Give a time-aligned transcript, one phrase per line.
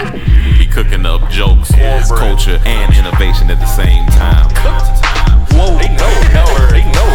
[0.00, 1.70] Be cooking up jokes,
[2.08, 4.48] culture, and innovation at the same time.
[5.52, 7.08] Whoa, they know, know, they know.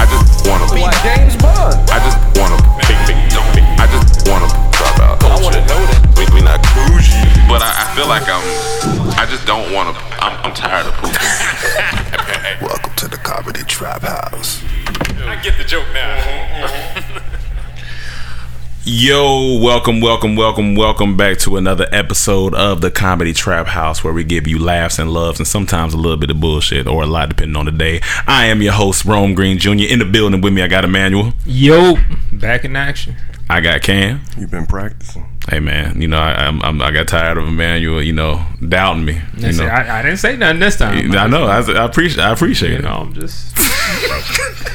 [0.00, 0.80] I just wanna be.
[0.80, 1.76] Like James Bond.
[1.92, 2.56] I just wanna
[2.88, 3.20] big, big,
[3.52, 3.64] big.
[3.76, 5.20] I just wanna drop out.
[5.20, 6.00] I wanna know that.
[6.16, 7.12] We, we not bougie,
[7.44, 8.40] but I, I feel like I'm.
[9.20, 9.92] I just don't wanna.
[10.16, 11.12] I'm, I'm tired of pooping.
[12.64, 14.64] Welcome to the Comedy Trap House.
[15.28, 16.16] I get the joke now.
[16.16, 17.17] Mm-hmm, mm-hmm.
[18.90, 24.14] Yo, welcome, welcome, welcome, welcome back to another episode of the Comedy Trap House where
[24.14, 27.06] we give you laughs and loves and sometimes a little bit of bullshit or a
[27.06, 28.00] lot depending on the day.
[28.26, 29.72] I am your host, Rome Green Jr.
[29.72, 31.34] In the building with me, I got Emmanuel.
[31.44, 31.96] Yo,
[32.32, 33.14] back in action.
[33.50, 34.22] I got Cam.
[34.38, 35.27] You've been practicing.
[35.50, 39.06] Hey man, you know I I'm, I'm, I got tired of Emmanuel, you know, doubting
[39.06, 39.18] me.
[39.38, 41.10] You know, I, I didn't say nothing this time.
[41.16, 41.44] I know.
[41.44, 42.22] I, I appreciate.
[42.22, 42.82] I appreciate You it.
[42.82, 43.54] know, I'm just,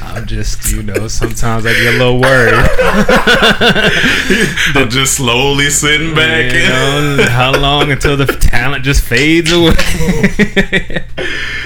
[0.01, 2.53] I'm just, you know, sometimes I get a little worried.
[4.75, 6.51] I'm just slowly sitting back.
[6.53, 9.73] You know, how long until the talent just fades away?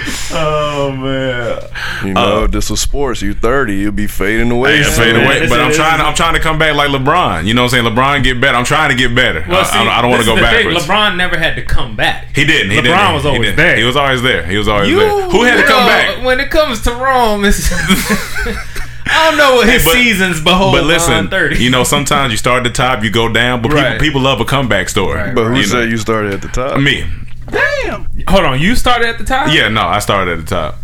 [0.31, 1.62] oh man.
[2.07, 3.22] You know, uh, this was sports.
[3.22, 4.78] You're 30, you'll be fading away.
[4.78, 5.03] Hey, I soon.
[5.03, 6.00] fade away, but I'm trying.
[6.00, 7.45] To, I'm trying to come back like LeBron.
[7.45, 7.95] You know what I'm saying?
[7.95, 8.57] LeBron get better.
[8.57, 9.44] I'm trying to get better.
[9.47, 10.95] I, I, I don't want to go this is the thing.
[10.95, 12.35] LeBron never had to come back.
[12.35, 12.72] He didn't.
[12.72, 13.13] He LeBron didn't.
[13.13, 13.56] was He always didn't.
[13.57, 13.75] there.
[13.78, 14.45] He was always there.
[14.45, 15.29] He was always You, there.
[15.29, 16.24] Who had to come know, back?
[16.25, 17.44] when it comes to Rome?
[17.45, 17.69] It's,
[19.09, 20.74] I don't know what his But- seasons behold.
[20.75, 21.57] But listen, 30.
[21.63, 23.94] you know, sometimes you start at the top, you go down, but Right.
[23.94, 25.18] people, people love a comeback story.
[25.19, 25.68] Right, But who you know?
[25.68, 26.79] said you started at the top?
[26.79, 27.06] Me.
[27.52, 29.53] Hold on, you started at the top.
[29.53, 30.75] Yeah, no, I started at the top.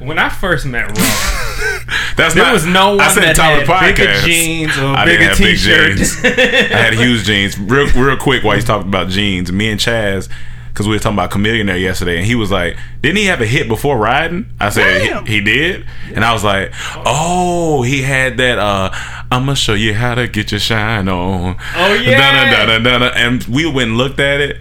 [0.00, 0.94] When I first met Rome,
[2.16, 4.24] That's there not, was no one I said that top had of the bigger podcast.
[4.24, 6.22] jeans or I bigger didn't have big t-shirts.
[6.22, 6.34] jeans.
[6.72, 7.58] I had huge jeans.
[7.58, 10.28] Real, real quick, while he's talking about jeans, me and Chaz,
[10.68, 13.46] because we were talking about Chamillionaire yesterday, and he was like, "Didn't he have a
[13.46, 16.72] hit before riding?" I said, he, "He did," and I was like,
[17.04, 18.90] "Oh, he had that." uh
[19.32, 21.56] I'm gonna show you how to get your shine on.
[21.76, 22.18] Oh, yeah.
[22.52, 23.12] Dun-dun-dun-dun-dun.
[23.16, 24.60] and we went and looked at it.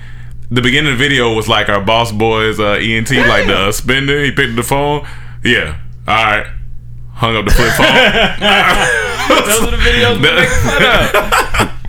[0.52, 3.72] The beginning of the video was like our boss boys uh, ENT, like the uh,
[3.72, 4.24] spender.
[4.24, 5.08] He picked up the phone.
[5.44, 6.48] Yeah, all right.
[7.14, 7.86] Hung up the flip phone.
[9.46, 11.76] Those are the videos we make fun of.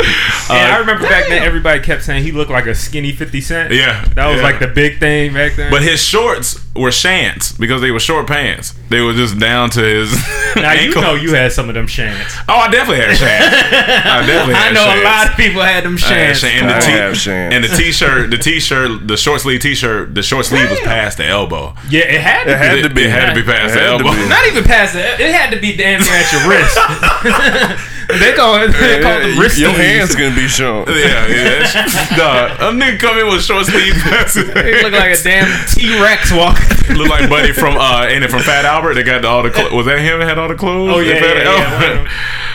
[0.51, 3.73] And I remember back then, everybody kept saying he looked like a skinny Fifty Cent.
[3.73, 4.43] Yeah, that was yeah.
[4.43, 5.71] like the big thing back then.
[5.71, 8.75] But his shorts were shants because they were short pants.
[8.91, 10.13] They were just down to his
[10.57, 12.31] now you know you had some of them shants.
[12.49, 13.51] Oh, I definitely had shants.
[14.07, 16.49] I definitely I had know a lot of people had them I had shants.
[16.49, 16.61] shants.
[16.61, 17.53] And the, I t- have shants.
[17.53, 21.27] and the t-shirt, the t-shirt, the short sleeve t-shirt, the short sleeve was past the
[21.27, 21.75] elbow.
[21.89, 22.83] Yeah, it had to It had be.
[22.83, 23.03] to be.
[23.05, 24.13] It had to be past the elbow.
[24.29, 25.21] Not even past it.
[25.21, 26.77] It had to be damn near at your wrist.
[28.21, 28.73] they call it.
[28.75, 30.15] They call Yeah, them wrist your sleeves.
[30.15, 30.87] hands gonna be shown.
[30.89, 32.17] Yeah, yeah.
[32.17, 34.35] Dog, a nigga come in with short sleeve pants.
[34.35, 36.60] They look like a damn T Rex walking.
[36.97, 38.95] Look like Buddy from uh, ain't it from Fat Albert?
[38.95, 40.91] They got all the clo- was that him that had all the clothes?
[40.95, 41.51] Oh yeah, in yeah, Fat yeah.
[41.51, 41.73] Albert?
[41.73, 42.07] one of them.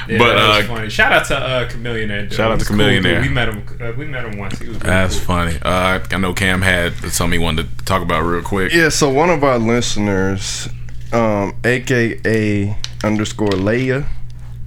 [0.07, 0.89] Yeah, But, that was uh, funny.
[0.89, 2.29] Shout out to uh, Chamillionaire.
[2.29, 2.35] though.
[2.35, 3.21] Shout out to was cool, Chamillionaire.
[3.21, 3.65] we met him.
[3.81, 4.59] Uh, we met him once.
[4.59, 5.25] He was really That's cool.
[5.25, 5.57] funny.
[5.63, 8.71] Uh, I know Cam had something he wanted to talk about real quick.
[8.73, 10.67] Yeah, so one of our listeners,
[11.11, 14.05] um, aka underscore Leia.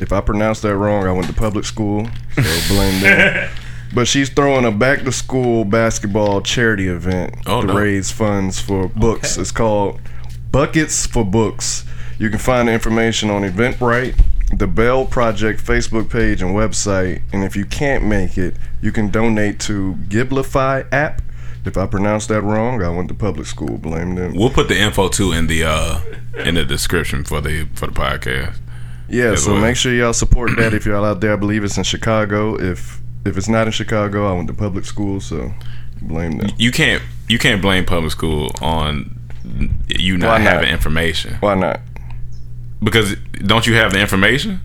[0.00, 3.50] If I pronounced that wrong, I went to public school, so blame them.
[3.94, 7.74] But she's throwing a back to school basketball charity event Oh, to no.
[7.74, 9.36] raise funds for books.
[9.38, 10.00] It's called
[10.52, 11.84] Buckets for Books.
[12.18, 14.20] You can find the information on Eventbrite,
[14.52, 17.22] the Bell Project Facebook page and website.
[17.32, 21.22] And if you can't make it, you can donate to Givelify app.
[21.64, 23.78] If I pronounced that wrong, I went to public school.
[23.78, 24.34] Blame them.
[24.34, 26.00] We'll put the info too in the uh
[26.44, 28.56] in the description for the for the podcast.
[29.08, 29.60] Yeah, As so well.
[29.62, 31.32] make sure y'all support that if y'all out there.
[31.32, 32.54] I believe it's in Chicago.
[32.58, 35.52] If if it's not in Chicago, I went to public school, so
[36.02, 36.50] blame them.
[36.58, 39.14] You can't you can't blame public school on
[39.88, 40.52] you not, Why not?
[40.52, 41.80] having information Why not?
[42.82, 43.16] because
[43.46, 44.60] don't you have the information?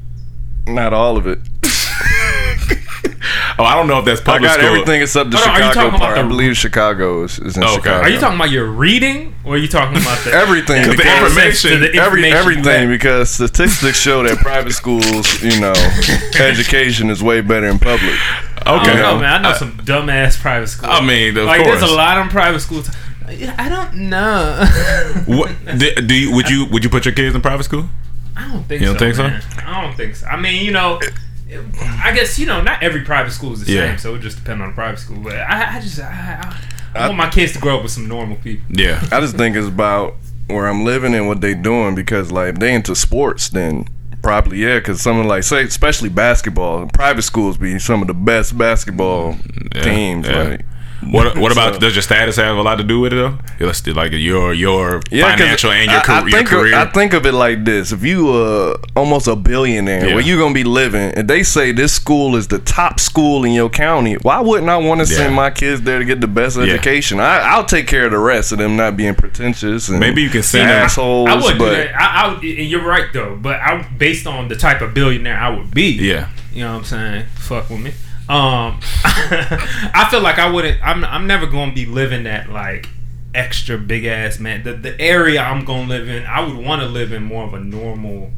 [0.68, 1.40] Not all of it.
[3.58, 4.68] Oh, I don't know if that's I public got school.
[4.68, 6.18] everything except the Hold on, are you Chicago talking about part.
[6.18, 7.74] I the- believe Chicago is, is in Okay.
[7.76, 8.02] Chicago.
[8.02, 11.38] Are you talking about your reading, or are you talking about the Everything, the because-
[11.38, 15.74] access to the Every, information everything because statistics show that private schools, you know,
[16.40, 18.02] education is way better in public.
[18.14, 18.68] have?
[18.68, 19.46] I Okay, don't know, man.
[19.46, 20.92] I know some dumbass private schools.
[20.94, 22.90] I mean, of like there's a lot of private schools.
[23.28, 24.66] I don't know.
[25.26, 27.86] What, do, do you, would you would you put your kids in private school?
[28.36, 28.94] I don't think You so.
[28.94, 29.62] don't think so?
[29.66, 30.26] I don't think so.
[30.28, 31.00] I mean, you know,
[32.04, 33.90] I guess you know, not every private school is the Yeah.
[33.90, 35.18] same, so it just depends on the private school.
[35.24, 36.54] But I, I just, I,
[36.96, 38.66] I, I want my kids to grow up with some normal people.
[38.70, 40.16] Yeah, I just think it's about
[40.48, 43.88] where I'm living and what they doing because like if they into sports then
[44.22, 48.14] probably yeah because some of like say especially basketball private schools be some of the
[48.14, 49.36] best basketball
[49.76, 50.44] Yeah, teams yeah.
[50.44, 50.66] like
[51.12, 53.38] What What about So- does your status have a lot to do with it though?
[53.60, 56.76] Let's like your your 'cause financial and your, I, car- I your career.
[56.76, 60.16] Of, I think of it like this: if you uh almost a billionaire, Yeah.
[60.16, 63.52] where you gonna be living, and they say this school is the top school in
[63.54, 65.18] your county, why wouldn't I want to Yeah.
[65.20, 66.64] send my kids there to get the best Yeah.
[66.64, 67.20] education?
[67.20, 70.30] I, I'll take care of the rest of them not being pretentious and Maybe you
[70.30, 71.30] can send them- assholes.
[71.30, 71.96] I would but do that.
[72.02, 73.38] I, I and you're right though.
[73.42, 76.78] But I, based on the type of billionaire I would be, yeah, You know what
[76.80, 77.26] I'm saying?
[77.36, 77.92] Fuck with me.
[78.30, 80.82] Um, I feel like I wouldn't.
[80.82, 81.04] I'm.
[81.04, 82.88] I'm never to be living that like
[83.36, 84.64] extra big ass man.
[84.64, 87.54] The the area I'm to live in, I would want to live in more of
[87.54, 88.32] a normal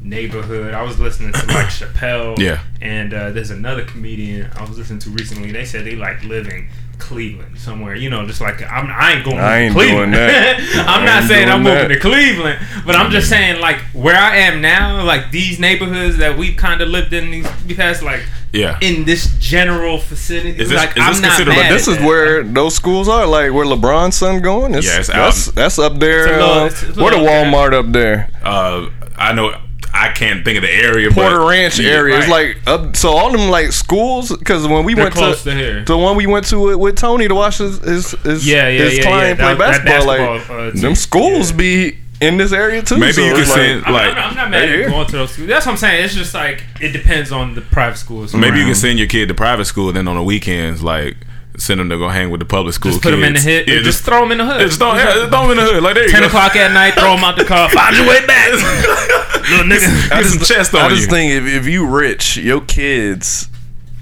[0.00, 0.74] neighborhood.
[0.74, 2.38] I was listening to like Chappelle.
[2.38, 2.62] Yeah.
[2.80, 5.52] And uh, there's another comedian I was listening to recently.
[5.52, 6.68] They said they like living.
[6.98, 10.12] Cleveland, somewhere, you know, just like I'm, I ain't going I to ain't Cleveland.
[10.12, 10.60] doing that.
[10.86, 14.14] I'm I not saying I'm doing moving to Cleveland, but I'm just saying like where
[14.16, 18.20] I am now, like these neighborhoods that we've kind of lived in these past, like
[18.52, 18.78] yeah.
[18.82, 20.50] in this general facility.
[20.50, 22.06] Is this- like is this I'm not considered- mad but this at is that.
[22.06, 24.74] where those schools are, like where LeBron's son going.
[24.74, 25.54] It's, Yeah, it's that's out.
[25.54, 26.26] that's up there.
[26.26, 27.16] It's a little- uh, it's a little what a.
[27.16, 29.58] Walmart up there, uh, I know
[29.92, 31.10] I can't think of the area.
[31.10, 32.18] Porter but, Ranch Yeah, area.
[32.18, 35.50] It's like up, so all them like schools because when we They're went close to,
[35.50, 35.84] to here.
[35.84, 38.84] the one we went to with, with Tony to watch his his, his, Yeah, yeah,
[38.84, 39.54] his yeah, client yeah.
[39.54, 42.98] play That- that basketball, basketball, uh, like them schools be in this area too.
[42.98, 44.84] Maybe so you it's could like, send I'm, like I'm, I'm not mad Right here.
[44.84, 45.48] at going to those schools.
[45.48, 46.04] That's what I'm saying.
[46.04, 48.34] It's just like it depends on the private schools.
[48.34, 51.16] maybe you can send your kid to private school, then on the weekends, like
[51.60, 52.90] send them to go hang with the public school.
[52.92, 53.68] just put them in the hood.
[53.68, 54.60] Yeah, just, throw them in the hood.
[54.60, 55.82] Yeah, just throw, yeah, just throw them in the hood.
[55.82, 56.26] Like there you Ten go.
[56.28, 57.68] o'clock at night, throw them out the car.
[57.70, 58.50] Find your way back,
[59.50, 60.08] little nigga.
[60.10, 60.96] Get some chest on I you.
[60.96, 63.48] just think if, if you rich, your kids,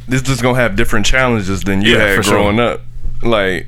[0.06, 2.32] this just gonna have different challenges than you Yeah, had for sure.
[2.34, 2.80] growing up.
[3.22, 3.66] Like,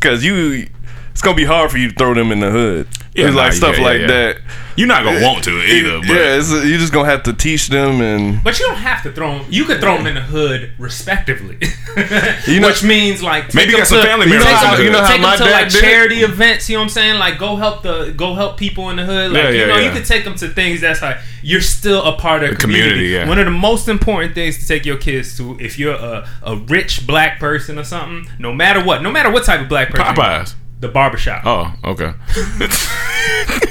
[0.00, 0.68] cause you,
[1.18, 2.86] it's gonna be hard for you to throw them in the hood.
[3.12, 4.06] Yeah, it's like nah, stuff yeah, like yeah.
[4.06, 4.36] that.
[4.76, 5.98] You're not gonna want to either.
[5.98, 8.40] But yeah, it's, you're just gonna have to teach them and.
[8.44, 9.46] But you don't have to throw them.
[9.50, 11.58] You could throw them in the hood respectively,
[12.46, 14.76] You know- which means like Maybe take you got some to- family members them- in
[14.78, 15.06] the you know hood.
[15.06, 15.80] how take my them to dad like did?
[15.80, 16.70] charity events.
[16.70, 17.18] You know what I'm saying?
[17.18, 19.32] Like go help the go help people in the hood.
[19.32, 19.86] Like Yeah, you know, yeah.
[19.86, 22.90] you could take them to things that's like you're still a part of the community,
[22.90, 23.14] community.
[23.14, 23.28] yeah.
[23.28, 26.54] One of the most important things to take your kids to, if you're a, a
[26.56, 30.14] rich black person or something, no matter what, no matter what type of black person,
[30.14, 30.54] Popeyes.
[30.80, 32.12] The barbershop, Oh, okay.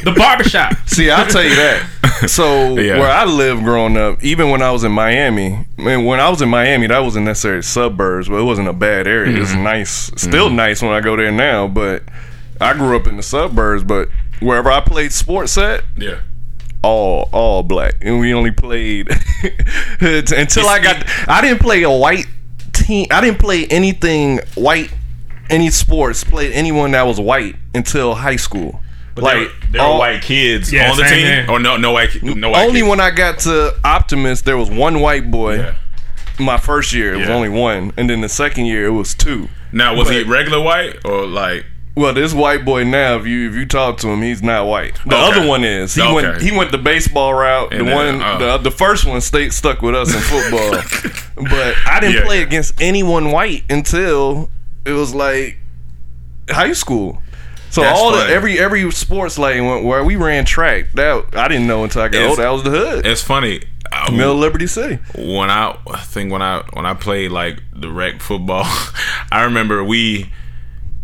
[0.03, 0.73] the barbershop.
[0.87, 1.89] See, I'll tell you that.
[2.27, 2.99] So Yeah.
[2.99, 6.41] where I lived growing up, even when I was in Miami, man, when I was
[6.41, 9.39] in Miami, that wasn't necessarily suburbs, but it wasn't a bad area.
[9.41, 9.63] It's Mm-hmm.
[9.63, 11.67] nice, still nice when I go there now.
[11.67, 12.03] But
[12.59, 14.09] I grew up in the suburbs, but
[14.39, 16.19] wherever I played sports at, yeah.
[16.83, 19.07] all all black, and we only played
[20.01, 21.05] until I got.
[21.29, 22.25] I didn't play a white
[22.73, 23.07] team.
[23.11, 24.91] I didn't play anything white,
[25.49, 26.23] any sports.
[26.23, 28.81] Played anyone that was white until high school.
[29.15, 31.45] like there all- were white kids Yeah, on the team, here.
[31.49, 32.65] or no, no white, no white.
[32.67, 32.89] only kids?
[32.89, 35.57] when I got to Optimus, there was one white boy.
[35.57, 35.71] Yeah.
[36.39, 37.33] My first year, it was Yeah.
[37.33, 39.49] only one, and then the second year, it was two.
[39.71, 41.65] Now was he regular white or like?
[41.95, 44.99] Well, this white boy now, if you if you talk to him, he's not white.
[45.07, 45.39] The Okay.
[45.39, 45.95] other one is.
[45.95, 46.13] He Okay.
[46.13, 47.71] went he went the baseball route.
[47.73, 50.79] And the then, one uh, the the first one stayed stuck with us in football.
[51.49, 52.25] but I didn't Yeah.
[52.25, 54.51] play against anyone white until
[54.87, 55.57] it was like
[56.49, 57.21] high school.
[57.69, 58.27] So That's all funny.
[58.27, 60.85] the every every sports lane where we ran track.
[60.93, 62.41] That I didn't know until I got older.
[62.41, 63.05] That was the hood.
[63.05, 63.61] It's funny.
[63.91, 64.99] uh, Middle Liberty City.
[65.17, 68.63] when I, I think when I when I played like the rec football,
[69.31, 70.31] I remember we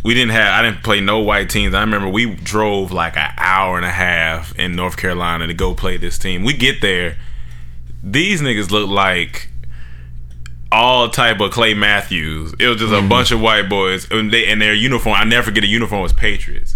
[0.05, 1.73] we didn't have I didn't play no white teams.
[1.73, 5.73] I remember we drove like an hour and a half in North Carolina to go
[5.75, 6.43] play this team.
[6.43, 7.17] We get there,
[8.01, 9.49] these niggas look like
[10.73, 12.53] all type of Clay Matthews.
[12.59, 15.15] It was just a bunch of white boys, and they and their uniform.
[15.15, 16.75] I never forget a uniform was Patriots,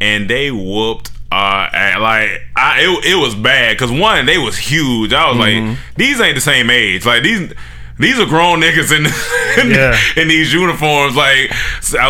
[0.00, 1.12] and they whooped.
[1.32, 1.70] Uh,
[2.00, 5.12] like I, it, it was bad because one, they was huge.
[5.12, 7.06] I was like, these ain't the same age.
[7.06, 7.52] Like these,
[8.00, 9.06] these are grown niggas in
[9.64, 9.96] in, Yeah.
[10.16, 11.14] in these uniforms.
[11.14, 11.52] Like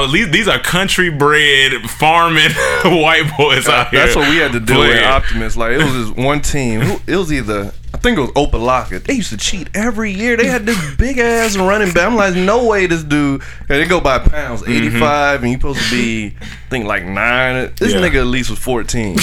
[0.09, 2.51] least these are country bred farming
[2.85, 4.01] white boys out here.
[4.07, 5.55] That's what we had to do with Optimus.
[5.55, 6.81] Like it was just one team.
[7.07, 9.03] It was either think it was Opa-locka.
[9.05, 10.37] They used to cheat every year.
[10.37, 12.07] They had this big ass running back.
[12.07, 13.43] I'm like, no way this dude.
[13.69, 14.73] They go by pounds, Mm-hmm.
[14.73, 17.73] 85, and you supposed to be, I think like nine.
[17.79, 18.01] This Yeah.
[18.01, 19.17] nigga at least was 14.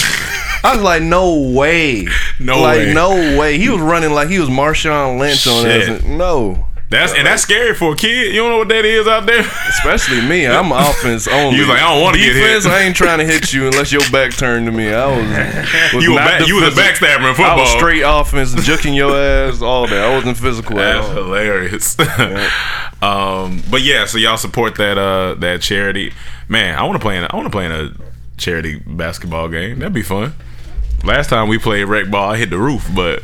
[0.64, 2.06] I was like, no way,
[2.40, 2.94] No like way.
[2.94, 3.58] no way.
[3.58, 5.88] He was running like he was Marshawn Lynch on Shit.
[5.88, 6.04] us.
[6.04, 6.66] No.
[6.90, 8.32] That's and that's scary for a kid.
[8.34, 9.40] You don't know what that is out there.
[9.68, 11.58] Especially me, I'm offense only.
[11.58, 12.42] You like, I don't wanna get hit.
[12.42, 14.88] Defense, I ain't trying to hit you unless your back turned to me.
[14.90, 17.66] I was, was You were back- you was a backstabber in I was football.
[17.66, 20.02] straight offense, juking your ass, all that.
[20.02, 21.14] I wasn't physical at That's all.
[21.14, 21.98] hilarious.
[23.02, 26.12] um, but yeah, so y'all support that uh that charity.
[26.48, 27.24] Man, I want to play in.
[27.28, 27.92] I want to play in a
[28.38, 29.78] charity basketball game.
[29.80, 30.32] That'd be fun.
[31.04, 33.22] Last time we played rec ball, I hit the roof, but.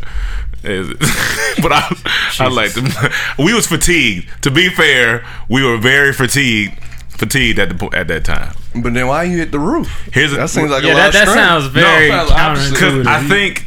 [0.65, 0.89] Is-
[1.63, 1.97] but I,
[2.41, 3.13] I like to.
[3.39, 4.29] We was fatigued.
[4.43, 6.79] To be fair, we were very fatigued,
[7.11, 8.55] fatigued at the po- at that time.
[8.75, 10.09] But then why you hit the roof?
[10.13, 11.47] Here's a- that seems like Yeah, a lot that, of that strength.
[11.49, 12.71] sounds very No, it sounds opposite.
[12.75, 13.07] Because counterintuitive.
[13.07, 13.67] I think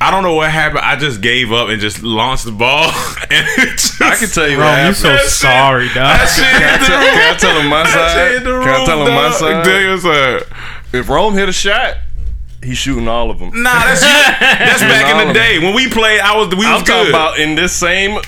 [0.00, 0.80] I don't know what happened.
[0.84, 2.92] I just gave up and just launched the ball.
[3.30, 4.96] And it just, I can tell you Bro, what you happened.
[4.96, 5.96] so That sorry, dog.
[5.96, 8.12] That shit Can I, tell, can I tell him my side?
[8.14, 9.64] shit hit the Can I tell him my side?
[9.64, 10.42] Tell you side.
[10.94, 11.96] If Rome hit a shot,
[12.62, 13.50] he's shooting all of them.
[13.62, 16.20] Nah, that's that's back in the day when we played.
[16.20, 17.08] I was we was I'm talking good.
[17.10, 18.18] about in this same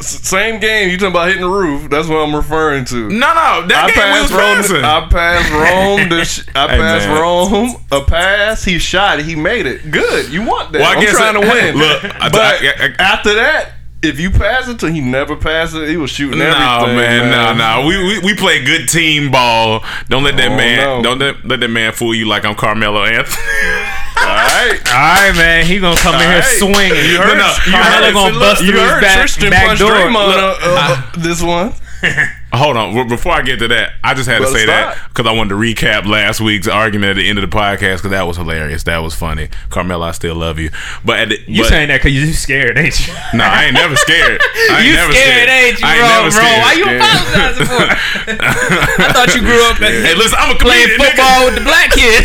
[0.00, 0.90] same game.
[0.90, 1.88] You talking about hitting the roof?
[1.90, 3.08] That's what I'm referring to.
[3.08, 4.80] no, no, that I game we was passed Rome.
[4.80, 4.84] passing.
[4.84, 6.08] I passed Rome.
[6.10, 7.20] The sh- I Hey, passed man.
[7.20, 8.64] Rome a pass.
[8.64, 9.24] He shot it.
[9.24, 9.90] He made it.
[9.90, 10.30] Good.
[10.30, 10.80] You want that?
[10.80, 11.76] Well, I I'm guess trying to win.
[11.78, 13.72] look, I- but I- I- after that,
[14.08, 15.88] if you pass it to, he never passed it.
[15.88, 16.96] He was shooting no, everything.
[16.96, 17.86] man, no, no.
[17.86, 19.84] We, we we play good team ball.
[20.08, 21.02] Don't let that Oh, man no.
[21.02, 23.36] don't let, let that man fool you like I'm Carmelo Anthony.
[24.16, 24.80] All right.
[24.86, 25.66] All right, man.
[25.66, 27.04] He gonna come in here swinging.
[27.10, 29.50] You heard, No, no, you Carmelo heard, gonna look, bust you through his back- Tristan
[29.50, 29.90] back punched door.
[29.92, 31.72] Draymond, Look, uh, uh, this one.
[32.56, 35.32] Hold on, before I get to that, I just had to say that because I
[35.32, 38.36] wanted to recap last week's argument at the end of the podcast because that was
[38.36, 38.82] hilarious.
[38.84, 39.48] That was funny.
[39.70, 40.70] Carmelo, I still love you,
[41.04, 43.12] but at the, You but, saying that because you scared, ain't you?
[43.34, 44.40] No, I ain't never scared.
[44.70, 46.08] I ain't you never scared, ain't you, I ain't bro?
[46.08, 46.62] never Bro, scared.
[46.62, 47.84] why you apologizing for?
[49.06, 51.16] I thought you grew up Hey, listen, I'm a playing comedian, nigga.
[51.16, 52.24] football with the black kid.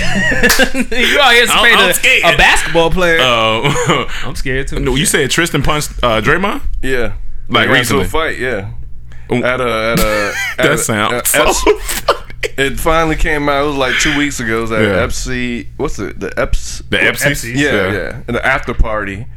[1.11, 2.33] you out here I'm- I'm a, scared.
[2.33, 3.19] a basketball player.
[3.19, 4.79] Uh, I'm scared too.
[4.79, 6.61] no, you said Tristan punched uh, Draymond.
[6.81, 7.13] Yeah.
[7.49, 8.05] Like They got recently?
[8.05, 8.71] a fight, yeah.
[9.31, 11.79] At a, at a, at That at- so.
[12.57, 13.63] It finally came out.
[13.63, 14.59] It was like two weeks ago.
[14.59, 15.05] It was at Yeah.
[15.07, 15.67] FC.
[15.77, 16.19] What's it?
[16.19, 16.81] The Eps.
[16.89, 17.31] The FC.
[17.31, 17.55] FC.
[17.55, 18.21] Yeah, yeah.
[18.27, 19.27] In the after party.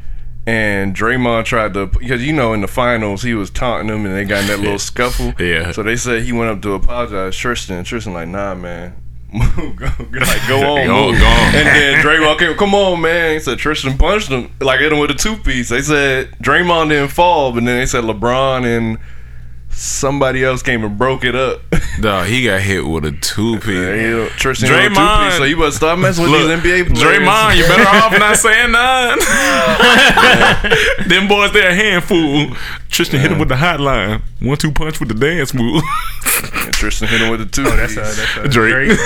[0.47, 4.15] And Draymond tried to, because you know, in the finals, he was taunting them and
[4.15, 5.33] they got in that little scuffle.
[5.39, 5.71] Yeah.
[5.71, 7.35] So they said he went up to apologize.
[7.35, 8.95] Tristan, Tristan, like, nah, man.
[9.33, 10.85] go, like, go on.
[10.87, 11.19] Go- move.
[11.19, 11.55] go on.
[11.55, 13.33] And then Draymond came, come on, man.
[13.33, 15.69] He said Tristan punched him, like, hit him with a two piece.
[15.69, 18.97] They said Draymond didn't fall, but then they said LeBron and
[19.75, 21.61] somebody else came and broke it up.
[22.01, 23.67] Dog, he got hit with a two piece.
[23.75, 25.19] Yeah, he- Tristan with a Draymond.
[25.19, 27.19] two-piece, so you better stop messing with Look, these NBA players.
[27.19, 29.19] Draymond, you better off not saying none.
[31.09, 32.47] Them boys, they're a handful.
[32.89, 34.21] Tristan hit him with the hotline.
[34.41, 35.81] One two punch with the dance move.
[36.85, 37.63] And Tristan hit him with a two.
[37.65, 38.97] Oh, that's a, that's a Drake.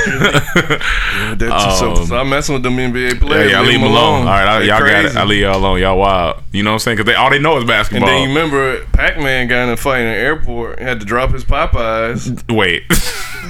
[1.19, 3.51] Yeah, that- so I'm um, messing with them NBA players.
[3.51, 4.21] yeah, I leave them alone.
[4.21, 5.15] All right, I, y'all got it.
[5.15, 5.79] I leave y'all alone.
[5.79, 6.41] Y'all wild.
[6.51, 6.97] You know what I'm saying?
[6.97, 8.07] Because they all they know is basketball.
[8.09, 10.79] And then you remember Pac-Man got in a fight in the airport.
[10.79, 12.43] Had to drop his Popeyes.
[12.53, 12.83] Wait,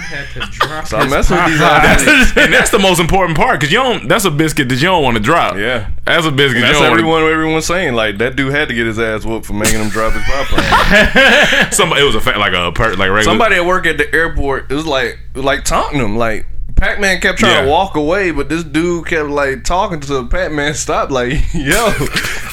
[0.10, 2.08] had to drop Stop his messing with these Popeyes.
[2.08, 2.38] athletes.
[2.38, 4.08] and that's the most important part because you don't.
[4.08, 5.56] That's a biscuit that you don't want to drop.
[5.56, 5.90] Yeah.
[6.06, 6.56] that's a biscuit.
[6.56, 7.24] And you that's don't wanna- everyone.
[7.24, 10.14] Everyone's saying like that dude had to get his ass whooped for making him drop
[10.14, 11.74] his Popeyes.
[11.74, 13.24] Somebody, it was a fa- like a per, like regular.
[13.24, 16.46] Somebody at work at the airport it was like like taunting him like.
[16.76, 17.62] Pac-Man kept trying Yeah.
[17.64, 20.74] to walk away, but this dude kept like talking to Pac-Man.
[20.76, 21.92] Stop, like yo,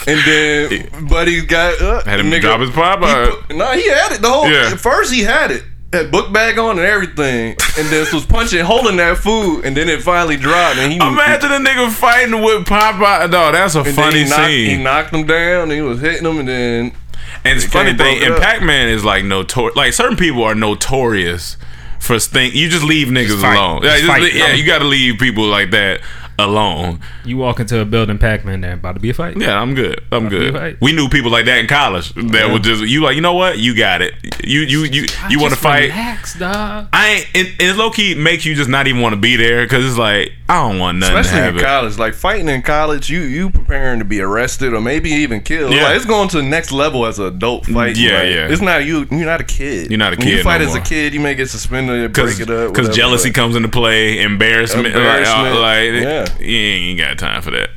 [0.09, 3.55] and then Buddy got uh, Had him nigga- drop his Popeye.
[3.57, 4.51] No, he had it the whole.
[4.51, 4.71] Yeah.
[4.73, 5.63] At first, he had it.
[5.93, 9.88] Had book bag on and everything, and then was punching, holding that food, and then
[9.88, 13.31] it finally dropped, and he Imagine a nigga fighting with Popeye.
[13.31, 14.78] No, that's a and funny he knocked, scene.
[14.78, 16.93] He knocked him down, and he was hitting him, and then
[17.45, 18.37] and it's funny thing, and.
[18.37, 19.76] Pac Man is like notorious.
[19.76, 21.57] Like certain people are notorious
[22.00, 22.52] for thing.
[22.55, 23.57] You just leave niggas fight.
[23.57, 23.83] alone.
[23.83, 24.23] Just yeah, fight.
[24.23, 26.00] just- yeah, you got to leave people like that
[26.38, 27.00] alone.
[27.25, 29.37] You walk into a building, Pac-Man there, about to be a fight.
[29.37, 30.02] Yeah, I'm good.
[30.12, 30.78] I'm you good.
[30.81, 33.14] We knew people like that in college that would just you like.
[33.16, 33.59] You know what?
[33.59, 34.14] You got it.
[34.45, 35.90] You you you you want to fight?
[35.90, 36.88] Relax, dog.
[36.93, 37.26] I ain't.
[37.35, 39.99] It, it low key makes you just not even want to be there because it's
[39.99, 41.64] like I don't want nothing Especially to have in it.
[41.64, 45.73] college, like fighting in college, you you preparing to be arrested or maybe even killed.
[45.73, 45.85] Yeah.
[45.85, 47.97] Like, it's going to the next level as an adult fight.
[47.97, 48.49] Yeah, Like, yeah.
[48.49, 49.07] It's not you.
[49.11, 49.90] You're not a kid.
[49.90, 50.25] You're not a kid.
[50.26, 52.71] When you fight no as a kid, you may get suspended, Because break it up,
[52.71, 56.25] whatever, jealousy but- comes into play, embarrassment, like, uh, Embarrassment, like yeah.
[56.40, 57.71] You ain't got time for that.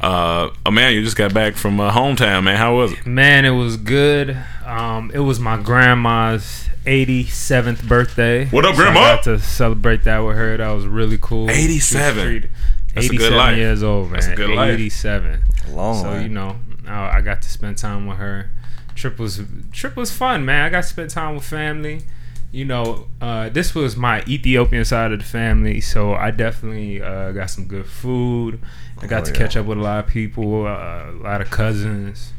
[0.00, 2.56] Uh, oh man, you just got back from uh, hometown, man.
[2.56, 3.06] How was it?
[3.06, 4.36] Man, it was good.
[4.64, 8.46] Um, it was my grandma's 87th birthday.
[8.46, 9.00] What up, So Grandma?
[9.00, 10.56] I got to celebrate that with her.
[10.56, 11.50] That was really cool.
[11.50, 12.42] 87.
[12.42, 12.48] She was
[12.94, 13.56] That's a good 87 life.
[13.56, 14.12] years old, man.
[14.20, 14.70] That's a good life.
[14.74, 15.42] 87.
[15.70, 16.56] long so you know,
[16.86, 18.50] I, I got to spend time with her.
[18.94, 19.40] Trip was
[19.72, 20.64] trip was fun, man.
[20.64, 22.02] I got to spend time with family.
[22.50, 27.32] You know, uh, this was my Ethiopian side of the family, so I definitely uh,
[27.32, 28.58] got some good food.
[29.00, 29.36] I got Oh, to yeah.
[29.38, 32.32] catch up with a lot of people, uh, a lot of cousins.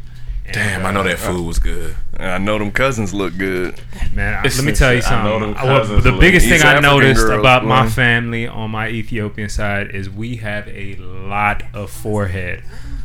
[0.46, 1.96] And, Damn, I know uh, that food was good.
[2.20, 3.80] I know them cousins look good.
[4.16, 5.54] Man, I- let me tell you I know something.
[5.54, 8.72] them I- well, the biggest thing East I African noticed girls, about my family on
[8.72, 12.64] my Ethiopian side is we have a lot of forehead.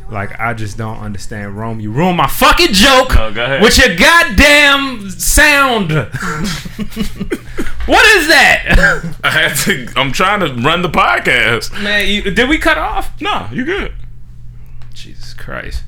[0.09, 1.79] Like I just don't understand Rome.
[1.79, 5.91] You ruined my fucking joke No, with your goddamn sound.
[5.91, 9.87] what is that, I had to.
[9.95, 11.71] I'm trying to run the podcast.
[11.83, 12.07] man?
[12.07, 13.19] You, did we cut off?
[13.21, 13.93] No, you good.
[14.93, 15.83] Jesus Christ.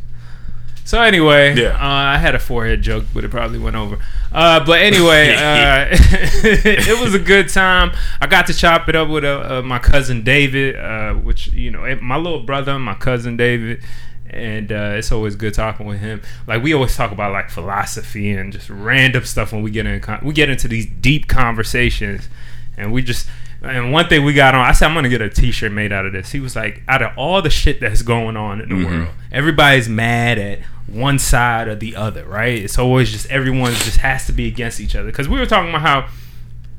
[0.83, 1.73] So anyway, Yeah.
[1.75, 3.99] uh, I had a forehead joke, but it probably went over.
[4.31, 7.91] Uh, but anyway, uh, it was a good time.
[8.21, 11.71] I got to chop it up with uh, uh, my cousin David, uh, which you
[11.71, 13.83] know, my little brother, my cousin David,
[14.29, 16.21] and uh, it's always good talking with him.
[16.45, 19.99] Like we always talk about like philosophy and just random stuff when we get in
[20.01, 22.29] con- we get into these deep conversations,
[22.77, 23.27] and we just.
[23.59, 26.05] And one thing we got on, I said I'm gonna get a T-shirt made out
[26.05, 26.31] of this.
[26.31, 29.89] He was like, out of all the shit that's going on in the world, everybody's
[29.89, 32.53] mad at one side or the other, right?
[32.53, 35.07] It's always just everyone just has to be against each other.
[35.07, 36.07] Because we were talking about how,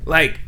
[0.05, 0.39] like,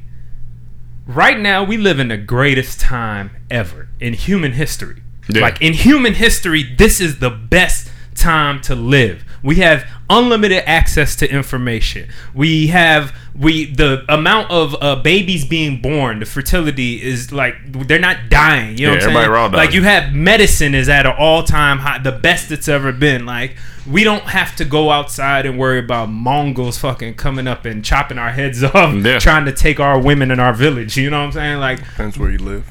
[1.05, 5.03] right now we live in the greatest time ever in human history.
[5.35, 5.41] Yeah.
[5.41, 9.23] Like in human history, this is the best time to live.
[9.43, 12.09] We have unlimited access to information.
[12.35, 17.55] We have we the amount of uh, babies being born, the fertility is like
[17.87, 18.77] they're not dying.
[18.77, 19.25] You know Yeah, what I'm saying?
[19.25, 22.91] everybody like you have medicine is at an all time high, the best it's ever
[22.91, 23.25] been.
[23.25, 23.55] Like
[23.89, 28.19] we don't have to go outside and worry about Mongols fucking coming up and chopping
[28.19, 29.17] our heads off, Yeah.
[29.17, 30.97] trying to take our women in our village.
[30.97, 31.59] You know what I'm saying?
[31.59, 32.67] Like Depends where you live.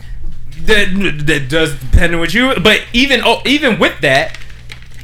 [0.66, 2.55] That, that does depend on what you.
[2.62, 4.38] But even oh, even with that,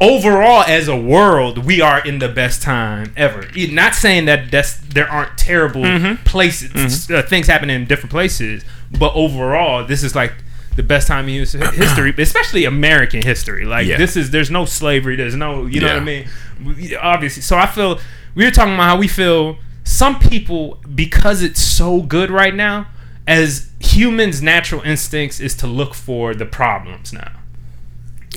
[0.00, 3.48] overall as a world, we are in the best time ever.
[3.70, 5.82] Not saying that that's there aren't terrible
[6.24, 8.64] places, uh, things happening in different places,
[8.98, 10.32] but overall, this is like
[10.76, 13.64] the best time in history, especially American history.
[13.64, 13.96] Like Yeah.
[13.96, 16.26] this is there's no slavery, there's no you know what I mean.
[16.64, 17.98] We- Obviously, so I feel
[18.34, 19.58] we were talking about how we feel.
[19.88, 22.88] Some people because it's so good right now.
[23.26, 27.32] As humans' natural instincts is to look for the problems now.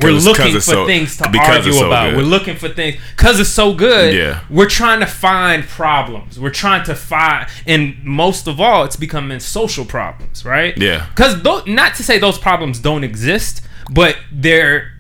[0.02, 2.12] We're looking for so- things to argue so about.
[2.12, 2.18] good.
[2.18, 4.14] We're looking for things because it's so good.
[4.14, 4.42] Yeah.
[4.50, 6.40] we're trying to find problems.
[6.40, 10.78] We're trying to find, and most of all, it's becoming social problems, right?
[10.78, 11.08] Yeah.
[11.10, 14.94] Because not to say those problems don't exist, but they're.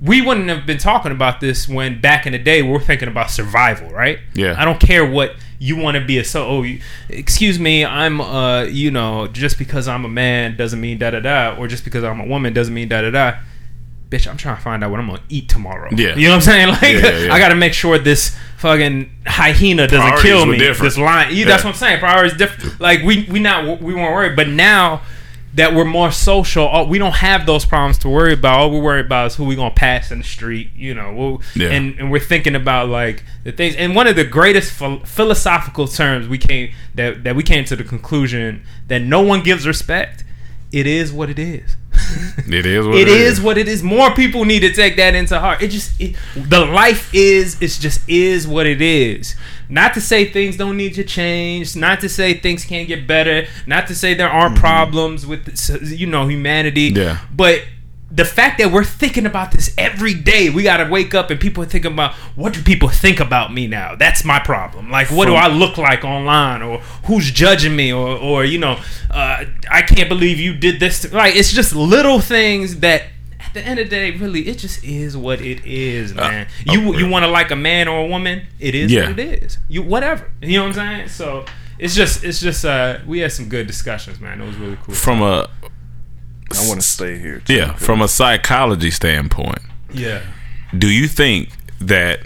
[0.00, 3.08] We wouldn't have been talking about this when back in the day we we're thinking
[3.08, 4.20] about survival, right?
[4.32, 4.54] Yeah.
[4.56, 6.46] I don't care what you want to be a so.
[6.46, 10.98] Oh, you, excuse me, I'm uh, you know, just because I'm a man doesn't mean
[10.98, 13.38] da da da, or just because I'm a woman doesn't mean da da da
[14.10, 15.90] bitch, I'm trying to find out what I'm gonna eat tomorrow.
[15.92, 16.16] Yeah.
[16.16, 16.68] You know what I'm saying?
[16.78, 17.34] Like, Yeah, yeah.
[17.34, 20.58] I gotta make sure this fucking hyena doesn't Priorities kill me.
[20.58, 21.34] This lion.
[21.34, 21.98] Yeah, That's what I'm saying.
[22.00, 22.80] Priorities different.
[22.80, 25.02] Like we we not we weren't worried, but now
[25.54, 28.60] that we're more social, oh, we don't have those problems to worry about.
[28.60, 30.70] All we worry about is who we gonna pass in the street.
[30.76, 31.70] You know, we'll, Yeah.
[31.70, 33.74] and and we're thinking about like the things.
[33.76, 37.76] And one of the greatest phil- philosophical terms we came that that we came to
[37.76, 40.24] the conclusion that no one gives respect.
[40.70, 41.76] It is what it is.
[42.48, 43.82] It is what It is what it is.
[43.82, 45.62] More people need to take that into heart.
[45.62, 49.34] It just it, the life is it's just is what it is.
[49.68, 51.76] Not to say things don't need to change.
[51.76, 53.46] Not to say things can't get better.
[53.66, 54.60] Not to say there aren't mm-hmm.
[54.62, 55.46] problems with
[55.82, 56.92] you know humanity.
[56.94, 57.18] Yeah.
[57.34, 57.64] But
[58.10, 61.62] the fact that we're thinking about this every day, we gotta wake up and people
[61.62, 63.94] are thinking about what do people think about me now?
[63.96, 64.90] That's my problem.
[64.90, 68.80] Like, what do I look like online, or who's judging me, or or you know,
[69.10, 71.02] uh, I can't believe you did this.
[71.02, 73.02] To, like, it's just little things that.
[73.40, 76.48] At the end of the day, really, it just is what it is, man.
[76.66, 78.46] you oh, you want to like a man or a woman?
[78.60, 79.08] It is Yeah.
[79.08, 79.56] what it is.
[79.68, 80.30] You whatever.
[80.42, 81.08] You know what I'm saying?
[81.08, 81.46] So
[81.78, 84.40] it's just it's just uh we had some good discussions, man.
[84.42, 84.94] It was really cool.
[84.94, 85.48] From a
[86.54, 87.40] I want to stay here.
[87.40, 89.60] Too, yeah, from a psychology standpoint,
[89.92, 90.22] Yeah.
[90.76, 92.20] do you think that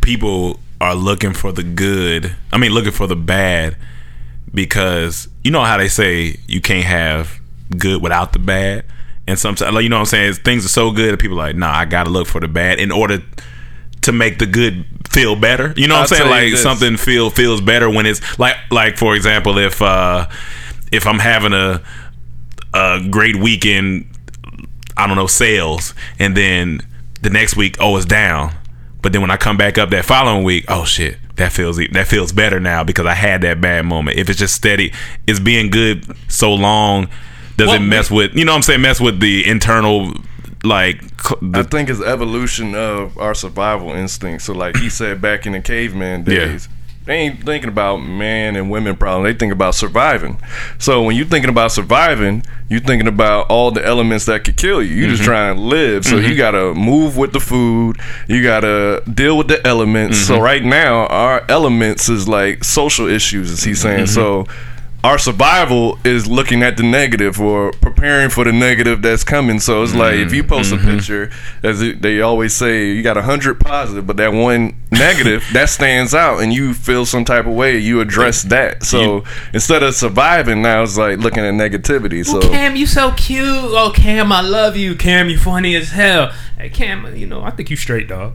[0.00, 2.34] people are looking for the good?
[2.52, 3.76] I mean, looking for the bad
[4.52, 7.40] because you know how they say you can't have
[7.76, 8.84] good without the bad,
[9.26, 11.48] and sometimes like, you know what I'm saying things are so good that people are
[11.48, 13.18] like, nah, I got to look for the bad in order
[14.02, 15.74] to make the good feel better.
[15.76, 16.30] You know what I'll I'm saying?
[16.30, 16.62] Like this.
[16.62, 20.26] something feel feels better when it's like like for example, if uh
[20.90, 21.82] if I'm having a
[22.74, 24.06] a great weekend,
[24.96, 26.80] I don't know, sales, and then
[27.22, 28.54] the next week, oh, it's down.
[29.02, 32.06] But then when I come back up that following week, oh shit, that feels that
[32.06, 34.18] feels better now because I had that bad moment.
[34.18, 34.92] If it's just steady,
[35.26, 37.08] it's being good so long.
[37.56, 38.82] Does it mess with you know what I'm saying?
[38.82, 40.12] Mess with the internal
[40.64, 44.42] like cl- I the, think it's evolution of our survival instinct.
[44.42, 46.58] So, like he said back in the caveman Yeah.
[47.06, 49.24] They ain't thinking about man and women problem.
[49.24, 50.38] They think about surviving.
[50.78, 54.82] So when you're thinking about surviving, you're thinking about all the elements that could kill
[54.82, 54.94] you.
[54.94, 55.10] You Mm-hmm.
[55.12, 56.04] just trying to live.
[56.04, 57.98] So you gotta move with the food.
[58.28, 60.18] You gotta deal with the elements.
[60.18, 60.34] Mm-hmm.
[60.34, 64.06] So right now, our elements is like social issues, as he's saying.
[64.06, 64.69] So Mm-hmm.
[65.02, 69.58] Our survival is looking at the negative or preparing for the negative that's coming.
[69.60, 70.88] So it's like if you post Mm-hmm.
[70.88, 71.30] a picture,
[71.62, 76.14] as they always say, you got a hundred positive, but that one negative that stands
[76.14, 77.78] out, and you feel some type of way.
[77.78, 78.82] You address that.
[78.84, 82.24] So instead of surviving, now it's like looking at negativity.
[82.24, 83.46] So Cam, you so cute.
[83.48, 84.94] Oh, Cam, I love you.
[84.94, 86.32] Cam, you funny as hell.
[86.58, 88.34] Hey, Cam, you know, I think you straight, dog.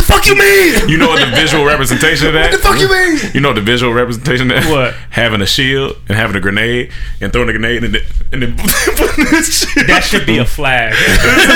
[0.01, 0.89] the fuck you mean?
[0.89, 2.51] You know what the visual representation of that?
[2.51, 3.31] What the fuck you mean?
[3.33, 4.69] You know the visual representation of that?
[4.71, 4.93] What?
[5.11, 8.57] Having a shield and having a grenade and throwing a grenade and then, and then
[8.97, 10.93] putting this shit That should be a flag.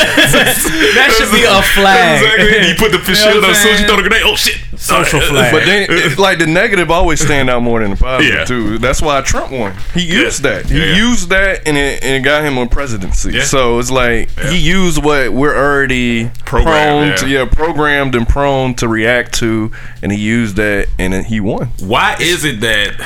[0.06, 2.22] that should be a flag.
[2.22, 2.70] Exactly.
[2.70, 4.24] You put the You know shield what on as soon as you throw the grenade.
[4.26, 4.58] Oh shit!
[4.80, 5.32] Social Sorry.
[5.32, 5.52] flag.
[5.54, 8.46] But then, it, like the negative always stand out more than the positive Yeah.
[8.46, 8.78] too.
[8.78, 9.76] That's why Trump won.
[9.94, 10.52] He used Yeah.
[10.62, 10.66] that.
[10.70, 10.96] He Yeah, yeah.
[10.98, 13.32] used that, and it, and it got him a presidency.
[13.34, 13.44] Yeah.
[13.44, 17.16] So it's like he used what we're already Programmed, prone yeah.
[17.16, 19.72] to, yeah, programmed and prone to react to,
[20.02, 21.68] and he used that, and then he won.
[21.80, 22.98] Why is it that?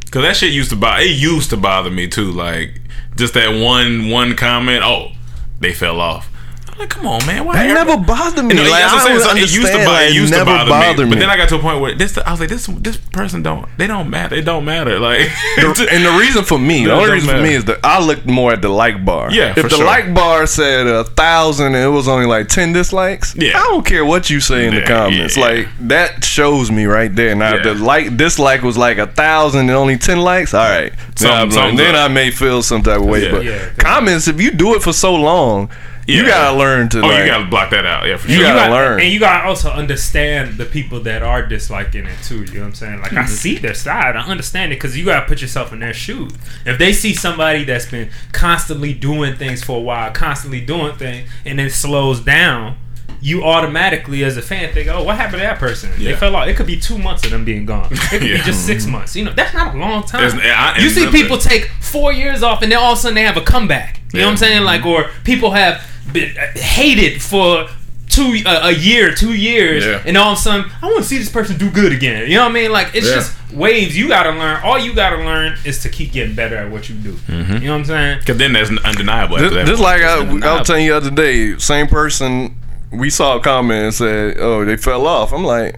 [0.00, 1.04] Because that shit used to bother.
[1.04, 2.32] It used to bother me too.
[2.32, 2.80] Like
[3.14, 4.82] just that one one comment.
[4.82, 5.12] Oh,
[5.60, 6.33] they fell off.
[6.74, 7.44] I'm like, come on, man.
[7.44, 8.54] Why That every- never bothered me.
[8.56, 9.20] You Like, I I'm would saying.
[9.20, 11.04] So it used to understand, bother, like, it used to never bother, bothered me.
[11.04, 11.10] me.
[11.10, 12.18] But then I got to a point where this.
[12.18, 13.68] I was like, this this person don't.
[13.78, 14.34] They don't matter.
[14.34, 14.98] It don't matter.
[14.98, 15.20] Like,
[15.56, 18.04] The- and the reason for me, the only don't reason for me is that I
[18.04, 19.30] looked more at the like bar.
[19.30, 19.84] Yeah, if for the sure.
[19.86, 23.56] like bar said a thousand and it was only like ten dislikes, Yeah.
[23.56, 25.36] I don't care what you say in the comments.
[25.36, 25.44] yeah.
[25.44, 27.36] Like that shows me right there.
[27.36, 30.52] Now, if the like dislike was like a thousand and only ten likes.
[30.54, 31.94] All right, Something- Nah, then.
[31.94, 33.22] I may feel some type of way.
[33.26, 33.30] Yeah.
[33.30, 33.68] but Yeah.
[33.78, 35.70] comments, if you do it for so long,
[36.06, 36.98] you gotta learn to.
[36.98, 38.06] oh, like, you gotta block that out.
[38.06, 38.44] Yeah, for You sure.
[38.44, 39.00] gotta gotta learn.
[39.00, 42.44] And you gotta also understand the people that are disliking it too.
[42.44, 43.00] You know what I'm saying?
[43.00, 43.18] Like Mm-hmm.
[43.18, 46.32] I see their side, I understand it because you gotta put yourself in their shoes.
[46.66, 51.28] If they see somebody that's been constantly doing things for a while, constantly doing things,
[51.44, 52.76] and then slows down,
[53.24, 55.90] you automatically as a fan think, oh, what happened to that person?
[55.98, 56.46] They fell off.
[56.46, 57.88] It could be two months of them being gone.
[57.90, 58.36] It could Yeah.
[58.36, 59.16] be just six months.
[59.16, 60.38] You know, that's not a long time.
[60.42, 63.14] I- you see the- people take four years off and then all of a sudden
[63.14, 64.00] they have a comeback.
[64.12, 64.48] You know what I'm Yeah.
[64.56, 64.64] saying?
[64.64, 65.80] Like, or people have
[66.12, 67.66] been uh, hated for
[68.10, 70.02] two uh, a year, two years, Yeah.
[70.04, 72.28] and all of a sudden I want to see this person do good again.
[72.28, 72.72] You know what I mean?
[72.72, 73.14] Like, it's Yeah.
[73.14, 73.96] just waves.
[73.96, 74.60] You got to learn.
[74.62, 77.12] All you got to learn is to keep getting better at what you do.
[77.30, 77.54] Mm-hmm.
[77.54, 78.18] You know what I'm saying?
[78.18, 79.36] Because then that's undeniable.
[79.36, 80.02] after Just, that just point.
[80.02, 82.54] like It's I, I was telling you the other day, same person.
[82.96, 85.76] We saw a comment and said, "Oh, they fell off." I'm like,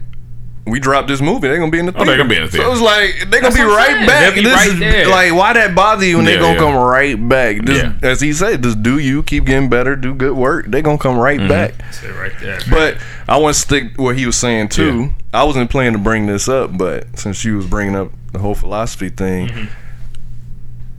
[0.66, 1.48] "We dropped this movie.
[1.48, 2.66] They're gonna be in the Oh, theater." they're gonna be in the theater.
[2.66, 4.07] So it's like they're gonna be right saying.
[4.07, 4.35] back.
[4.35, 5.09] Be This right is there.
[5.09, 6.18] like, why that bother you?
[6.18, 6.59] And Yeah, they're gonna yeah.
[6.61, 7.62] come right back.
[7.64, 7.92] Just, Yeah.
[8.02, 10.66] As he said, just do you keep getting better, do good work.
[10.68, 11.48] They're gonna come right Mm-hmm.
[11.48, 11.79] back.
[11.79, 12.59] That's it right there.
[12.70, 12.96] But
[13.29, 15.11] I want to stick what he was saying too.
[15.33, 18.55] I wasn't planning to bring this up, but since you was bringing up the whole
[18.55, 19.64] philosophy thing, Mm-hmm.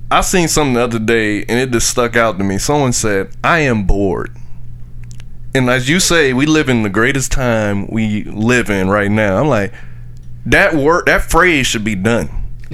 [0.09, 2.57] I seen something the other day and it just stuck out to me.
[2.57, 4.31] Someone said, "I am bored."
[5.57, 9.37] And as you say, we live in the greatest time we live in right now.
[9.39, 9.73] I'm like,
[10.45, 12.29] that word, that phrase should be done.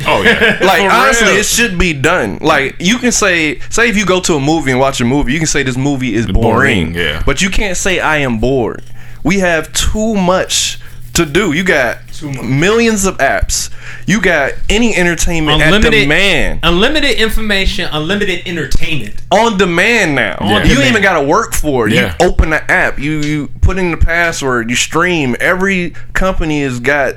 [0.07, 0.57] Oh yeah.
[0.63, 1.37] Like For honestly, real.
[1.37, 2.39] it should be done.
[2.41, 5.33] Like you can say, say if you go to a movie and watch a movie,
[5.33, 6.91] you can say this movie is boring.
[6.91, 7.23] Boring, yeah.
[7.25, 8.83] But you can't say I am bored.
[9.23, 10.79] We have too much
[11.13, 11.53] to do.
[11.53, 12.02] You got much.
[12.21, 13.69] Millions of apps.
[14.07, 16.59] You got any entertainment at unlimited demand.
[16.63, 19.15] unlimited information, unlimited entertainment.
[19.31, 20.37] on demand now.
[20.39, 20.79] On you demand.
[20.79, 21.93] ain't even got to work for it.
[21.93, 22.15] Yeah.
[22.19, 25.35] You open the app, you you put in the password, you stream.
[25.39, 27.15] Every company has got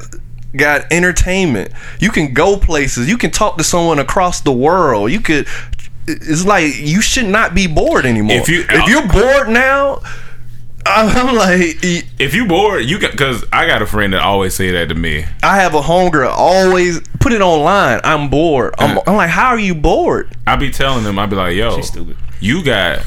[0.56, 1.70] got entertainment.
[2.00, 3.09] You can go places.
[3.09, 5.11] You can talk to someone across the world.
[5.12, 5.46] You could.
[6.09, 8.37] It's like you should not be bored anymore.
[8.37, 10.00] If you- if you're bored now,
[10.87, 13.11] I'm like if you bored, you can.
[13.11, 15.25] Because I got a friend that always say that to me.
[15.42, 18.01] I have a homegirl always put it online.
[18.05, 18.75] I'm bored.
[18.79, 20.37] I'm, I'm like, how are you bored?
[20.46, 22.16] I be telling them, I be like, yo, stupid.
[22.40, 23.05] you got,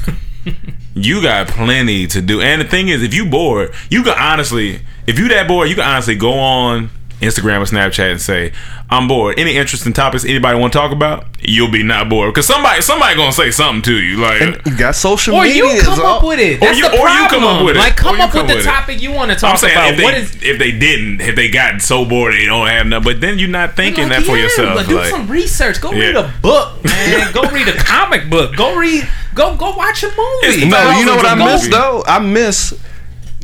[0.94, 2.40] you got plenty to do.
[2.40, 5.74] And the thing is, if you bored, you can honestly, if you that bored, you
[5.74, 8.52] can honestly go on Instagram or Snapchat and say,
[8.88, 9.38] I'm bored.
[9.38, 11.26] Any interesting topics anybody want to talk about?
[11.40, 14.16] You'll be not bored because somebody, somebody gonna say something to you.
[14.20, 15.64] Like, And you got social Or media.
[15.64, 16.56] Or you is come all- up with it.
[16.56, 17.28] Or That's you- the or you problem.
[17.30, 17.78] come up with it.
[17.78, 18.68] Like come up come with the with it.
[18.68, 19.90] topic you want to I'm talk saying about.
[19.90, 22.86] if they what is if they didn't, if they got so bored they don't have
[22.86, 24.76] nothing, but then you're not thinking Like, that for yeah, yourself.
[24.76, 25.80] But do like, some research.
[25.80, 26.06] Go Yeah.
[26.06, 27.32] read a book, man.
[27.32, 28.56] go read a comic book.
[28.56, 29.06] Go read.
[29.34, 30.66] Go go watch a movie.
[30.66, 32.02] No, you know what I miss though?
[32.06, 32.74] I miss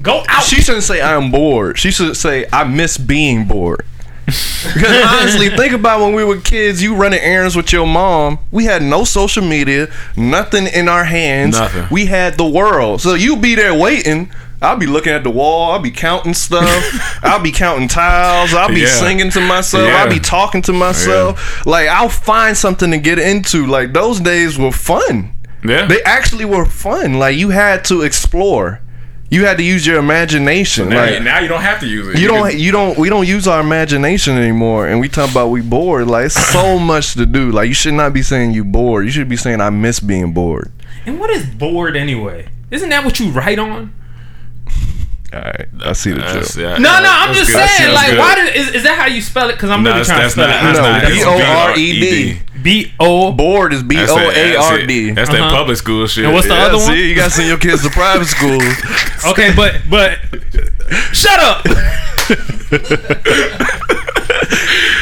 [0.06, 0.42] Go out.
[0.44, 1.78] She shouldn't say I'm bored.
[1.78, 3.84] She should say I miss being bored.
[4.26, 6.82] because honestly, think about when we were kids.
[6.82, 8.38] You running errands with your mom.
[8.50, 11.58] We had no social media, nothing in our hands.
[11.58, 11.86] Nothing.
[11.90, 13.00] We had the world.
[13.02, 14.30] So you be there waiting.
[14.62, 15.70] I'll be looking at the wall.
[15.72, 16.64] I'll be counting stuff.
[17.22, 18.54] I'll be counting tiles.
[18.54, 18.86] I'll be Yeah.
[19.00, 19.86] singing to myself.
[19.86, 19.96] Yeah.
[20.02, 21.66] I'll be talking to myself.
[21.66, 23.66] Like I'll find something to get into.
[23.66, 25.30] Like those days were fun.
[25.64, 27.18] yeah, They actually were fun.
[27.18, 28.80] Like you had to explore.
[29.28, 30.88] You had to use your imagination.
[30.88, 32.18] now, like now you don't have to use it.
[32.20, 35.48] you don't can- you don't we don't use our imagination anymore and we talk about
[35.48, 36.06] we bored.
[36.06, 37.50] Like it's so much to do.
[37.50, 39.04] Like you should not be saying you bored.
[39.04, 40.70] You should be saying I miss being bored.
[41.06, 42.48] and what is bored anyway?
[42.70, 43.92] Isn't that what you write on?
[45.32, 45.66] All right.
[45.84, 46.62] I see the That's- joke.
[46.62, 47.68] yeah, No, yeah, no, I'm that's just good.
[47.68, 47.94] saying.
[47.94, 48.18] Like, good.
[48.18, 49.54] why did, is, is that how you spell it?
[49.54, 50.56] Because I'm No, really trying to spell not.
[50.56, 50.62] it.
[50.62, 51.04] That's No, not.
[51.04, 52.38] It's B-O-R-E-D.
[52.66, 53.30] B O.
[53.32, 54.10] Bored is B O A R D.
[54.10, 55.08] That's O that- A R that's D.
[55.10, 55.14] it.
[55.14, 55.56] That's that Uh-huh.
[55.56, 56.24] public school shit.
[56.24, 56.86] And what's the Yeah, other one?
[56.86, 58.60] see, you gotta send your kids to private school.
[59.30, 60.18] Okay, but but
[61.12, 61.64] shut up.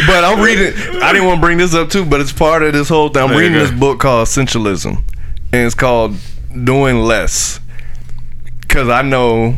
[0.07, 0.75] But I'm reading.
[1.03, 3.23] I didn't want to bring this up too, but it's part of this whole thing.
[3.23, 3.65] I'm There you reading go.
[3.67, 4.97] this book called Essentialism,
[5.53, 6.17] and it's called
[6.65, 7.59] Doing Less.
[8.61, 9.57] Because I know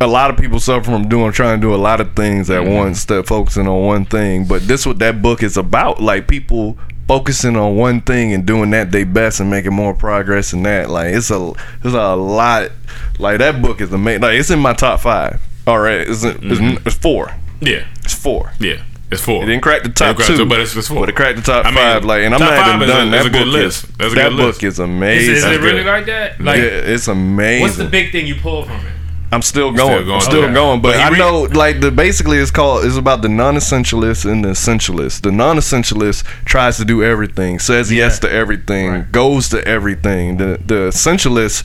[0.00, 2.64] a lot of people suffer from doing, trying to do a lot of things at
[2.64, 4.44] once, that focusing on one thing.
[4.44, 6.02] But this what that book is about.
[6.02, 6.76] Like people
[7.08, 10.90] focusing on one thing and doing that they best and making more progress in that.
[10.90, 12.70] Like it's a it's a lot.
[13.18, 14.22] Like that book is amazing.
[14.22, 15.40] Like it's in my top five.
[15.66, 16.86] All right, it's, it's, mm-hmm.
[16.86, 17.34] it's four.
[17.60, 18.52] Yeah, It's four.
[18.60, 18.82] yeah.
[19.10, 19.42] It's four.
[19.42, 21.00] It didn't crack the top It crack two, two, but it's just four.
[21.00, 22.04] But it cracked the top I mean, five.
[22.04, 23.06] Like, and I'm top not even is a- done.
[23.08, 23.84] is that a good book list.
[23.84, 24.62] is That's a that good book list.
[24.62, 25.34] is Is, amazing.
[25.34, 25.86] is it really good.
[25.86, 26.40] like that?
[26.40, 27.62] Like, yeah, it's amazing.
[27.62, 28.92] what's the big thing you pull from it?
[29.30, 30.06] I'm still going.
[30.06, 30.54] going I'm still it.
[30.54, 30.80] going.
[30.80, 34.44] But, But I re- know, like, the basically it's called it's about the non-essentialist and
[34.44, 35.20] the essentialist.
[35.22, 40.38] The non-essentialist tries to do everything, says yes to everything, goes to everything.
[40.38, 41.64] The the essentialist.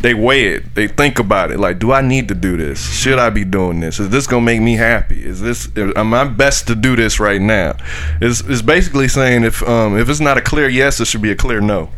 [0.00, 0.74] They weigh it.
[0.74, 1.58] They think about it.
[1.58, 2.92] Like, do I need to do this?
[2.92, 3.98] Should I be doing this?
[3.98, 5.24] Is this gonna make me happy?
[5.24, 5.68] Is this?
[5.76, 7.76] Am I best to do this right now?
[8.20, 11.32] It's, it's basically saying if um if it's not a clear yes, it should be
[11.32, 11.90] a clear no.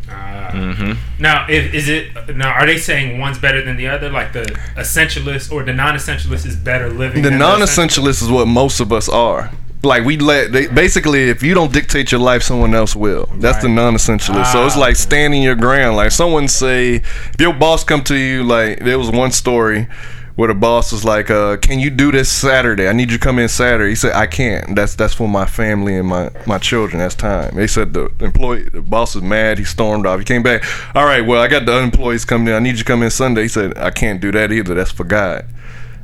[1.18, 2.52] Now, if, is it now?
[2.52, 4.10] Are they saying one's better than the other?
[4.10, 4.42] Like the
[4.76, 7.22] essentialist or the non-essentialist is better living?
[7.22, 9.50] the than non-essentialist is what most of us are.
[9.82, 13.26] Like we let they, basically, if you don't dictate your life, someone else will.
[13.36, 14.52] That's the non-essentialist.
[14.52, 15.96] so it's Ah, like standing your ground.
[15.96, 19.88] Like someone say, if your boss come to you, like there was one story
[20.36, 22.88] where the boss was like, uh, "Can you do this Saturday?
[22.88, 24.76] I need you to come in Saturday." He said, "I can't.
[24.76, 26.98] That's that's for my family and my my children.
[26.98, 29.58] That's time." They said the employee, the boss was mad.
[29.58, 30.18] He stormed off.
[30.18, 30.62] He came back.
[30.94, 32.54] All right, well, I got the employees coming in.
[32.54, 33.42] I need you to come in Sunday.
[33.42, 34.74] He said, "I can't do that either.
[34.74, 35.46] That's for God."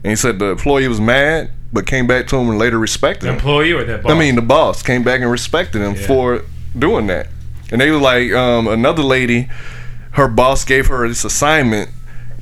[0.02, 3.26] And he said the employee was mad, but came back to him and later respected
[3.26, 3.34] The him.
[3.36, 4.12] employee or that boss?
[4.12, 6.06] I mean, the boss came back and respected him Yeah.
[6.06, 6.42] for
[6.78, 7.28] doing that.
[7.70, 9.48] And they were like, um, another lady,
[10.12, 11.90] her boss gave her this assignment,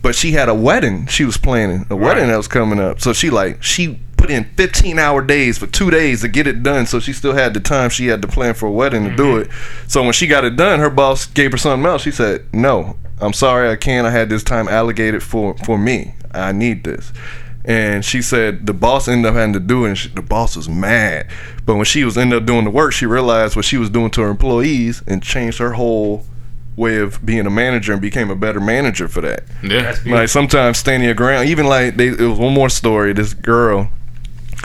[0.02, 3.00] but she had a wedding she was planning, a wedding that was coming up.
[3.00, 6.62] So she like she put in 15 hour days for two days to get it
[6.62, 6.86] done.
[6.86, 9.38] So she still had the time she had to plan for a wedding to do
[9.38, 9.48] it.
[9.88, 12.02] So when she got it done, her boss gave her something else.
[12.02, 14.06] She said, "No, I'm sorry, I can't.
[14.06, 16.14] I had this time allocated for for me.
[16.32, 17.12] I need this."
[17.64, 20.56] And she said the boss ended up having to do it, and she, the boss
[20.56, 21.26] was mad.
[21.64, 24.10] But when she was ended up doing the work, she realized what she was doing
[24.10, 26.26] to her employees and changed her whole
[26.76, 29.44] way of being a manager and became a better manager for that.
[29.62, 29.96] Yeah.
[30.04, 33.12] Like sometimes standing your ground, even like they, it was one more story.
[33.12, 33.90] This girl,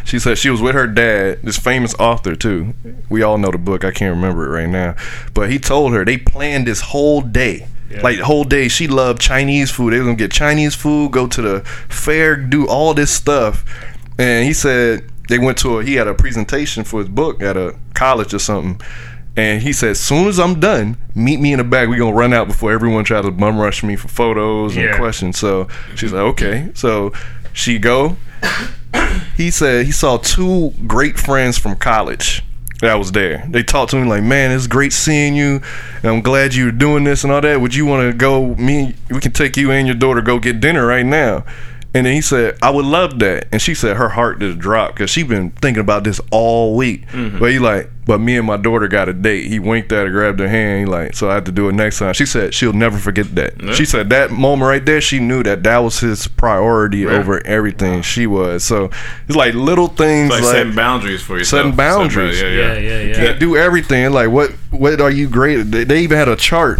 [0.05, 2.73] she said she was with her dad, this famous author too.
[3.09, 3.85] We all know the book.
[3.85, 4.95] I can't remember it right now,
[5.33, 7.67] but he told her they planned this whole day.
[7.91, 8.01] Yeah.
[8.01, 9.93] Like the whole day, she loved Chinese food.
[9.93, 13.63] They was gonna get Chinese food, go to the fair, do all this stuff.
[14.17, 15.83] And he said they went to a.
[15.83, 18.79] He had a presentation for his book at a college or something.
[19.37, 21.87] And he said, as soon as I'm done, meet me in the back.
[21.87, 24.97] We're gonna run out before everyone tries to bum rush me for photos and Yeah.
[24.97, 25.37] questions.
[25.37, 26.69] So she's like, okay.
[26.73, 27.13] So
[27.53, 28.17] she go.
[29.37, 32.43] He said he saw two great friends from college
[32.81, 33.45] that was there.
[33.49, 35.61] They talked to me like, man, it's great seeing you.
[36.01, 37.59] And I'm glad you're doing this and all that.
[37.59, 38.55] Would you want to go?
[38.55, 41.43] Me, we can take you and your daughter go get dinner right now.
[41.91, 43.47] And then he said, I would love that.
[43.51, 47.07] And she said her heart just dropped because she been thinking about this all week.
[47.07, 47.39] Mm-hmm.
[47.39, 49.47] But he like, but me and my daughter got a date.
[49.47, 50.81] He winked at her, grabbed her hand.
[50.81, 52.13] He like, so I have to do it next time.
[52.13, 53.75] She said she'll never forget that.
[53.75, 58.03] She said that moment right there, she knew that that was his priority over everything
[58.03, 58.63] she was.
[58.63, 58.91] So
[59.27, 61.61] it's like little things like, like, setting boundaries for yourself.
[61.61, 62.39] Setting boundaries.
[62.39, 62.73] Yeah, yeah, yeah.
[62.73, 63.15] yeah, you yeah.
[63.15, 64.11] can't do everything.
[64.11, 65.59] Like what what are you great?
[65.59, 65.71] at?
[65.71, 66.79] They, they even had a chart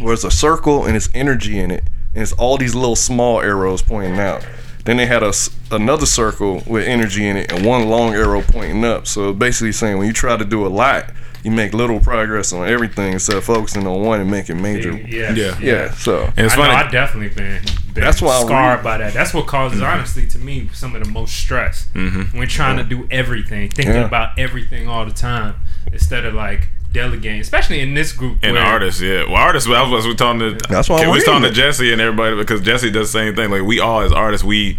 [0.00, 1.84] where it's a circle and it's energy in it,
[2.14, 4.46] and it's all these little small arrows pointing out.
[4.84, 8.42] Then they had a s another circle with energy in it and one long arrow
[8.42, 9.06] pointing up.
[9.06, 11.10] So basically saying when you try to do a lot,
[11.42, 14.92] you make little progress on everything instead of focusing on one and making major.
[14.96, 15.58] Yeah, Yeah.
[15.60, 15.90] Yeah.
[15.92, 16.74] So And it's I know funny.
[16.74, 17.62] I definitely been,
[17.94, 19.12] been That's why I scarred by that.
[19.14, 22.38] That's what causes, honestly, to me, some of the most stress Mm-hmm.
[22.38, 24.04] when trying to do everything, thinking Yeah.
[24.06, 25.54] about everything all the time
[25.92, 28.38] instead of like delegating, especially in this group.
[28.42, 29.24] And where- artists, yeah.
[29.24, 29.68] Well, artists.
[29.68, 30.58] I was, we talking to.
[30.70, 31.50] That's why we was talking to.
[31.50, 33.50] Jesse and everybody because Jesse does the same thing.
[33.50, 34.78] Like we all as artists, we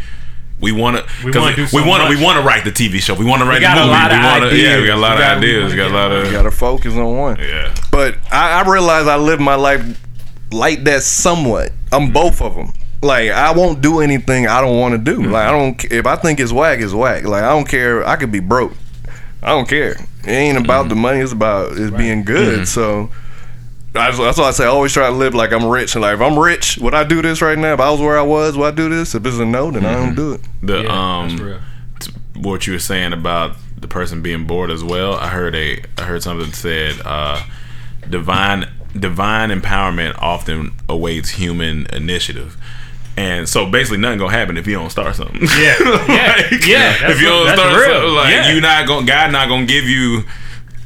[0.60, 1.04] we want to.
[1.26, 2.18] We wanna do We so want to.
[2.18, 3.14] We want to write the TV show.
[3.14, 3.94] We want to write got the a movie.
[3.94, 5.72] lot we of wanna, Yeah, we got a lot We of got- ideas.
[5.72, 6.32] We got a lot you of.
[6.32, 7.38] gotta focus on one.
[7.40, 7.76] Yeah.
[7.92, 9.84] But I, I realize I live my life
[10.52, 11.72] like that somewhat.
[11.92, 12.72] I'm both of them.
[13.02, 15.20] Like I won't do anything I don't want to do.
[15.20, 15.32] Mm-hmm.
[15.32, 15.86] Like I don't.
[15.92, 17.24] If I think it's whack, it's whack.
[17.26, 18.08] Like I don't care.
[18.08, 18.72] I could be broke.
[19.46, 19.92] I don't care.
[19.92, 21.20] It ain't about the money.
[21.20, 22.68] It's about it's being good.
[22.68, 23.12] So.
[23.94, 25.96] That's, that's why I say I always try to live like I'm rich.
[25.96, 27.76] And like if I'm rich, would I do this right now?
[27.76, 29.16] If I was where I was, would I do this?
[29.16, 30.42] If it's a no, then I don't do it.
[30.62, 31.60] The Yeah, that's um, real.
[32.02, 35.14] t- what you were saying about the person being bored as well.
[35.14, 35.82] I heard a.
[35.98, 37.42] I heard something said, uh,
[38.10, 38.68] divine
[39.00, 42.58] divine empowerment often awaits human initiative.
[43.18, 45.42] And so basically, nothing gonna happen if you don't start something.
[45.42, 45.48] Yeah,
[46.10, 48.52] yeah, yeah, if you don't start something, like Yeah.
[48.54, 50.24] you not gonna, God not gonna give you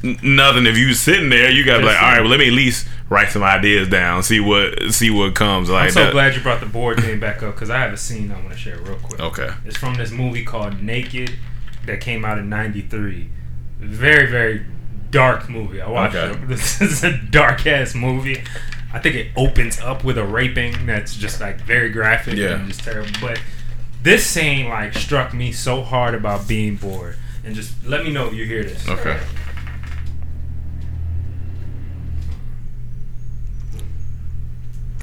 [0.04, 1.50] nothing if you sitting there.
[1.50, 4.22] You gotta be like, all right, well, let me at least write some ideas down,
[4.22, 5.70] see what see what comes.
[5.70, 6.12] Like I'm so that.
[6.14, 8.52] glad you brought the board game back up because I have a scene I want
[8.52, 9.20] to share real quick.
[9.20, 9.50] Okay.
[9.66, 11.32] It's from this movie called Naked
[11.88, 13.28] that came out in '93.
[13.80, 14.66] Very, very
[15.10, 15.82] dark movie.
[15.82, 16.40] I watched Okay.
[16.40, 16.46] it.
[16.48, 18.44] This is a dark ass movie.
[18.92, 22.56] I think it opens up with a raping that's just like very graphic Yeah.
[22.56, 23.12] and just terrible.
[23.22, 23.40] But
[24.02, 27.18] this scene like struck me so hard about being bored.
[27.46, 28.88] And just let me know if you hear this.
[28.88, 29.20] Okay.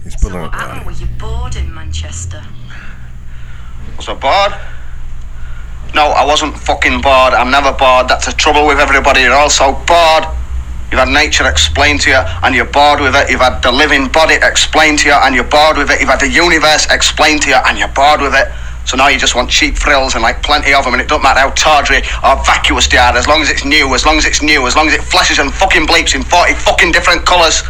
[0.04, 0.86] He's So pulling what happened?
[0.86, 2.42] Were you bored in Manchester?
[3.96, 4.54] Was I bored?
[5.94, 7.32] No, I wasn't fucking bored.
[7.34, 8.08] I'm never bored.
[8.08, 9.22] That's the trouble with everybody.
[9.22, 10.24] You're all so bored.
[10.90, 13.28] You've had nature explained to you and you're bored with it.
[13.28, 16.00] You've had the living body explained to you and you're bored with it.
[16.00, 18.46] You've had the universe explained to you and you're bored with it.
[18.86, 21.22] So now you just want cheap thrills and like plenty of them and it don't
[21.22, 24.24] matter how tawdry or vacuous they are as long as it's new, as long as
[24.24, 27.62] it's new, as long as it flashes and fucking bleeps in 40 fucking different colours.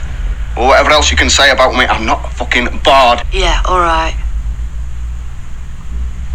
[0.59, 3.25] Or whatever else you can say about me, I'm not fucking bored.
[3.33, 4.15] Yeah, alright.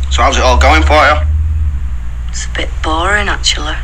[0.09, 1.15] So how's it all going for you?
[2.29, 3.75] It's a bit boring, actually.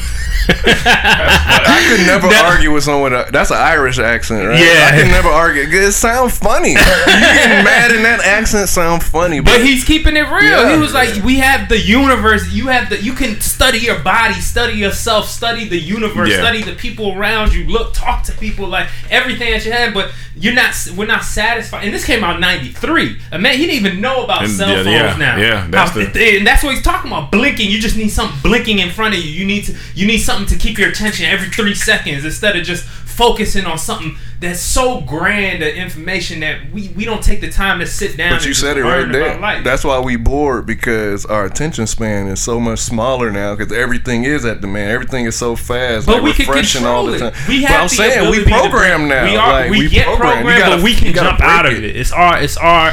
[0.48, 3.12] I could never argue with someone.
[3.12, 4.58] That's an Irish accent, right?
[4.58, 4.90] Yeah.
[4.92, 5.62] I can never argue.
[5.62, 6.70] It sounds funny.
[6.70, 10.42] you getting mad in that accent sound funny, but, But he's keeping it real.
[10.42, 10.74] Yeah.
[10.74, 12.50] He was like, "We have the universe.
[12.52, 13.00] You have the.
[13.02, 16.38] You can study your body, study yourself, study the universe, Yeah.
[16.38, 17.64] study the people around you.
[17.64, 19.92] Look, talk to people, like everything that you have.
[19.94, 20.74] But you're not.
[20.96, 21.84] We're not satisfied.
[21.84, 23.18] And this came out '93.
[23.32, 25.36] A man, he didn't even know about And- cell phones yeah, now.
[25.36, 27.30] yeah, that's How- the- and that's what he's talking about.
[27.30, 27.70] Blinking.
[27.70, 29.30] You just need something blinking in front of you.
[29.30, 29.74] You need to.
[29.94, 33.76] You need something to keep your attention every three seconds instead of just focusing on
[33.76, 38.16] something that's so grand of information that we, we don't take the time to sit
[38.16, 38.30] down.
[38.30, 39.62] But and you just said it right there.
[39.64, 44.22] That's why we bored because our attention span is so much smaller now because everything
[44.22, 44.92] is at demand.
[44.92, 47.34] Everything is so fast, But like we can refreshing all control the it.
[47.34, 47.48] time.
[47.48, 49.24] We but have I'm the saying we program now.
[49.24, 49.50] We are.
[49.52, 50.32] Like, we, get program.
[50.44, 51.96] programmed, gotta- but we can jump out of it.
[51.96, 52.40] It's our.
[52.40, 52.92] It's our.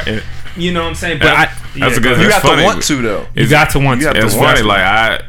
[0.56, 1.18] You know what I'm saying?
[1.20, 2.02] But I, That's yeah, a good.
[2.16, 2.62] go You got funny.
[2.62, 3.26] to want to though.
[3.36, 4.12] You got to want You to.
[4.14, 4.62] got to It's want funny.
[4.62, 4.66] to.
[4.66, 5.20] Like I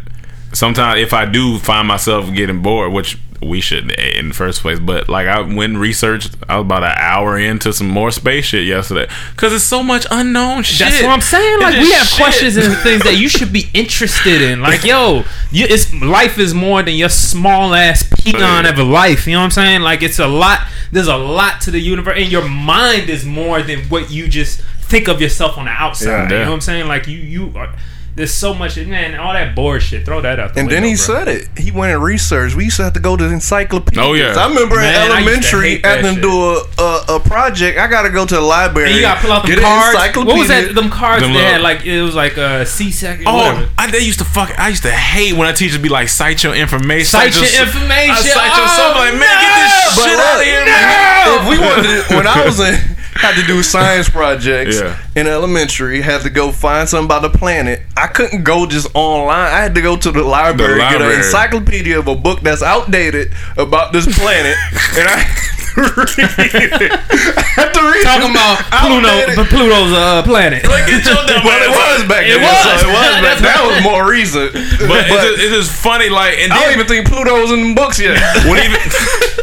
[0.57, 4.79] sometimes if I do find myself getting bored, which we should in the first place,
[4.79, 6.35] but like I went and researched.
[6.49, 10.07] I was about an hour into some more space shit yesterday because it's so much
[10.09, 10.89] unknown shit.
[10.89, 11.59] That's what I'm saying.
[11.59, 12.17] Like we have shit.
[12.17, 14.61] questions and things that you should be interested in.
[14.61, 19.27] Like yo, you, it's life is more than your small ass peon of a life.
[19.27, 19.81] You know what I'm saying?
[19.81, 20.61] Like it's a lot.
[20.91, 24.61] There's a lot to the universe, and your mind is more than what you just
[24.61, 26.07] think of yourself on the outside.
[26.07, 26.23] Yeah.
[26.23, 26.87] You know what I'm saying?
[26.87, 27.75] Like you, you are.
[28.17, 29.13] There's so much, man.
[29.19, 30.03] All that bullshit.
[30.03, 30.55] Throw that out.
[30.55, 30.97] The And then he bro.
[30.97, 31.47] said it.
[31.55, 32.55] He went and researched.
[32.55, 34.03] We used to have to go to encyclopedias.
[34.03, 34.33] Oh, yeah.
[34.35, 36.75] I remember Man, in elementary, hate that having to shit.
[36.77, 37.77] do a, a a project.
[37.77, 38.89] I got to go to the library.
[38.89, 40.17] And you gotta pull out them get an cards.
[40.17, 40.73] What was that?
[40.73, 43.25] Them cards Them they had like it was like uh, a C section.
[43.29, 44.49] Oh, I, they used to fuck.
[44.57, 48.17] I used to hate when our teachers be like, "Cite your information." Cite your information.
[48.17, 48.95] I cite your Oh, stuff.
[48.97, 51.37] Like, man, get this oh, shit But out of here, look, man.
[51.37, 54.97] If we wanted to, when I was in, had to do science projects Yeah.
[55.15, 57.81] in elementary, had to go find something about the planet.
[57.95, 59.51] I couldn't go just online.
[59.53, 61.13] I had to go to the library, get library.
[61.15, 64.55] an encyclopedia of a book that's outdated about this planet,
[64.97, 65.25] and I.
[65.77, 66.89] I
[67.53, 70.63] had to read Talking about Pluto, outdated- but Pluto's uh, planet.
[70.63, 72.41] Get your dumb well, it was back It then.
[72.41, 72.81] was.
[72.81, 73.21] So it was back.
[73.21, 74.53] That's That was more recent.
[74.53, 77.73] But, it's, just, it's just funny, like, and I don't even think Pluto's in the
[77.75, 78.17] books yet.
[78.49, 78.81] what even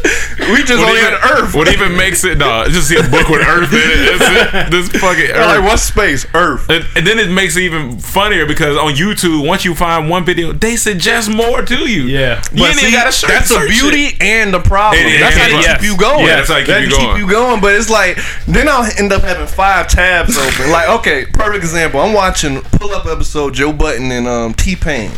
[0.52, 1.54] we just what only even, had Earth.
[1.54, 2.38] What even makes it?
[2.38, 4.18] No, just see a book with Earth in it.
[4.18, 4.70] That's it.
[4.70, 5.64] This fucking They're like, Earth.
[5.64, 6.26] what's space?
[6.34, 6.68] Earth.
[6.68, 10.24] And, and then it makes it even funnier because on YouTube, once you find one
[10.24, 12.04] video, they suggest more to you.
[12.04, 12.42] Yeah.
[12.52, 13.30] you But ain't see, even got to search.
[13.30, 14.22] that's the beauty it.
[14.22, 15.02] and the problem.
[15.02, 15.20] It is.
[15.20, 15.80] that's how they Yes.
[15.80, 16.26] keep you going.
[16.26, 17.20] Yeah, that's how they keep That you keep going.
[17.20, 17.60] you going.
[17.60, 20.70] But it's like then I'll end up having five tabs open.
[20.70, 22.00] like, okay, perfect example.
[22.00, 25.10] I'm watching pull up episode Joe Budden and um, T Pain.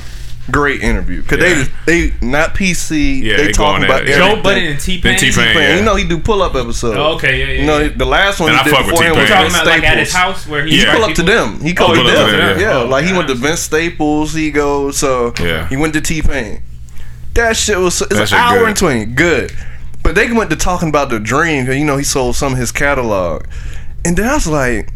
[0.48, 1.66] Great interview because Yeah.
[1.86, 3.20] they they not PC.
[3.22, 4.16] Yeah, they they talking about it.
[4.16, 5.18] Joe Budden and T Pain.
[5.18, 5.32] T-Pain.
[5.32, 5.78] T-Pain.
[5.78, 6.96] You know he do pull up episode.
[6.96, 7.88] Oh, okay, yeah, yeah, You know yeah.
[7.96, 10.12] the last one And he I did before him was Talking about like at his
[10.12, 11.58] house where he He pull up to them.
[11.60, 12.30] He oh, called pull to them.
[12.30, 12.76] them, Yeah, yeah.
[12.84, 14.34] like he Oh, went to Vince Staples.
[14.34, 15.68] He goes so Yeah.
[15.68, 16.62] he went to T Pain.
[17.34, 18.68] That shit was it's That an hour good.
[18.68, 19.04] and twenty.
[19.06, 19.52] Good,
[20.04, 21.66] but they went to talking about the dream.
[21.66, 23.44] 'cause, You know he sold some of his catalog,
[24.04, 24.90] and then I was like.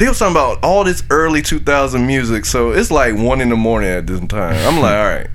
[0.00, 3.54] They was talking about all this early 2000 music, so it's like one in the
[3.54, 4.56] morning at this time.
[4.66, 5.26] I'm like, all right,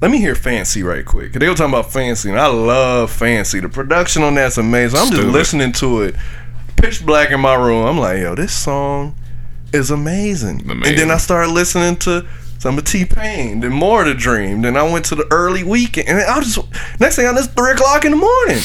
[0.00, 1.34] let me hear Fancy right quick.
[1.34, 3.60] They were talking about Fancy, and I love Fancy.
[3.60, 4.98] The production on that's amazing.
[4.98, 5.30] I'm just Stupid.
[5.32, 6.14] listening to it,
[6.78, 7.84] pitch black in my room.
[7.86, 9.14] I'm like, yo, this song
[9.74, 10.70] is amazing.
[10.70, 12.26] And then I started listening to
[12.58, 14.62] some of T Pain, then more of the Dream.
[14.62, 17.40] Then I went to the early Weeknd, and I was just next thing I know,
[17.40, 18.62] it's three o'clock in the morning.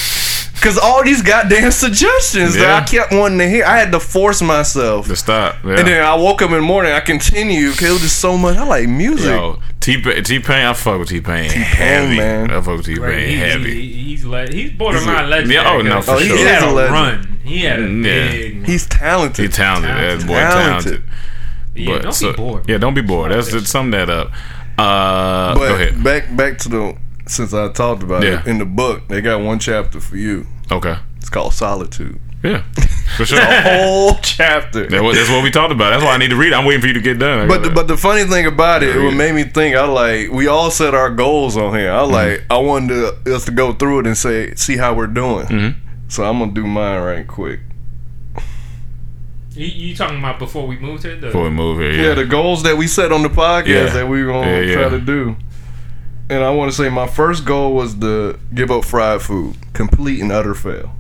[0.62, 4.41] Cause all these goddamn suggestions that I kept wanting to hear, I had to force
[4.41, 5.07] myself.
[5.07, 5.55] To stop.
[5.64, 5.78] Yeah.
[5.80, 8.38] And then I woke up in the morning, I continued because it was just so
[8.38, 8.57] much.
[8.57, 9.28] I like music.
[9.28, 11.49] Yo, T T Pain, I fuck with T Pain.
[11.49, 12.51] T-Pain, heavy, man.
[12.51, 13.82] I fuck with T Pain Right, heavy.
[13.82, 15.51] he- he's le- he's borderline He's a- legend.
[15.53, 16.38] Yeah, oh, no, for Oh, sure.
[16.38, 16.93] He had a a legend.
[16.93, 17.39] run.
[17.43, 18.32] He had a Mm, yeah.
[18.32, 18.55] big.
[18.57, 18.66] run.
[18.66, 19.45] He's talented.
[19.45, 19.91] He talented.
[20.20, 20.84] That boy Talented.
[20.84, 21.03] talented.
[21.76, 22.64] yeah, don't so- be bored.
[22.68, 23.32] Yeah, don't be bored.
[23.32, 24.32] That's just sum that up.
[24.78, 26.03] Uh, But go ahead.
[26.03, 26.95] back back to the
[27.30, 28.42] since I talked about Yeah.
[28.42, 30.46] it in the book, they got one chapter for you.
[30.72, 30.96] Okay.
[31.18, 32.20] It's called Solitude.
[32.42, 32.64] Yeah,
[33.18, 33.38] for sure.
[33.42, 34.88] A whole chapter.
[34.88, 35.90] That wa- that's what we talked about.
[35.90, 36.54] That's why I need to read.
[36.54, 36.56] it.
[36.56, 37.50] I'm waiting for you to get done.
[37.50, 39.18] But the, but the funny thing about it, Yeah, what yeah.
[39.18, 41.90] made me think, I like we all set our goals on here.
[41.90, 42.14] Mm-hmm.
[42.14, 45.08] I like I wanted to, us to go through it and say see how we're
[45.08, 45.48] doing.
[45.48, 45.80] Mm-hmm.
[46.08, 47.60] So I'm gonna do mine right quick.
[49.52, 51.16] You, you talking about before we moved here?
[51.18, 52.14] The, before we move here, Yeah, yeah.
[52.14, 53.94] the goals that we set on the podcast Yeah.
[53.94, 54.74] that we gonna Yeah, yeah.
[54.76, 55.36] try to do.
[56.30, 60.22] And I want to say my first goal was to give up fried food, complete
[60.22, 60.92] and utter fail.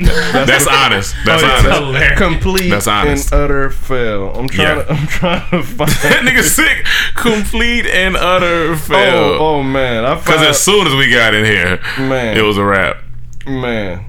[0.00, 1.14] that's honest.
[1.18, 1.68] Oh, that's Oh, honest.
[1.78, 2.18] hilarious.
[2.18, 3.32] Complete That's honest.
[3.32, 4.32] and utter fail.
[4.34, 4.78] I'm trying.
[4.78, 4.82] Yeah.
[4.84, 5.90] To, I'm trying to find.
[5.90, 6.84] that nigga sick.
[7.14, 9.14] Complete and utter fail.
[9.38, 10.04] Oh, oh man!
[10.04, 12.96] I Because as soon as we got in here, man, it was a wrap.
[13.46, 14.04] man.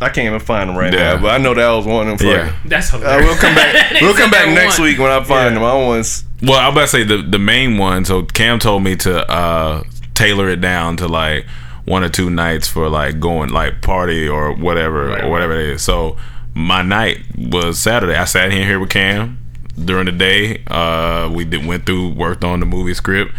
[0.00, 1.14] I can't even find them right Yeah.
[1.14, 2.28] now, but I know that was one of them.
[2.28, 2.46] Yeah.
[2.50, 3.26] fucking- That's Uh, hilarious.
[3.30, 4.00] we'll come back.
[4.02, 4.88] We'll come back next one.
[4.88, 5.60] week when I find Yeah.
[5.60, 5.64] them.
[5.64, 6.22] I want.
[6.42, 8.04] Well, I'm about to say the the main one.
[8.04, 9.82] So Cam told me to uh
[10.14, 11.46] tailor it down to like
[11.86, 15.68] one or two nights for like going like party or whatever Right, or whatever it
[15.74, 15.82] is.
[15.82, 16.16] So
[16.54, 18.14] my night was Saturday.
[18.14, 19.38] I sat in here with Cam
[19.82, 20.62] during the day.
[20.66, 23.32] Uh, we did, went through, worked on the movie script,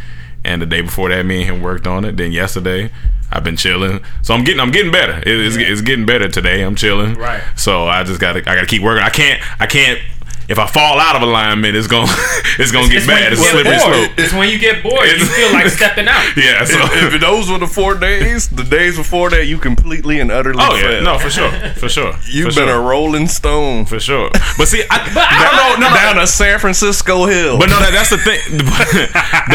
[0.44, 2.18] and the day before that, me and him worked on it.
[2.18, 2.92] Then yesterday,
[3.32, 4.02] I've been chilling.
[4.22, 5.18] So I'm getting, I'm getting better.
[5.18, 6.62] It, it's, it's getting better today.
[6.62, 7.16] I'm chilling.
[7.16, 7.42] Right.
[7.56, 9.04] So I just gotta, I gotta keep working.
[9.04, 10.00] I can't, I can't.
[10.48, 12.06] If I fall out of alignment, it's gonna,
[12.60, 13.34] it's gonna get It's bad.
[13.34, 13.82] It's a slippery bored.
[13.82, 14.12] slope.
[14.20, 15.06] It's when you get bored.
[15.08, 16.24] You feel like stepping out.
[16.38, 16.64] Yeah.
[16.66, 16.78] So.
[16.82, 20.60] if, if those were the four days, the days before that, you completely and utterly.
[20.62, 22.14] Oh yeah, no, for sure, for sure.
[22.28, 22.76] You've for been sure.
[22.78, 24.30] a rolling stone for sure.
[24.58, 27.58] But see, I, But I- no, no, no, down a San Francisco hill.
[27.58, 28.40] But no, that, that's the thing.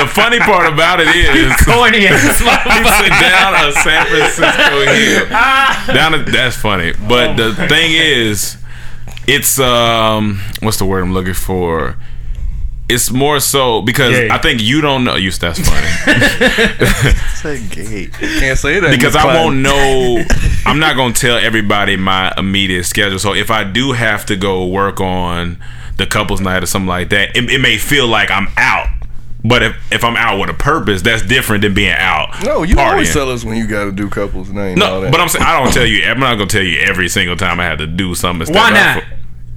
[0.00, 5.26] the funny part about it is Corny ass down a San Francisco hill.
[5.30, 5.84] Ah.
[5.92, 6.92] Down a, that's funny.
[7.08, 8.56] But the thing is,
[9.26, 11.96] it's um, what's the word I'm looking for?
[12.88, 14.28] It's more so because Gay.
[14.30, 15.14] I think you don't know.
[15.14, 15.86] You that's funny
[17.36, 18.06] say gay.
[18.40, 19.36] Can't say that because I class.
[19.36, 20.24] won't know.
[20.66, 23.20] I'm not gonna tell everybody my immediate schedule.
[23.20, 25.58] So if I do have to go work on
[25.98, 28.88] the couples night or something like that, it, it may feel like I'm out.
[29.44, 32.44] But if, if I'm out with a purpose, that's different than being out.
[32.44, 34.74] No, you always tell us when you got to do couples name.
[34.74, 35.12] and all No, that.
[35.12, 36.04] but I'm saying I don't tell you.
[36.04, 38.52] I'm not gonna tell you every single time I have to do something.
[38.54, 39.04] Why step out not?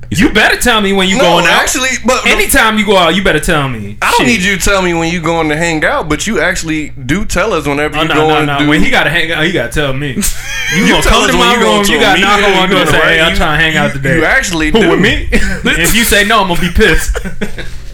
[0.10, 1.51] You better tell me when you no, going out.
[1.62, 3.97] actually, but Anytime you go out, you better tell me.
[4.01, 4.28] I don't Shit.
[4.28, 7.26] need you to tell me when you going to hang out, but you actually do
[7.26, 8.60] tell us whenever Oh you no, going no, no!
[8.60, 8.70] do.
[8.70, 10.18] When he got to hang out, he got to tell me.
[10.74, 11.84] You, You gonna tell come to when my you room?
[11.86, 13.78] to You got to knock on my door and say, "Hey, I'm trying to hang
[13.78, 14.89] out today." you actually Who do.
[14.91, 15.28] with me?
[15.32, 17.16] if you say no, I'm gonna be pissed.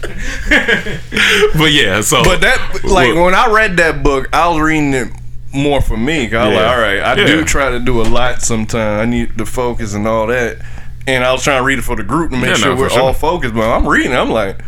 [1.58, 3.24] But yeah, so But that, like, Look.
[3.24, 5.08] when I read that book, I was reading it
[5.52, 6.32] more for me.
[6.32, 6.60] I was Yeah.
[6.62, 7.26] like, all right, I Yeah.
[7.26, 9.02] do try to do a lot sometimes.
[9.02, 10.58] I need to focus and all that.
[11.06, 12.80] And I was trying to read it for the group to make Yeah, sure no,
[12.80, 13.00] we're sure.
[13.02, 13.54] all focused.
[13.54, 14.62] But I'm reading, I'm like,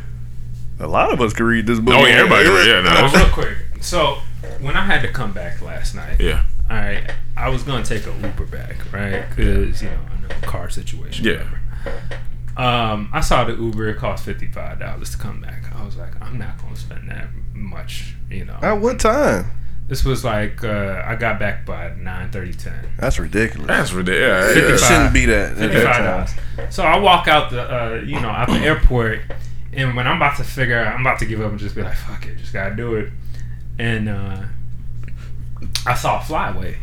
[0.80, 1.94] a lot of us could read this book.
[1.94, 3.10] Oh, yeah, everybody could, yeah, no.
[3.18, 3.56] Real quick.
[3.80, 4.18] So
[4.60, 8.06] when I had to come back last night, yeah, all right, I was gonna take
[8.06, 9.28] a Uber back, right?
[9.28, 11.24] Because you know, I know car situation.
[11.24, 11.32] Yeah.
[11.34, 11.58] whatever.
[12.56, 13.88] Um, I saw the Uber.
[13.90, 15.64] It cost fifty five dollars to come back.
[15.74, 18.14] I was like, I'm not gonna spend that much.
[18.30, 18.58] You know.
[18.62, 19.50] At what time?
[19.93, 22.72] This was like uh, I got back by 9 10.
[22.99, 23.66] That's ridiculous.
[23.66, 24.57] that's ridiculous.
[24.57, 25.55] It shouldn't be that.
[25.57, 26.03] that Fifty-five
[26.57, 26.74] dollars.
[26.74, 29.20] So I walk out the, uh, you know, out the airport,
[29.74, 31.82] and when I'm about to figure, out, I'm about to give up and just be
[31.82, 33.11] like, "Fuck it, just gotta do it."
[33.78, 34.38] And uh,
[35.86, 36.76] I saw a FlyAway,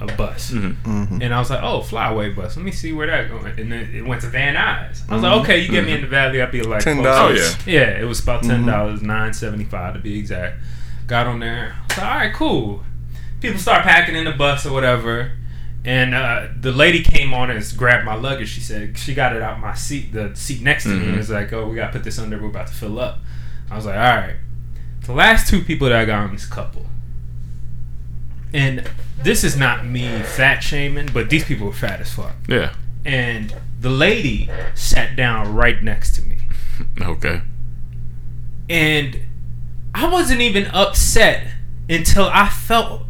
[0.00, 1.22] a bus, Mm-hmm.
[1.22, 2.56] and I was like, "Oh, FlyAway bus.
[2.56, 5.08] Let me see where that going." And then it went to Van Nuys.
[5.08, 5.30] I was Mhm.
[5.30, 7.06] like, "Okay, you get me in the valley, I'll be like $10.
[7.06, 10.56] Oh, yeah, it was about ten dollars, nine seventy five to be exact.
[11.08, 11.74] Got on there.
[11.76, 12.84] I was like, "All right, cool."
[13.40, 15.32] People start packing in the bus or whatever.
[15.84, 18.48] And uh, the lady came on and grabbed my luggage.
[18.50, 21.16] She said she got it out my seat, the seat next to me, and Mhm.
[21.18, 22.38] was like, "Oh, we gotta put this under.
[22.38, 23.20] We're about to fill up."
[23.70, 24.36] I was like, "All right."
[25.06, 26.86] The last two people that I got on this couple,
[28.52, 28.84] and
[29.22, 32.34] this is not me fat shaming, but these people were fat as fuck.
[32.46, 32.72] Yeah.
[33.06, 36.38] And the lady sat down right next to me,
[37.00, 37.40] Okay.
[38.68, 39.20] and
[39.94, 41.46] I wasn't even upset
[41.88, 43.02] until I felt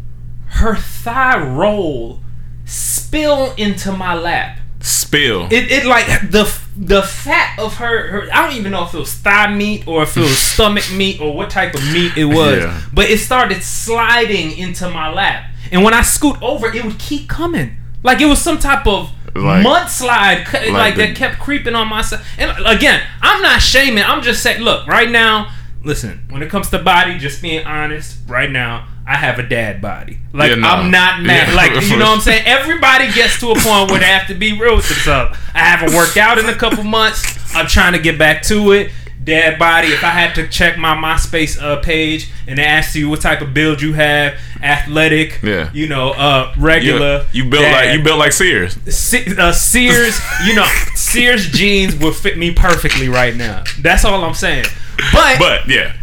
[0.50, 2.20] her thigh roll
[2.64, 4.58] spill into my lap.
[4.80, 5.46] Spill.
[5.50, 6.44] It, it like the
[6.76, 10.04] the fat of her, her I don't even know if it was thigh meat or
[10.04, 12.80] if it was stomach meat or what type of meat it was Yeah.
[12.92, 17.28] but it started sliding into my lap and when I scoot over it would keep
[17.28, 21.74] coming like it was some type of Like- mudslide cu- like, the- that kept creeping
[21.74, 25.50] on my side and again I'm not shaming I'm just saying look right now
[25.84, 29.80] listen when it comes to body just being honest right now I have a dad
[29.80, 30.68] body like Yeah, no.
[30.68, 33.90] I'm not mad Yeah, like you know what I'm saying everybody gets to a point
[33.90, 36.82] where they have to be real with themselves I haven't worked out in a couple
[36.84, 38.90] months I'm trying to get back to it
[39.22, 43.08] dad body if I had to check my MySpace uh, page and they asked you
[43.10, 45.70] what type of build you have athletic Yeah.
[45.72, 47.86] you know uh You, regular you built dad.
[47.88, 48.78] like you built like Sears.
[48.92, 53.64] Se- uh, Sears, you know, Sears jeans would fit me perfectly right now.
[53.80, 54.66] That's all I'm saying.
[55.12, 55.94] But, But yeah,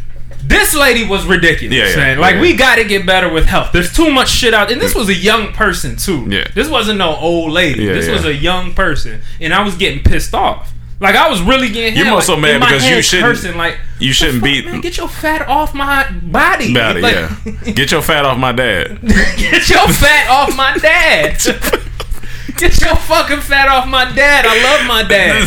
[0.44, 2.20] this lady was ridiculous, Yeah, yeah, man.
[2.20, 2.42] Like yeah.
[2.42, 3.72] we got to get better with health.
[3.72, 6.26] There's too much shit out, and this was a young person too.
[6.30, 6.48] Yeah.
[6.54, 7.84] this wasn't no old lady.
[7.84, 10.72] Yeah, this was a young person, and I was getting pissed off.
[11.00, 11.98] Like I was really getting.
[11.98, 14.82] You're more like, so mad because you shouldn't- Cursing, like you shouldn't fuck, be- Man,
[14.82, 16.74] get your fat off my body.
[16.74, 17.02] it.
[17.02, 17.72] Like, yeah.
[17.74, 19.02] Get your fat off my dad.
[19.38, 21.38] Get your fat off my dad.
[22.58, 24.46] Get your fucking fat off my dad.
[24.48, 25.46] I love my dad.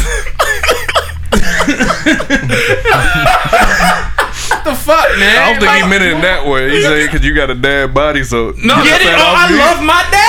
[1.66, 3.08] The
[4.64, 5.36] the fuck, man?
[5.36, 6.70] I don't think Like, he meant it in that way.
[6.70, 9.08] He said because you got a dad body, so No, Get it?
[9.16, 9.58] Oh, I me.
[9.58, 10.24] love my dad.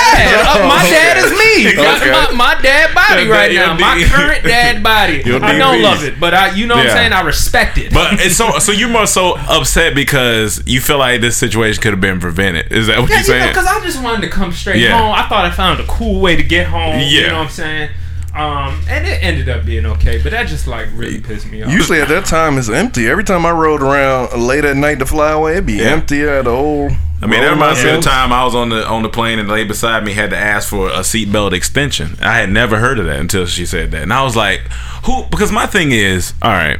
[0.50, 1.70] Uh, my dad is me.
[1.80, 2.10] Okay.
[2.10, 3.74] my, my dad body right now.
[3.74, 5.22] My current dad body.
[5.24, 7.12] I don't love it, but I, you know what I'm saying.
[7.12, 7.92] I respect it.
[7.92, 11.92] But it's so so you're more so upset because you feel like this situation could
[11.92, 12.72] have been prevented.
[12.72, 13.48] Is that what yeah, you're you know, saying?
[13.52, 14.98] because I just wanted to come straight Yeah.
[14.98, 15.12] home.
[15.14, 16.98] I thought I found a cool way to get home.
[16.98, 17.04] Yeah.
[17.06, 17.90] You know what I'm saying?
[18.34, 21.72] Um, and it ended up being okay, but that just like really pissed me off.
[21.72, 23.08] Usually at that time it's empty.
[23.08, 26.44] Every time I rode around late at night to fly away, it'd be empty at
[26.44, 26.92] the old.
[27.22, 29.08] I mean, that road reminds me of the time I was on the on the
[29.08, 32.16] plane and the lady beside me had to ask for a seatbelt extension.
[32.22, 34.60] I had never heard of that until she said that, and I was like,
[35.04, 36.78] "Who?" Because my thing is, all right,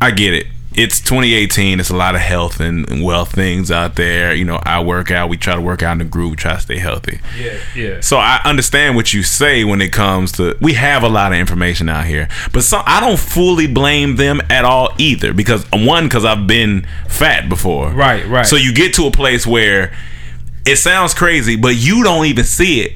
[0.00, 0.46] I get it.
[0.76, 1.78] It's 2018.
[1.78, 4.34] It's a lot of health and, and wealth things out there.
[4.34, 5.28] You know, I work out.
[5.28, 6.30] We try to work out in the group.
[6.30, 7.20] We try to stay healthy.
[7.38, 8.00] yeah, yeah.
[8.00, 11.38] So I understand what you say when it comes to we have a lot of
[11.38, 16.04] information out here, but some I don't fully blame them at all either because one
[16.04, 18.46] because I've been fat before, Right, right.
[18.46, 19.94] So you get to a place where
[20.66, 22.92] it sounds crazy, but you don't even see it.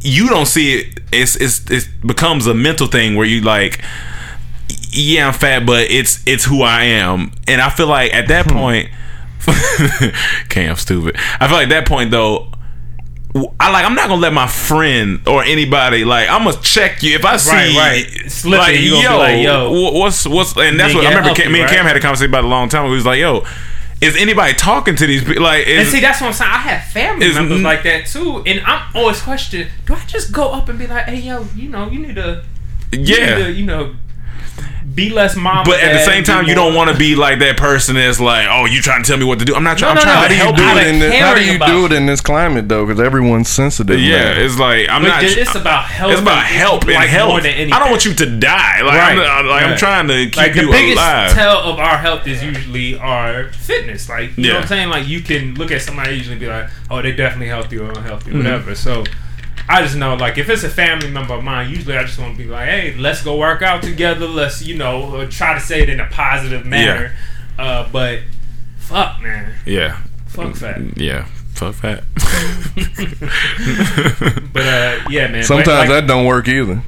[0.00, 1.00] You don't see it.
[1.12, 3.80] It's it's it becomes a mental thing where you like,
[4.96, 8.46] yeah, I'm fat, but it's it's who I am, and I feel like at that
[8.46, 8.56] hmm.
[8.56, 8.88] point,
[10.44, 11.16] okay, I'm stupid.
[11.40, 12.52] I feel like at that point though.
[13.60, 13.84] I like.
[13.84, 16.30] I'm not gonna let my friend or anybody like.
[16.30, 18.30] I'm gonna check you if I see Right, right.
[18.30, 19.90] Slipping, like you yo, like, yo.
[19.92, 21.26] what's what's and that's what I remember.
[21.26, 21.76] healthy, Cam, me and right?
[21.76, 22.84] Cam had a conversation about a long time.
[22.84, 22.92] ago.
[22.92, 23.44] He was like, yo,
[24.00, 25.42] is anybody talking to these people?
[25.42, 26.50] Like, And see, that's what I'm saying.
[26.50, 30.32] I have family Is- members like that too, and I'm always questioning: Do I just
[30.32, 32.42] go up and be like, "Hey, yo, you know, you need to,
[32.92, 33.36] you yeah.
[33.36, 33.94] need to, you know,
[34.94, 37.56] be less mom." But at the same time, you don't want to be like that
[37.56, 39.94] person that's like, "Oh, you trying to tell me what to do?" I'm not trying.
[39.94, 40.28] No, I'm no, trying no.
[40.28, 40.74] to How help do you you.
[40.74, 42.86] do it this, how do you do it in this climate though?
[42.86, 44.00] Because everyone's sensitive.
[44.00, 44.42] Yeah, man.
[44.42, 45.24] it's like I'm But not.
[45.24, 46.12] it's about health.
[46.12, 47.28] It's about help and like, health.
[47.30, 47.72] more than anything.
[47.74, 48.80] I don't want you to die.
[48.82, 51.32] Like, I'm, Right, like I'm trying to keep like you the biggest alive.
[51.32, 54.08] tell of our health is usually our fitness.
[54.08, 54.88] Like you know what I'm saying?
[54.88, 58.30] Like you can look at somebody usually be like, oh, they're definitely healthy or unhealthy,
[58.30, 58.38] Mm-hmm.
[58.38, 58.74] whatever.
[58.74, 59.04] So
[59.68, 62.36] I just know like if it's a family member of mine, usually I just want
[62.36, 64.26] to be like, hey, let's go work out together.
[64.26, 67.14] Let's you know try to say it in a positive manner.
[67.58, 68.20] Uh, but
[68.78, 70.80] fuck man, yeah, fuck fat.
[70.96, 71.26] yeah.
[71.56, 72.04] Fuck that.
[74.52, 75.44] But uh, yeah, man.
[75.44, 76.82] Sometimes like, that don't work either.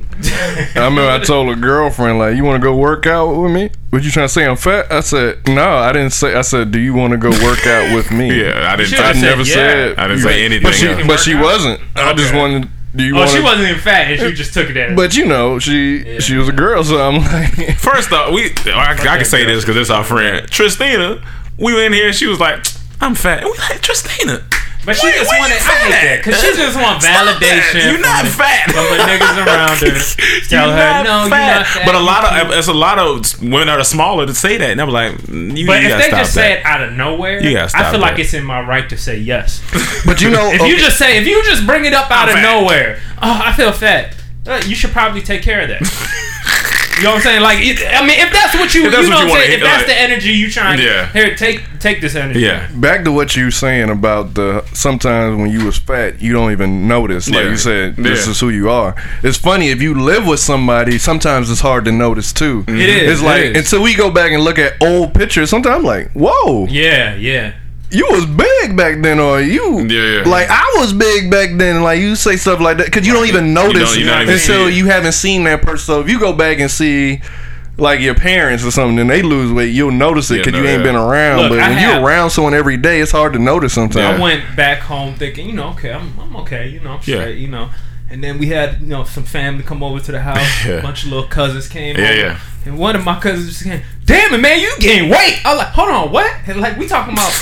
[0.75, 3.71] I remember I told a girlfriend like, "You want to go work out with me?
[3.91, 4.47] What you trying to say?
[4.47, 7.31] I'm fat?" I said, "No, I didn't say." I said, "Do you want to go
[7.31, 8.99] work out with me?" yeah, I didn't.
[8.99, 9.55] I I, said never yeah.
[9.55, 9.99] said.
[9.99, 10.63] I didn't you- say anything.
[10.65, 11.81] But she, but she wasn't.
[11.97, 12.39] I just Okay.
[12.39, 12.69] wanted.
[12.97, 13.31] Do you Oh, want?
[13.31, 14.97] she wasn't even fat, and she just took it as.
[14.97, 18.97] But you know, she she was a girl, so I'm like, First off, we I,
[18.99, 21.23] I can say this because it's our friend Tristina.
[21.59, 22.65] We went in here and she was like,
[23.01, 24.43] "I'm fat." And we like Tristina.
[24.89, 27.93] But she Wait, just where wanted, you I hate that, because she just want validation.
[27.93, 28.73] You're not from fat.
[28.73, 30.49] From the niggas around her.
[30.49, 31.59] Tell You're her, not no, you're fat.
[31.61, 31.85] not fat.
[31.85, 34.71] But a lot of it's a lot of women that are smaller to say that,
[34.71, 36.41] and I'm like, you, But you if gotta they stop just that.
[36.41, 39.19] say it out of nowhere, You I feel like it's in my right to say
[39.19, 39.61] yes.
[40.07, 42.37] but you know, If you just say, if you just bring it up out I'm
[42.37, 42.43] of fat.
[42.61, 44.17] nowhere, oh, I feel fat.
[44.47, 45.83] uh, You should probably take care of that.
[46.99, 47.43] You know what I'm saying?
[47.43, 49.29] Like, it, I mean, if that's what you, If that's you know what what I'm
[49.31, 49.59] wanna saying?
[49.59, 51.11] If that's like- the energy you trying, Yeah.
[51.13, 52.41] here, take take this energy.
[52.41, 56.33] yeah, back to what you were saying about the sometimes when you was fat you
[56.33, 57.51] don't even notice like Yeah.
[57.51, 58.31] you said this Yeah.
[58.33, 61.93] is who you are it's funny if you live with somebody sometimes it's hard to
[61.93, 62.81] notice too It mm-hmm.
[62.81, 63.57] is, it's like is.
[63.59, 67.53] until we go back and look at old pictures sometimes I'm like whoa yeah, yeah.
[67.91, 70.29] You was big back then or you Yeah, yeah.
[70.29, 73.27] like I was big back then like you say stuff like that because you don't
[73.27, 74.75] even notice you don't until see it.
[74.75, 77.21] you haven't seen that person so if you go back and see
[77.79, 80.59] like your parents or something, and they lose weight, you'll notice it Yeah, because no,
[80.63, 80.83] you ain't yeah.
[80.85, 81.43] been around.
[81.43, 84.19] Look, but I when have- you're around someone every day, it's hard to notice sometimes.
[84.19, 87.21] I went back home thinking, you know, okay, I'm, I'm okay, you know, I'm Yeah.
[87.21, 87.71] straight, you know.
[88.11, 90.45] And then we had, you know, some family come over to the house.
[90.67, 90.73] Yeah.
[90.79, 92.19] A bunch of little cousins came Yeah, over.
[92.19, 92.41] yeah.
[92.67, 95.41] And one of my cousins just came, damn it, man, you gained weight.
[95.45, 96.35] I was like, hold on, what?
[96.49, 97.33] And like, we talking about,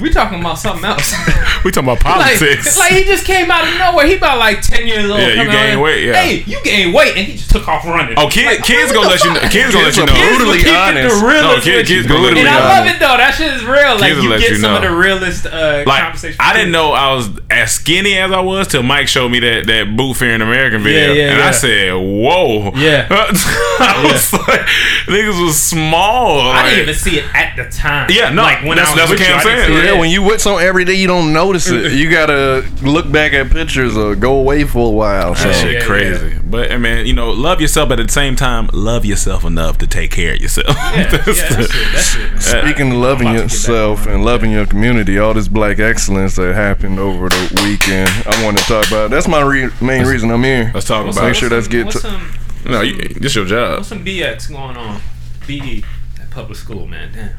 [0.00, 1.12] we talking about something else.
[1.64, 2.66] we talking about politics.
[2.66, 4.06] it's like he just came out of nowhere.
[4.06, 5.20] He about like 10 years old.
[5.20, 6.12] Yeah, you coming out gained weight, yeah.
[6.14, 7.16] Hey, you gained weight.
[7.16, 8.14] And he just took off running.
[8.18, 9.32] oh, kid, Like, kids what gonna let you.
[9.34, 9.50] know fuck?
[9.52, 10.12] Kids gonna let you know.
[10.12, 11.20] Kids will brutally keep it honest.
[11.20, 12.08] the realest No, kid- kids you.
[12.08, 12.66] gonna let And I know.
[12.66, 13.16] love it though.
[13.18, 13.94] That shit is real.
[13.94, 16.36] Like Kids you let get you some of the realest uh, Like conversation.
[16.40, 19.66] I didn't know I was as skinny as I was till Mike showed me that
[19.66, 23.06] that boot fear in American video, yeah, and I said, "Whoa!" Yeah.
[23.10, 24.60] I was like,
[25.06, 28.10] "Niggas was small." I didn't even see it at the time.
[28.10, 29.67] Yeah, no, like when that's- I was that's with what I'm I saying.
[29.68, 29.98] See Yeah, it.
[29.98, 31.92] when you with someone every day, you don't notice it.
[31.92, 35.34] You gotta look back at pictures or go away for a while.
[35.34, 35.48] So.
[35.48, 36.38] That shit yeah, crazy.
[36.42, 39.78] But I mean, you know, love yourself, but at the same time, love yourself enough
[39.78, 40.68] to take care of yourself.
[40.76, 41.92] yeah, That's yeah, that's it.
[41.92, 42.62] That's it.
[42.62, 45.48] Speaking of loving I'm about to get back yourself and loving your community, all this
[45.48, 49.10] black excellence that happened over the weekend, I want to talk about.
[49.10, 50.70] That's my re- main reason I'm here.
[50.74, 51.38] Let's talk What's about Make it.
[51.38, 51.84] sure that's get.
[51.86, 52.32] What's To, some,
[52.64, 53.78] No, you, this your job.
[53.78, 55.00] what's some BX going on?
[55.46, 55.84] BE
[56.20, 57.34] at public school, man.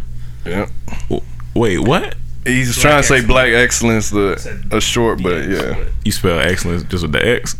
[0.45, 0.69] Damn.
[1.09, 1.19] Yeah.
[1.53, 2.15] Wait, what?
[2.45, 5.85] He's trying to say black excellence, the a short, but yeah.
[6.05, 7.55] You spell excellence just with the X.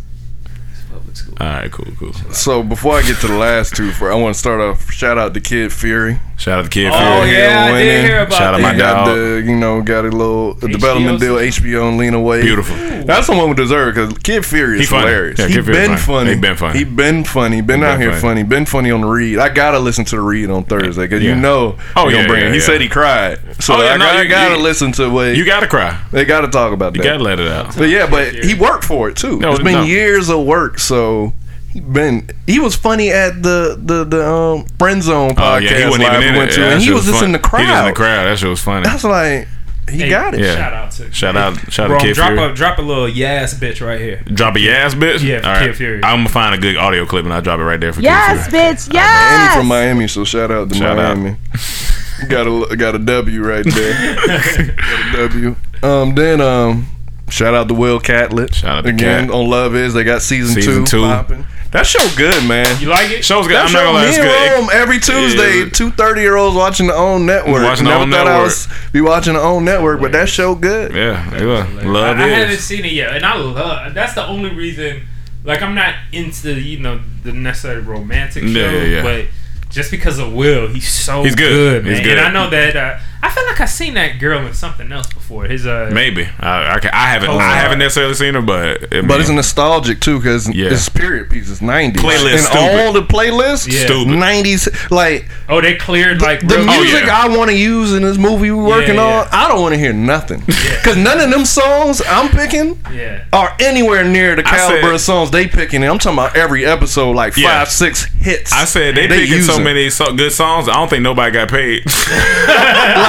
[1.40, 2.14] All right, cool, cool.
[2.34, 4.92] So before I get to the last two, for I want to start off.
[4.92, 6.20] Shout out to Kid Fury.
[6.40, 7.38] Shout out to Kid Oh, Fury.
[7.38, 8.64] yeah, I did hear about Shout out that.
[8.64, 9.16] my He got dog.
[9.18, 12.44] the, you know, got a little development deal, HBO and Lena Waithe.
[12.44, 12.76] Beautiful.
[13.06, 15.02] That's the one we deserve because Kid Fury He is funny.
[15.08, 15.40] hilarious.
[15.40, 15.98] Yeah, He's been funny.
[15.98, 16.30] funny.
[16.36, 16.80] He been funny.
[16.80, 17.62] He been funny.
[17.62, 18.22] Been He out been here funny.
[18.22, 18.44] funny.
[18.44, 19.38] Been funny on the read.
[19.40, 21.32] I gotta listen to the read on Thursday because Yeah.
[21.32, 22.54] you know Oh, they yeah, gonna bring yeah, it.
[22.54, 22.66] He yeah.
[22.66, 25.36] said he cried, so Oh, yeah, I, no, gotta, you- gotta you- listen to what
[25.36, 25.98] You gotta cry.
[26.12, 27.08] they gotta talk about You that.
[27.10, 27.76] gotta let it out.
[27.76, 29.40] But yeah, but he worked for it too.
[29.40, 29.84] No, it's been no.
[29.84, 31.39] years of work, so he
[31.76, 35.86] been he was funny at the the the um, friend zone podcast Oh yeah, he
[35.86, 36.56] wasn't even in we went it.
[36.56, 37.96] to, Yeah, and he shit was just in the He was in the crowd.
[37.96, 38.24] crowd.
[38.26, 38.84] That shit was funny.
[38.86, 39.48] That's like
[39.90, 40.42] he Hey, got it.
[40.42, 40.56] Yeah.
[40.56, 42.52] Shout out to Shout out, shout Bro, out to Kid drop Fury.
[42.52, 44.22] a drop a little yes bitch right here.
[44.34, 45.24] Drop a yes, bitch.
[45.24, 46.04] Yeah, All Kid Fury.
[46.04, 48.46] I'm gonna find a good audio clip and I'll drop it right there for Yes,
[48.46, 48.64] Kid Fury.
[48.66, 48.86] bitch.
[48.88, 49.56] Andy Yes.
[49.58, 51.18] from Miami, so shout out to Shout out.
[51.18, 51.38] Miami.
[52.30, 54.16] got a got a W right there.
[54.28, 55.56] got a W.
[55.82, 56.86] Um, then um,
[57.30, 58.54] shout out to Will Catlett.
[58.54, 59.34] Shout out to again Cat.
[59.36, 59.94] on Love Is.
[59.96, 61.00] They got season, Season two.
[61.00, 61.04] two.
[61.04, 61.46] popping.
[61.72, 62.82] That show good, man.
[62.82, 63.24] You like it?
[63.24, 63.56] Show's good.
[63.56, 64.60] That I'm not show, gonna lie, me it's and good.
[64.60, 65.70] Rome every Tuesday, Yeah.
[65.70, 67.62] two thirty year olds watching the own network.
[67.64, 68.46] Watching Never own thought I network.
[68.46, 70.94] was be watching the own network, but that show good.
[70.96, 71.68] Yeah, yeah.
[71.84, 73.94] Love I, I haven't seen it yet, and I love.
[73.94, 75.02] That's the only reason.
[75.44, 79.02] Like I'm not into you know the necessary romantic show, Yeah, yeah, yeah.
[79.04, 79.26] but
[79.70, 81.84] just because of Will, he's so He's good.
[81.86, 81.94] man.
[81.94, 82.18] He's good.
[82.18, 85.08] And I know that uh, I feel like I've seen that girl in something else
[85.12, 85.46] before.
[85.46, 87.28] His uh, Maybe I, I, I haven't.
[87.30, 87.48] Co-star.
[87.50, 90.70] I haven't necessarily seen her, but it, But it's nostalgic too because Yeah.
[90.72, 92.80] it's period pieces, nineties, Playlist and stupid.
[92.86, 93.86] all the playlists, Yeah.
[93.86, 94.18] Stupid.
[94.18, 94.70] nineties.
[94.90, 97.24] Like oh, they cleared like the real- music Oh, yeah.
[97.26, 99.22] I want to use in this movie we're working Yeah, yeah.
[99.22, 103.26] on, I don't want to hear nothing because none of them songs I'm picking Yeah.
[103.34, 105.84] are anywhere near the caliber said- of songs they picking.
[105.84, 107.60] And I'm talking about every episode, like Yeah.
[107.60, 108.54] five, six hits.
[108.54, 110.70] I said they, picking so many so, good songs.
[110.70, 111.84] I don't think nobody got paid.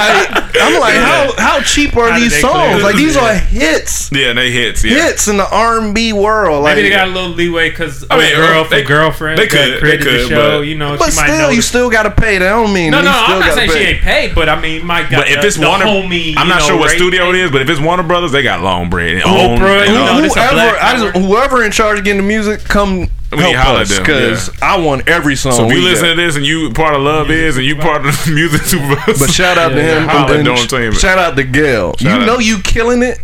[0.01, 2.83] I'm like, how how cheap are How these they clear songs?
[2.83, 3.21] Like these Yeah.
[3.21, 4.83] are hits, yeah, they hits.
[4.83, 5.05] Yeah.
[5.05, 6.63] hits in the R&B world.
[6.63, 9.47] Like Maybe they got a little leeway because I mean, girl they- from girlfriend they
[9.47, 10.59] that could, they created could, the show.
[10.59, 11.49] but- you know, But she might still, know.
[11.49, 12.37] you still got to pay.
[12.37, 14.59] That don't mean no, no, still I'm not gotta saying she ain't paid, but I
[14.59, 16.91] mean, might got But if the, it's the Warner, homie, I'm not know, sure what
[16.91, 19.13] studio it is, but if it's Warner Brothers, they got long bread.
[19.15, 21.23] And Oprah, own- you and know, own- this a whoever, black I just, network.
[21.23, 24.47] whoever in charge of getting the music, come We help holler us at them, because
[24.49, 24.73] yeah.
[24.73, 25.53] I want every song.
[25.53, 26.15] So if we you listen got.
[26.15, 29.25] to this and you part of Love Is and you part of the music supervisor,
[29.25, 30.07] But shout out to Yeah, him.
[30.09, 31.93] holla and at Dawn shout out to Gail.
[31.97, 32.25] Shout you out.
[32.25, 33.19] know you killing it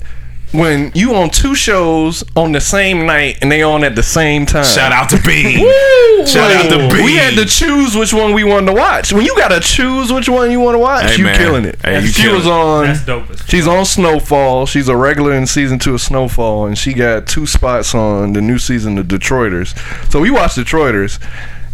[0.53, 4.45] when you on two shows on the same night and they on at the same
[4.45, 4.63] time.
[4.63, 5.55] Shout out to B.
[6.25, 7.03] Shout out to B.
[7.03, 9.11] We had to choose which one we wanted to watch.
[9.11, 11.37] When you gotta choose which one you want to watch, Hey, you man.
[11.37, 11.79] killing it.
[11.83, 13.09] Hey, you she killing was it.
[13.09, 13.27] on.
[13.27, 14.65] That's She's on Snowfall.
[14.65, 18.41] She's a regular in season two of Snowfall, and she got two spots on the
[18.41, 19.77] new season of Detroiters.
[20.11, 21.21] So we watched Detroiters,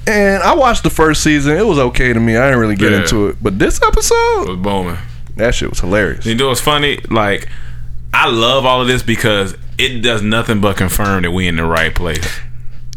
[0.08, 1.56] and I watched the first season.
[1.58, 2.38] It was okay to me.
[2.38, 3.02] I didn't really get Yeah.
[3.02, 4.98] into it, but this It episode, was booming.
[5.38, 6.26] that shit was hilarious.
[6.26, 7.00] You know what's funny?
[7.10, 7.48] Like,
[8.14, 11.66] I love all of this because it does nothing but confirm that we in the
[11.66, 12.26] right place.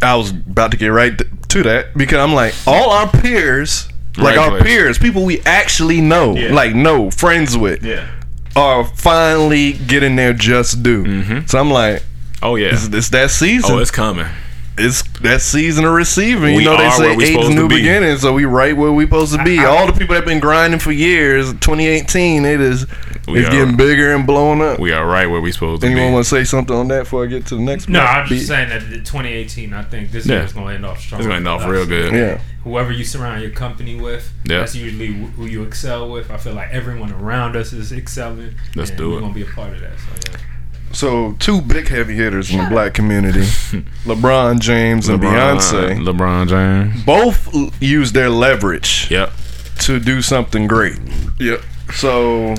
[0.03, 1.13] I was about to get right
[1.49, 3.89] to that because I'm like, all our peers,
[4.19, 4.63] like Right our place.
[4.65, 6.53] peers, people we actually know, Yeah.
[6.53, 8.07] like know, friends with, yeah.
[8.55, 11.05] are finally getting their just due.
[11.05, 11.47] Mm-hmm.
[11.47, 12.03] So I'm like,
[12.43, 12.69] Oh yeah.
[12.75, 13.75] it's, it's that season.
[13.75, 14.27] Oh, it's coming.
[14.79, 16.55] It's that season of receiving.
[16.57, 17.77] You know they say where we eight's new be.
[17.77, 19.59] beginning, so we right where we supposed to be.
[19.59, 22.87] I- All the people that been grinding for years, 2018, it is
[23.27, 24.79] We it's are- getting bigger and blowing up.
[24.79, 25.93] We are right where we supposed to be.
[25.93, 27.89] Anyone want to say something on that before I get to the next?
[27.89, 28.07] No, bit?
[28.09, 29.73] I'm just saying that 2018.
[29.73, 30.37] I think this Yeah.
[30.37, 31.21] year is going to end off strong.
[31.21, 32.13] It's going to end off real good.
[32.13, 34.59] Yeah, Whoever you surround your company with, Yeah.
[34.59, 35.07] that's usually
[35.37, 36.31] who you excel with.
[36.31, 38.55] I feel like everyone around us is excelling.
[38.75, 39.21] Let's and do we're it.
[39.21, 39.93] going to be a part of that.
[39.99, 40.39] So yeah.
[40.93, 43.41] So two big heavy hitters in the black community,
[44.05, 47.05] LeBron James and Beyonce, LeBron James.
[47.05, 49.31] both use their leverage Yep.
[49.81, 50.99] to do something great.
[51.39, 51.61] Yep.
[51.95, 52.55] So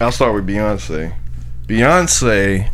[0.00, 1.14] I'll start with Beyonce.
[1.68, 2.68] Beyonce,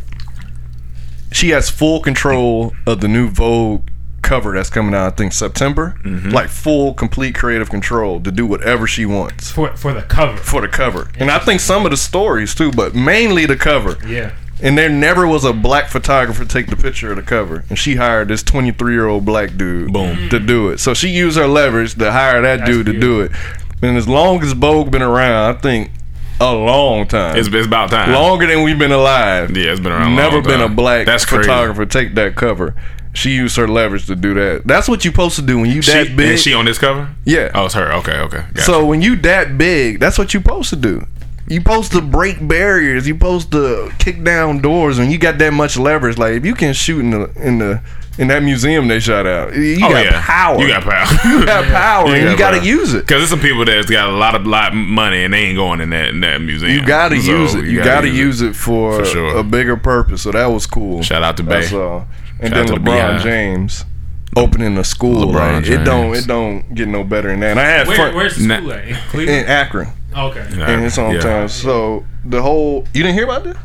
[1.31, 3.87] she has full control of the new Vogue
[4.21, 5.13] cover that's coming out.
[5.13, 5.97] I think September.
[6.03, 6.29] Mm-hmm.
[6.29, 10.37] Like full, complete creative control to do whatever she wants For for the cover.
[10.37, 11.09] for the cover.
[11.17, 13.97] And I think some of the stories too, but mainly the cover.
[14.05, 14.33] Yeah.
[14.61, 17.63] And there never was a black photographer take the picture of the cover.
[17.69, 20.15] And she hired this 23 year old black dude Boom.
[20.17, 20.29] Mm.
[20.31, 20.79] to do it.
[20.79, 23.31] So she used her leverage to hire that That's dude to do it.
[23.83, 25.91] And as long as Vogue been around, I think
[26.41, 27.37] a long time.
[27.37, 28.11] It's, it's about time.
[28.11, 29.55] Longer than we've been alive.
[29.55, 30.71] Yeah, it's been around a Never long been time.
[30.71, 31.43] a black That's crazy.
[31.43, 32.75] photographer take that cover.
[33.13, 34.63] She used her leverage to do that.
[34.65, 36.29] That's what you supposed to do when you She, that big.
[36.31, 37.09] and she on this cover?
[37.25, 37.49] yeah.
[37.55, 37.91] Oh, it's her.
[37.93, 38.41] Okay, okay.
[38.53, 38.61] Gotcha.
[38.61, 41.05] So when you that big, that's what you supposed to do.
[41.49, 43.07] You supposed to break barriers.
[43.07, 46.17] You supposed to kick down doors when you got that much leverage.
[46.17, 47.81] Like if you can shoot in the in the
[48.19, 49.55] in that museum they shot out.
[49.55, 50.21] You Oh, got yeah.
[50.25, 50.59] power.
[50.59, 51.07] You got power.
[51.29, 53.01] You got power, and you got to use it.
[53.01, 55.79] Because there's some people that's got a lot of lot money and they ain't going
[55.81, 56.71] in that in that museum.
[56.73, 57.65] You got to So, use it.
[57.65, 59.37] You, got to use it, for, For sure.
[59.37, 60.23] a bigger purpose.
[60.23, 61.01] So that was cool.
[61.03, 61.61] Shout out to Bay.
[61.61, 62.07] That's all.
[62.39, 63.85] And Shout then to the LeBron James
[64.35, 65.25] opening a school.
[65.31, 67.51] LeBron like, it don't it don't get no better than that.
[67.51, 68.57] And I had Where, fun where's the Nah.
[68.57, 68.83] school at?
[68.83, 69.47] In in Cleveland?
[69.47, 70.41] Akron Okay.
[70.73, 71.49] in his hometown.
[71.49, 73.57] So the whole you didn't hear about that?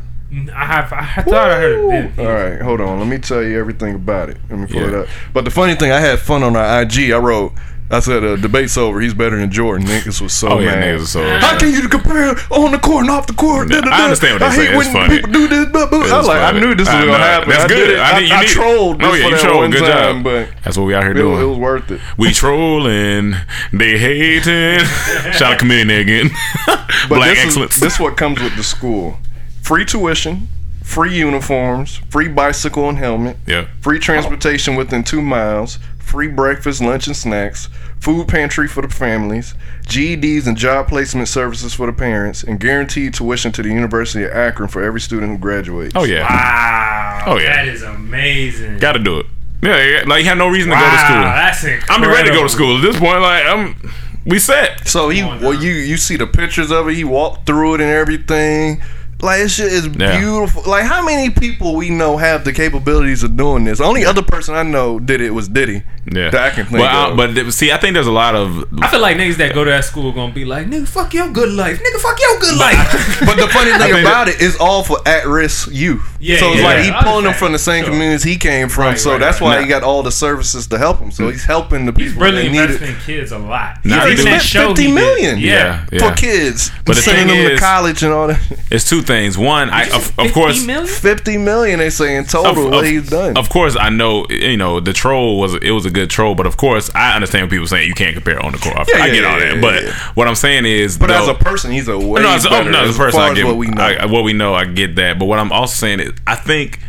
[0.54, 0.90] I have.
[0.94, 2.18] I thought I heard it.
[2.18, 2.98] All right, hold on.
[2.98, 4.38] Let me tell you everything about it.
[4.48, 5.06] Let me pull it up.
[5.34, 7.12] But the funny thing, I had fun on our IG.
[7.12, 7.52] I wrote,
[7.93, 9.01] I said, uh, debate's over.
[9.03, 9.86] He's better than Jordan.
[9.86, 10.84] Niggas was so Oh yeah, mad.
[10.99, 11.38] niggas are so.
[11.40, 13.70] How can you compare on the court and off the court?
[13.70, 14.05] Yeah, I Da-da-da.
[14.05, 14.80] understand what they're I hate saying.
[14.80, 15.16] It's when funny.
[15.16, 15.66] people do this.
[15.68, 15.99] Blah, blah.
[15.99, 17.49] I It's was like, I knew this was gonna happen.
[17.51, 17.86] That's I good.
[17.86, 17.99] Did it.
[18.01, 18.53] I I, need- I need it.
[18.53, 18.99] trolled.
[18.99, 19.57] No, yeah, you trolled.
[19.59, 20.24] one Good time, job.
[20.24, 21.32] But That's what we out here it, doing.
[21.32, 22.01] was- it was worth it.
[22.16, 23.34] we trolling,
[23.74, 24.84] they hating.
[25.32, 26.30] Shout out comedian there again.
[26.66, 27.74] But Black this excellence.
[27.74, 29.18] Is, this what comes with the school:
[29.61, 30.49] free tuition,
[30.82, 33.66] free uniforms, free bicycle and helmet, yeah.
[33.80, 35.78] free transportation within two miles,
[36.12, 39.54] free breakfast, lunch, and snacks, food pantry for the families,
[39.86, 44.30] GEDs and job placement services for the parents, and guaranteed tuition to the University of
[44.32, 45.94] Akron for every student who graduates.
[45.96, 46.24] Oh yeah.
[46.24, 47.22] Wow.
[47.24, 47.64] Oh, yeah.
[47.64, 48.78] That is amazing.
[48.78, 49.26] Got to do it.
[49.62, 51.22] Yeah, yeah, like you have no reason to wow, go to school.
[51.22, 52.04] That's incredible.
[52.04, 53.22] I'm ready to go to school at this point.
[53.22, 53.92] Like I'm,
[54.26, 54.86] we set.
[54.86, 56.94] So he, well, you you see the pictures of it.
[56.94, 58.82] He walked through it and everything.
[59.22, 60.18] Like this shit is Yeah.
[60.18, 60.64] beautiful.
[60.66, 63.78] Like how many people we know have the capabilities of doing this?
[63.78, 65.84] The Only other person I know did it was Diddy.
[66.12, 67.16] Yeah, that I can think but, I- of.
[67.16, 68.64] but see, I think there's a lot of.
[68.82, 71.14] I feel like niggas that go to that school are gonna be like, nigga, fuck
[71.14, 71.78] your good life.
[71.80, 73.20] Nigga, fuck your good life.
[73.24, 76.02] But the funny I thing think about it is all for at risk youth.
[76.18, 76.82] Yeah, so it's yeah, like yeah.
[76.82, 77.92] he I pulling them from the same Sure.
[77.92, 78.86] communities he came from.
[78.86, 79.46] Right, so right, that's right.
[79.46, 79.62] why Nah.
[79.62, 81.12] he got all the services to help him.
[81.12, 82.94] So he's helping the He's people really that need investing it.
[82.94, 83.78] in kids a lot.
[83.84, 84.94] Nah, Even he spent show 50 he did.
[84.96, 85.38] million.
[85.38, 85.86] Yeah.
[85.92, 86.10] Yeah.
[86.10, 88.40] For kids, But the sending thing them to college and all that.
[88.72, 89.11] It's two things.
[89.36, 90.86] One, I of, say of course, million?
[90.86, 92.70] Fifty million, they say in total.
[92.70, 93.36] what he's done.
[93.36, 96.46] Of course, I know you know the troll was it was a good troll, but
[96.46, 98.76] of course, I understand when people saying you can't compare on the court.
[98.88, 99.92] Yeah, I yeah, get all yeah, that, yeah, but yeah.
[100.14, 102.84] what I'm saying is, but as a person, he's a way no, as, oh, no,
[102.84, 103.82] as a person, far I as get what we know.
[103.82, 104.54] I, what we know.
[104.54, 106.80] I get that, but what I'm also saying is, I think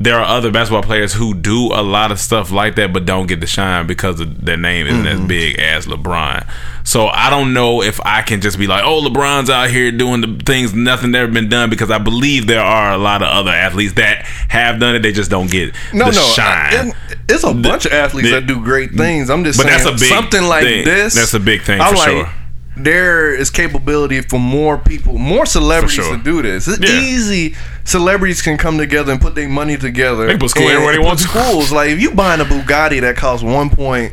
[0.00, 3.26] there are other basketball players who do a lot of stuff like that, but don't
[3.26, 5.22] get the shine because of their name isn't Mm-hmm.
[5.22, 6.48] as big as LeBron.
[6.84, 10.20] So I don't know if I can just be like, oh, LeBron's out here doing
[10.20, 13.50] the things nothing ever been done because I believe there are a lot of other
[13.50, 15.00] athletes that have done it.
[15.00, 16.92] They just don't get no, the no, shine.
[16.92, 16.92] I-
[17.28, 19.28] it's a bunch of athletes the- that do great things.
[19.30, 20.84] I'm just But saying that's a big something like thing.
[20.84, 21.14] this.
[21.14, 22.32] That's a big thing I'm for like, sure.
[22.78, 26.16] There is capability for more people, more celebrities sure.
[26.16, 26.68] to do this.
[26.68, 27.00] It's Yeah.
[27.00, 27.56] easy.
[27.84, 30.26] Celebrities can come together and put their money together.
[30.26, 31.20] They put school and anywhere they want.
[31.20, 34.12] Schools like if you buying a Bugatti that costs one point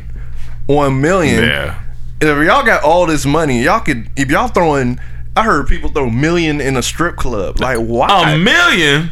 [0.66, 1.44] one million.
[1.44, 1.78] yeah.
[2.20, 4.98] if y'all got all this money, y'all could if y'all throwing.
[5.36, 7.60] I heard people throw million in a strip club.
[7.60, 8.32] Like why?
[8.32, 9.10] A million.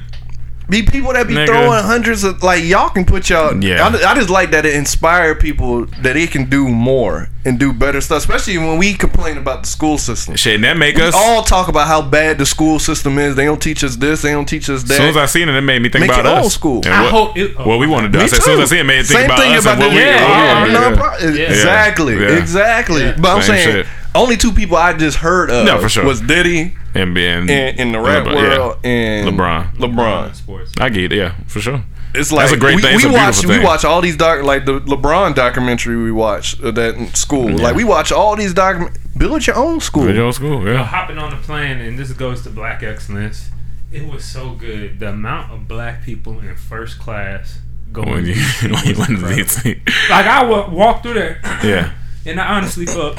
[0.69, 1.47] Be people that be Nigga.
[1.47, 3.63] throwing hundreds of like y'all can put y'all.
[3.63, 3.87] Yeah.
[3.87, 7.73] I, I just like that it inspire people that it can do more and do
[7.73, 8.19] better stuff.
[8.19, 10.37] Especially when we complain about the school system.
[10.37, 11.15] Shit, and that make We us.
[11.15, 13.37] all talk about how bad the school system is.
[13.37, 14.23] They don't teach us this.
[14.23, 14.93] They don't teach us that.
[14.95, 16.55] As soon as I seen it, it made me think Make about your own us.
[16.55, 16.81] school.
[16.85, 18.19] And I what, hope it- oh, what we want to do.
[18.19, 18.67] I Me said, as soon as I too.
[18.69, 20.01] see it, it made me think Same about thing us about and what the we,
[20.03, 20.97] yeah, we yeah, want to our do.
[20.97, 21.51] non-pro- Yeah.
[21.51, 22.39] Exactly, Yeah.
[22.39, 23.03] exactly.
[23.03, 23.17] Yeah.
[23.21, 23.87] But I'm Same saying shit.
[24.15, 26.05] Only two people I just heard of No, for sure.
[26.05, 28.91] was Diddy And being in, in the rap LeBron, world yeah.
[28.91, 29.77] and LeBron.
[29.77, 30.35] LeBron.
[30.35, 30.73] Sports.
[30.79, 31.83] I get it, yeah, for sure.
[32.17, 32.95] It's like That's a great we, thing.
[32.95, 36.13] It's We a watch beautiful we watch all these doc like the LeBron documentary we
[36.13, 37.51] watched uh, that in school.
[37.59, 38.97] Like we watch all these document.
[39.19, 40.05] Build your own school.
[40.05, 40.85] Video school, Yo, yeah.
[40.85, 43.49] hopping on the plane, and this goes to black excellence.
[43.93, 44.99] It was so good.
[45.01, 47.59] The amount of black people in first class
[47.93, 48.11] going.
[48.11, 49.45] When you, when you was went to incredible.
[49.45, 50.11] DC.
[50.11, 51.93] like I wa- walked through there, Yeah.
[52.27, 53.19] and I honestly thought,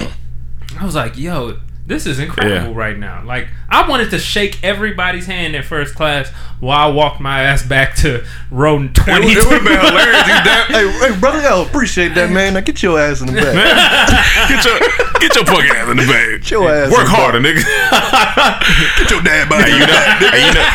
[0.80, 1.57] I was like, "Yo,
[1.88, 2.78] this is incredible Yeah.
[2.78, 7.19] right now." Like I wanted to shake everybody's hand in first class while I walked
[7.21, 9.36] my ass back to row It, twenty.
[9.36, 10.28] would have been hilarious.
[10.28, 12.53] You damn- hey, hey, brother, I appreciate that, man.
[12.55, 13.53] Now get your ass in the back.
[14.49, 14.80] Get your
[15.19, 16.41] get your punk ass in the bag.
[16.41, 17.63] Get your ass Work in the harder, nigga.
[18.99, 19.63] Get your dad body.
[19.71, 20.67] Hey, you know, you know.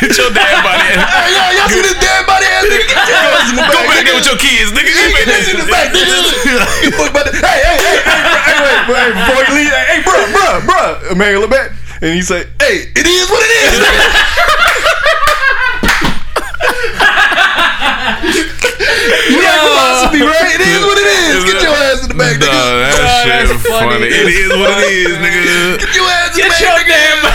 [0.00, 0.82] Get your dad body.
[0.90, 2.86] Hey, y'all, y'all see this dad body ass nigga?
[2.90, 3.74] Get your ass in the back.
[3.74, 4.90] Go back there with your kids, nigga.
[4.90, 6.18] Hey, get this in the back, nigga.
[6.82, 7.34] You fuck about that.
[7.38, 11.12] Hey, hey, hey, hey, hey, wait, wait, before you leave, hey, hey, bruh, bruh, bruh,
[11.12, 11.72] Emmanuel Lebet,
[12.02, 14.73] and you say, hey, it is what it is.
[19.04, 20.54] You like philosophy, right?
[20.54, 21.44] It is what it is.
[21.44, 22.88] Get your ass in the back, Nah, nigga.
[22.88, 23.90] that shit that's funny.
[24.00, 24.06] funny.
[24.08, 25.44] It is what it is, nigga.
[25.80, 26.88] Get your ass in the Get back, your nigga.
[26.88, 27.20] damn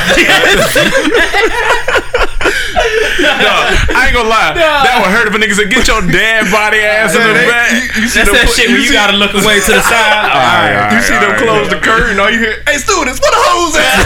[3.20, 3.52] No,
[3.96, 4.54] I ain't gonna lie.
[4.56, 7.72] That would hurt if a nigga said, "Get your dad body ass in the back."
[7.72, 9.82] you- you That's them that put- shit where you see- gotta look away to the
[9.84, 10.26] side.
[10.26, 11.74] All right, all You see all them close yeah.
[11.76, 14.00] the curtain, all you hear, hey, students, what the hoes at?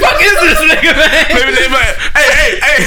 [0.00, 1.24] Fuck is this nigga, man?
[1.34, 2.78] Maybe they be like, hey, hey, hey,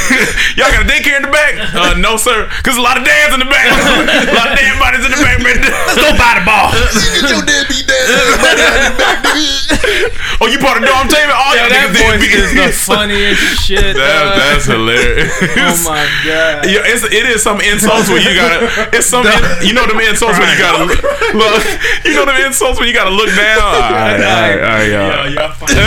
[0.58, 1.53] y'all got a daycare in the back?
[1.76, 2.47] Uh, no, sir.
[2.58, 3.68] Because a lot of dads in the back.
[3.70, 5.60] a lot of dad bodies in the back, man.
[5.62, 6.72] Let's go buy the ball.
[6.74, 10.22] you Get your deadbeat dad everybody out in the back, nigga.
[10.43, 11.32] Oh, you part of dorm team?
[11.32, 12.36] All Yo, y'all that voice deadbeat.
[12.36, 13.95] is the funniest shit.
[13.95, 15.32] That, that's hilarious.
[15.32, 16.68] Oh my god.
[16.68, 18.68] Yeah, it's, it is some insults where you gotta.
[18.91, 19.24] It's some.
[19.64, 20.99] you know them insults when you gotta look.
[21.34, 21.64] look
[22.03, 23.64] you know them insults when you gotta look down.
[23.64, 25.32] All right, all right, all right, y'all.
[25.32, 25.80] Yo, y'all funny.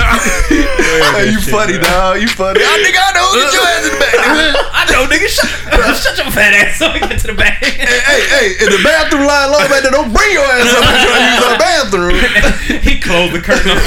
[1.17, 2.21] Hey, you funny, dog.
[2.21, 2.61] You funny.
[2.61, 3.33] I nigga, I know.
[3.33, 4.15] Get your ass in the back.
[4.19, 4.53] nigga.
[4.79, 5.29] I know, nigga.
[5.29, 5.49] Shut,
[5.97, 7.65] shut your fat ass up and get to the back.
[7.65, 10.85] Hey, hey, hey, in the bathroom line long back there, don't bring your ass up
[10.85, 12.19] and try to use our bathroom.
[12.85, 13.73] he closed the curtain.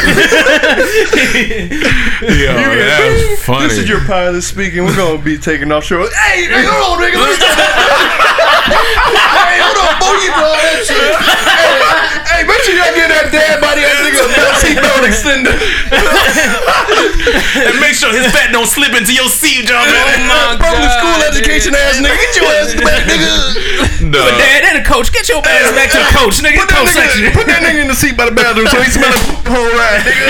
[2.26, 3.68] Yo, that was funny.
[3.68, 4.86] This is your pilot speaking.
[4.86, 6.10] We're gonna be taking off shore.
[6.10, 7.22] Hey, nigga, hold on, nigga.
[7.22, 7.76] Let me stop that.
[9.46, 11.16] hey, hold on, boy, you know all that shit.
[11.52, 11.91] Hey,
[12.62, 15.54] hey, make sure y'all get that dad body ass nigga a belt seatbelt extender.
[17.66, 19.82] and make sure his fat don't slip into your seat, y'all.
[19.82, 22.18] Oh oh my Public God, school education ass nigga.
[22.18, 24.10] Get your ass back, nigga.
[24.12, 24.18] No.
[24.22, 26.62] But dad and the coach, get your ass back to the coach, nigga.
[26.62, 27.22] Put that, Coach section.
[27.26, 29.72] nigga, put that nigga in the seat by the bathroom so he smell the whole
[29.74, 30.30] ride, nigga.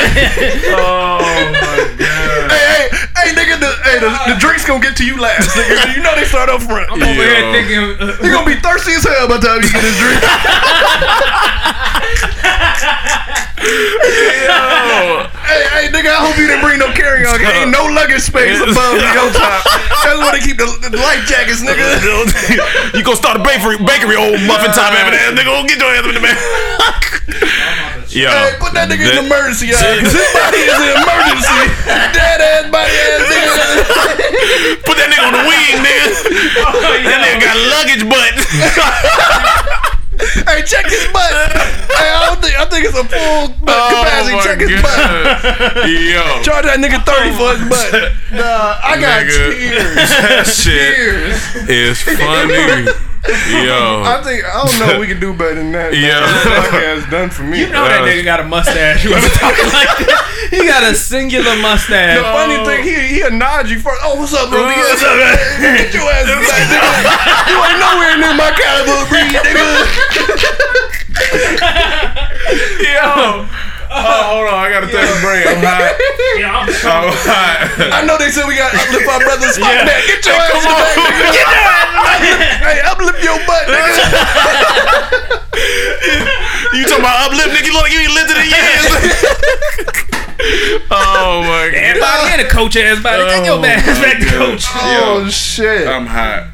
[0.82, 1.20] Oh
[1.52, 2.52] my god.
[2.52, 2.61] Hey,
[2.92, 5.96] hey, hey, nigga, the, hey, the, the drinks gonna get to you last, nigga.
[5.96, 6.90] You know they start up front.
[6.92, 7.98] I'm over here thinking.
[8.00, 10.22] Uh, You're gonna be thirsty as hell by the time you get this drink.
[15.52, 17.36] Hey, hey, nigga, I hope you didn't bring no carry on.
[17.40, 19.68] Ain't no luggage space above your top.
[20.04, 22.00] That's where they keep the, the life jackets, nigga.
[22.96, 25.52] you gonna start a bakery, bakery old muffin top having ass nigga.
[25.52, 26.40] Go get your ass in the back.
[28.12, 29.80] Yo, Hey, put that nigga in that- emergency, y'all.
[29.80, 31.64] Cause his body is an emergency.
[32.16, 33.56] Dead ass body ass nigga.
[34.86, 36.12] Put that nigga on the wing, nigga.
[36.60, 36.76] Oh,
[37.08, 38.36] that nigga got luggage butt.
[40.46, 41.32] Hey, check his butt.
[41.34, 44.38] Hey, I don't think I think it's a full butt oh capacity.
[44.46, 45.90] check his butt.
[45.90, 48.12] Yo, Charge that nigga thirty for his butt.
[48.30, 49.58] Nah, I got Nigga.
[49.58, 49.96] tears.
[49.96, 51.42] that shit Tears.
[51.70, 52.86] is funny.
[53.22, 54.98] Yo, I think I don't know.
[54.98, 55.94] if We can do better than that.
[56.02, 56.26] Yeah.
[56.26, 57.62] that podcast done for me.
[57.62, 59.06] you know that nigga got a mustache.
[59.06, 60.50] You ever talking like that?
[60.50, 62.18] He got a singular mustache.
[62.18, 62.66] The funny oh.
[62.66, 64.02] thing, he he'll nod you first.
[64.02, 64.66] Oh, what's up, bro?
[64.66, 65.38] Nigga, what's up, man?
[65.78, 66.82] Get your ass back, nigga.
[67.46, 69.70] You ain't nowhere near my caliber of breed, nigga.
[72.90, 73.46] yo.
[73.94, 75.44] Oh, hold on, I gotta take a break.
[75.44, 75.84] I'm hot.
[76.40, 77.92] Yeah, I'm I'm hot.
[77.92, 79.60] I know they said we got to uplift our brothers.
[79.60, 79.84] Fuck Yeah.
[79.84, 80.00] that.
[80.08, 81.12] Get your ass Come back, on.
[81.12, 81.28] nigga.
[81.36, 82.24] Get your ass back.
[82.64, 83.92] Hey, uplift your butt, nigga.
[86.72, 87.68] You talking about uplift, nigga?
[87.68, 88.88] You look like you ain't lifted in years.
[90.92, 91.74] oh my god.
[91.76, 93.24] Everybody in a coach ass body.
[93.28, 94.64] Take your Oh, ass back to coach.
[94.72, 95.86] Oh shit!
[95.88, 96.48] I'm hot.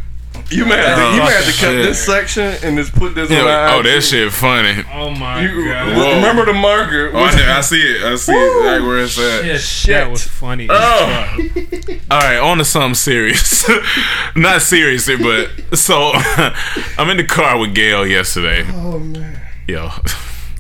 [0.50, 3.14] You may have to, Oh, you may have to cut this section and just put
[3.16, 4.82] this Yeah, on our oh, that shit funny.
[4.94, 5.96] Oh my You, god.
[5.98, 6.16] Whoa.
[6.16, 7.12] remember the marker?
[7.14, 8.02] Oh, I, know, I see it.
[8.02, 8.66] I see it.
[8.66, 9.60] Like where it's at.
[9.60, 10.68] Shit, that was funny.
[10.70, 11.38] Oh.
[12.12, 13.70] All right, on to something serious.
[14.38, 18.64] Not seriously, but so I'm in the car with Gail yesterday.
[18.72, 19.90] Oh man, Yo,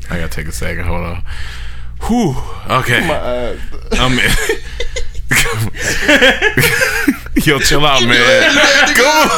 [0.09, 0.83] I gotta take a second.
[0.85, 1.23] Hold on.
[2.07, 2.35] Whew.
[2.69, 3.07] Okay.
[3.07, 3.59] my eyes.
[3.93, 4.31] I'm in.
[7.45, 8.17] Yo, chill out, man.
[8.97, 9.29] Come on.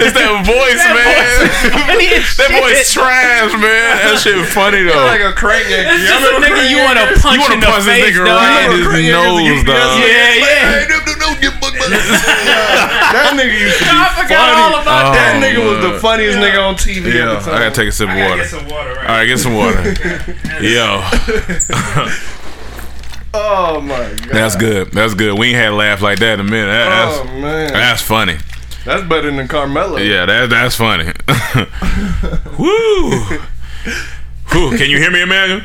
[0.00, 1.46] It's that voice, man.
[1.70, 2.50] Funny that shit.
[2.50, 4.02] voice trash, man.
[4.02, 5.06] That shit funny though.
[5.06, 5.94] like a crank yankee.
[5.94, 7.22] It's Y'all just a nigga crank you want to yankers?
[7.22, 8.34] punch you wanna the punch this face, nigga dog.
[8.34, 10.02] right in his nose, you- dog.
[10.02, 10.74] Yeah, yeah.
[10.74, 14.58] Hey, don't, don't get booked by That nigga used to be I forgot funny.
[14.58, 16.02] all about Oh, That nigga was the man.
[16.02, 17.62] funniest nigga on TV Yeah, at the I time.
[17.70, 18.42] gotta take a sip of I gotta water.
[18.42, 19.06] get some water, right?
[19.06, 19.86] All right, get some water.
[20.60, 20.98] Yo,
[23.32, 24.28] Oh my god.
[24.30, 24.90] that's good.
[24.92, 25.38] That's good.
[25.38, 26.66] We ain't had a laugh like that in a minute.
[26.66, 28.36] That- Oh That's, man, that's funny.
[28.84, 29.98] that's better than Carmelo.
[29.98, 31.12] Yeah, that that's funny.
[32.58, 33.10] Woo.
[34.52, 34.76] Whew.
[34.78, 35.60] Can you hear me, Emmanuel?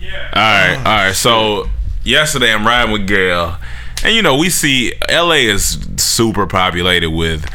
[0.00, 0.30] Yeah.
[0.34, 1.14] All right, all right.
[1.14, 1.68] So
[2.02, 3.56] yesterday I'm riding with Gail,
[4.04, 7.48] and you know we see LA is super populated with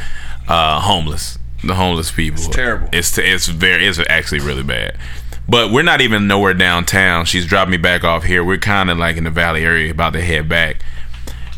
[0.47, 2.39] uh, homeless, the homeless people.
[2.39, 2.87] It's terrible.
[2.93, 4.97] It's it's very it's actually really bad.
[5.49, 7.25] But we're not even nowhere downtown.
[7.25, 8.43] She's dropped me back off here.
[8.43, 10.83] We're kind of like in the valley area, about to head back.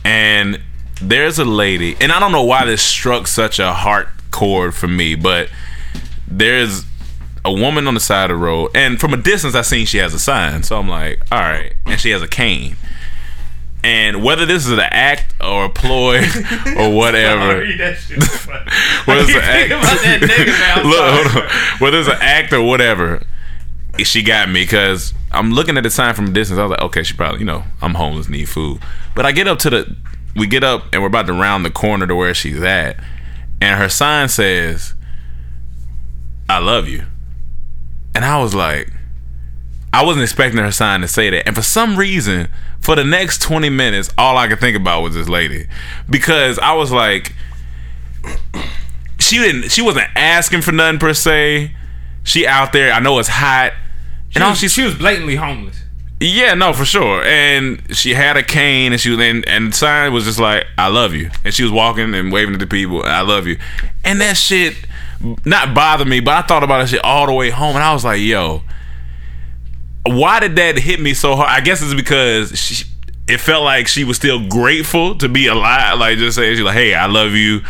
[0.06, 0.62] And
[1.02, 4.88] there's a lady, and I don't know why this struck such a heart chord for
[4.88, 5.50] me, but
[6.28, 6.86] there's
[7.44, 9.98] a woman on the side of the road, and from a distance, I seen she
[9.98, 10.64] has a sign.
[10.64, 12.78] So I'm like, all right, and she has a cane.
[13.84, 16.20] And whether this is an act or a ploy
[16.78, 18.72] or whatever, Sorry, was funny.
[19.06, 20.84] whether it's an keep thinking about that nigga now.
[20.84, 21.30] Look, sorry.
[21.30, 21.80] hold on.
[21.80, 23.24] Whether it's an act or whatever,
[24.04, 26.60] she got me because I'm looking at the sign from a distance.
[26.60, 28.82] I was like, okay, she probably, you know, I'm homeless, need food.
[29.16, 29.96] But I get up to the,
[30.36, 32.98] we get up and we're about to round the corner to where she's at,
[33.60, 34.94] and her sign says,
[36.50, 37.06] "I love you,"
[38.16, 38.92] and I was like,
[39.94, 41.46] I wasn't expecting her sign to say that.
[41.46, 42.48] And for some reason,
[42.80, 45.68] for the next 20 minutes, all I could think about was this lady.
[46.10, 47.34] Because I was like,
[49.20, 51.76] she didn't she wasn't asking for nothing per se.
[52.24, 53.74] She out there, I know it's hot.
[54.32, 55.78] She, And was, she she was blatantly homeless.
[56.20, 57.24] yeah, no, for sure.
[57.24, 60.66] And she had a cane, and she was in, and the sign was just like
[60.78, 63.58] "I love you," and she was walking and waving to the people, "I love you,"
[64.04, 64.76] and that shit
[65.46, 67.94] not bother me, but I thought about that shit all the way home, and I
[67.94, 68.64] was like, "Yo,
[70.06, 72.86] why did that hit me so hard?" I guess it's because she,
[73.28, 76.76] it felt like she was still grateful to be alive, like just saying she's like,
[76.76, 77.62] "Hey, I love you."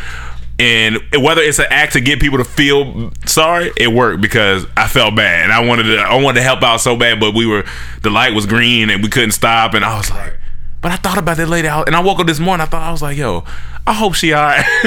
[0.62, 4.88] And whether it's an act to get people to feel sorry, it worked because I
[4.88, 7.48] felt bad and I wanted to I wanted to help out so bad, but we
[7.48, 7.64] were
[8.04, 10.38] the light was green and we couldn't stop and I was like,
[10.82, 12.62] but I thought about that lady and I woke up this morning.
[12.62, 13.44] I thought I was like, yo,
[13.88, 14.64] I hope she alright.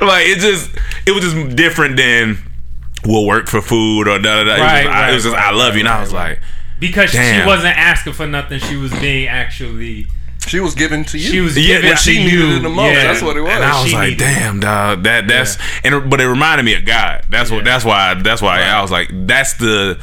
[0.00, 0.70] like it just
[1.04, 2.38] it was just different than
[3.04, 4.54] we'll work for food or da da da.
[4.54, 6.38] It was Right, I, it was just right, I love you, and I was like,
[6.78, 7.42] Because Damn.
[7.42, 8.60] she wasn't asking for nothing.
[8.60, 10.06] She was being actually.
[10.46, 11.30] She was given to you.
[11.30, 12.24] She was Yeah, giving when to she you.
[12.24, 12.92] needed it the most.
[12.94, 13.04] Yeah.
[13.04, 13.50] That's what it was.
[13.50, 16.84] And I was She like, "Damn, dog, that that's." And but it reminded me of
[16.84, 17.24] God.
[17.28, 17.64] That's what.
[17.64, 18.14] That's why.
[18.14, 19.98] That's why I was like, "That's the."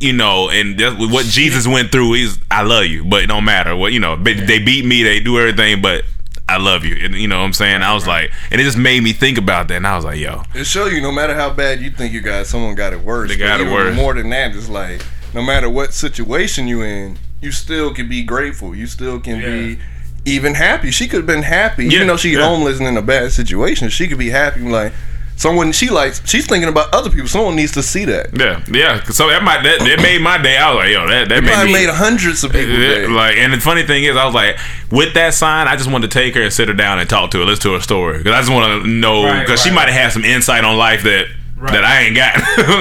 [0.00, 2.12] You know, and that's what Jesus went through.
[2.14, 4.16] is I love you, but it don't matter what you know.
[4.22, 6.04] They, they beat me, they do everything, but
[6.46, 6.94] I love you.
[7.06, 7.80] And you know what I'm saying?
[7.82, 9.76] I was like, and it just made me think about that.
[9.76, 12.20] And I was like, yo, It show you no matter how bad you think you
[12.20, 13.30] got, someone got it worse.
[13.30, 13.96] They got But it worse.
[13.96, 15.02] More than that, it's like
[15.32, 18.74] no matter what situation you in, you still can be grateful.
[18.74, 19.78] You still can be
[20.24, 20.90] even happy.
[20.90, 22.46] She could have been happy, Yeah, even though she yeah.
[22.46, 23.88] homeless and in a bad situation.
[23.88, 24.60] She could be happy.
[24.60, 24.92] Like
[25.36, 26.20] someone she likes.
[26.28, 27.28] She's thinking about other people.
[27.28, 28.36] Someone needs to see that.
[28.36, 29.02] yeah, yeah.
[29.04, 30.56] So that might that, that made my day.
[30.56, 32.70] I was like, yo, that that It made probably me made hundreds of people.
[32.74, 33.06] Yeah, day.
[33.06, 34.58] like, and the funny thing is, I was like,
[34.90, 37.30] with that sign, I just wanted to take her and sit her down and talk
[37.30, 39.70] to her, listen to her story, because I just want to know, Right, because she
[39.70, 41.26] might have had some insight on life that
[41.58, 41.72] Right.
[41.72, 42.36] that I ain't got.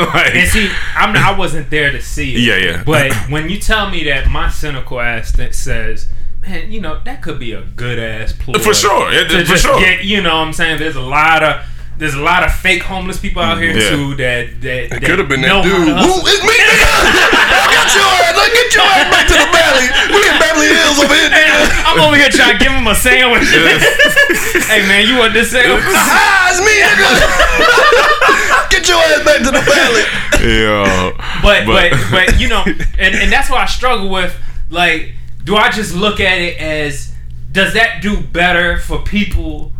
[0.13, 2.39] like, And see, I'm I wasn't there to see it.
[2.41, 2.83] Yeah, yeah.
[2.83, 6.07] But when you tell me that my cynical ass that says,
[6.41, 9.11] man, you know that could be a good ass ploy For sure.
[9.11, 9.79] Yeah, to for just sure.
[9.79, 11.65] Get, you know, what I'm saying there's a lot of.
[11.97, 13.79] There's a lot of fake homeless people out here mm-hmm.
[13.79, 13.89] Yeah.
[13.89, 15.73] too that that, that Could have been that dude.
[15.73, 16.27] how to Woo, hustle.
[16.29, 16.53] it's me,
[17.87, 17.95] nigga.
[17.95, 19.87] Get your ass, like, get your ass back to the valley.
[20.11, 21.47] We in Beverly Hills over here, Hey.
[21.87, 23.47] I'm over here trying to give him a sandwich.
[24.67, 25.83] hey man, you want this sandwich?
[25.87, 28.69] Ah, it's me, nigga.
[28.69, 30.03] Get your ass back to the valley.
[30.43, 31.11] yeah,
[31.41, 32.63] but, but but you know,
[32.99, 34.35] and and that's what I struggle with.
[34.69, 35.13] Like,
[35.43, 37.13] do I just look at it as
[37.51, 39.71] does that do better for people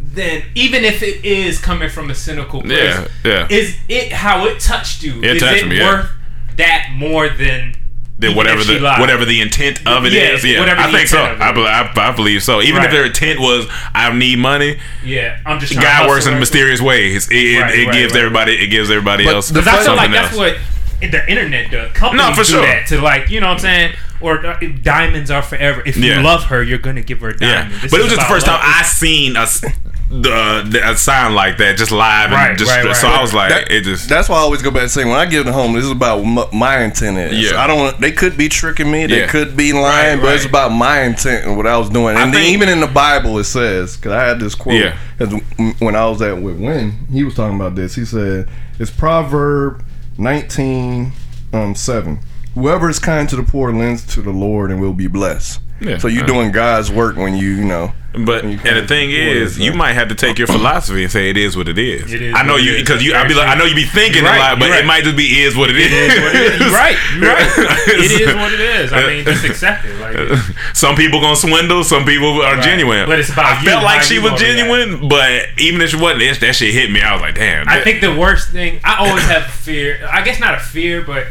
[0.00, 2.72] than even if it is coming from a cynical place?
[2.78, 3.46] Yeah, yeah.
[3.50, 5.22] Is it how it touched you?
[5.22, 6.08] It is touched it me, yeah.
[6.54, 7.74] Worth that more than
[8.16, 9.00] then even whatever the lied?
[9.00, 11.18] whatever the intent of it is, Yeah, yeah, whatever I think so.
[11.18, 11.66] intent of it I, bel
[12.06, 12.62] I, I believe so.
[12.62, 12.86] Even Right.
[12.86, 14.78] if their intent was, I need money.
[15.04, 17.28] Yeah, I'm just trying to God works in right mysterious ways.
[17.30, 18.52] It, it, Right, it right, gives right, everybody.
[18.54, 19.48] It gives everybody But else.
[19.48, 20.56] the Because I feel something like that's what
[21.00, 21.92] the internet does.
[21.92, 22.62] Companies No, for do sure.
[22.62, 23.94] that to like, you know what I'm saying?
[24.20, 25.82] Or uh, diamonds are forever.
[25.84, 26.22] If you Yeah.
[26.22, 27.74] love her, you're gonna give her a diamond.
[27.82, 28.60] This but it was just the about first time.
[28.62, 29.64] I seen a, s-
[30.10, 32.94] the, the a sign like that just live and Right, just right, right.
[32.96, 35.04] so I was like, That- it just That's why I always go back and say
[35.04, 37.50] when I give the home, this is about what my intent is.
[37.52, 37.60] Yeah.
[37.62, 37.78] I don't.
[37.78, 39.06] want They could be tricking me.
[39.06, 39.26] They Yeah.
[39.28, 42.16] could be lying, Right, but it's about my intent and what I was doing.
[42.16, 44.76] I And think- even in the Bible, it says because I had this quote.
[44.76, 44.96] Yeah.
[45.18, 45.40] Because
[45.80, 47.94] when I was at with Win, he was talking about this.
[47.94, 48.48] He said
[48.78, 49.82] it's Proverb
[50.18, 51.12] nineteen
[51.52, 52.20] um, seven.
[52.54, 55.60] Whoever is kind to the poor lends to the Lord and will be blessed.
[55.80, 55.98] Yeah.
[55.98, 57.92] So you're doing God's work when you you know.
[58.16, 59.62] But when you and the thing is, it, is, so.
[59.62, 62.12] you might have to take your philosophy and say it is what it is.
[62.12, 63.12] It is I know you because you.
[63.14, 65.02] I be like, I know you be thinking You're a lot, but you're it might
[65.02, 65.90] just be is what it is.
[65.90, 66.60] It is what it is.
[66.60, 66.96] You're right.
[67.18, 67.52] You're right.
[67.88, 68.92] It is what it is.
[68.92, 69.98] I mean, just accept it.
[69.98, 70.38] Like,
[70.74, 72.62] some people gonna swindle, some people are Right.
[72.62, 73.06] genuine.
[73.08, 75.96] But it's about I you, felt like she was gonna genuine, but even if she
[75.96, 77.00] wasn't, it, that shit hit me.
[77.02, 77.68] I was like, damn.
[77.68, 78.80] I that- think the worst thing.
[78.84, 80.06] I always have fear.
[80.10, 81.26] I guess not a fear, but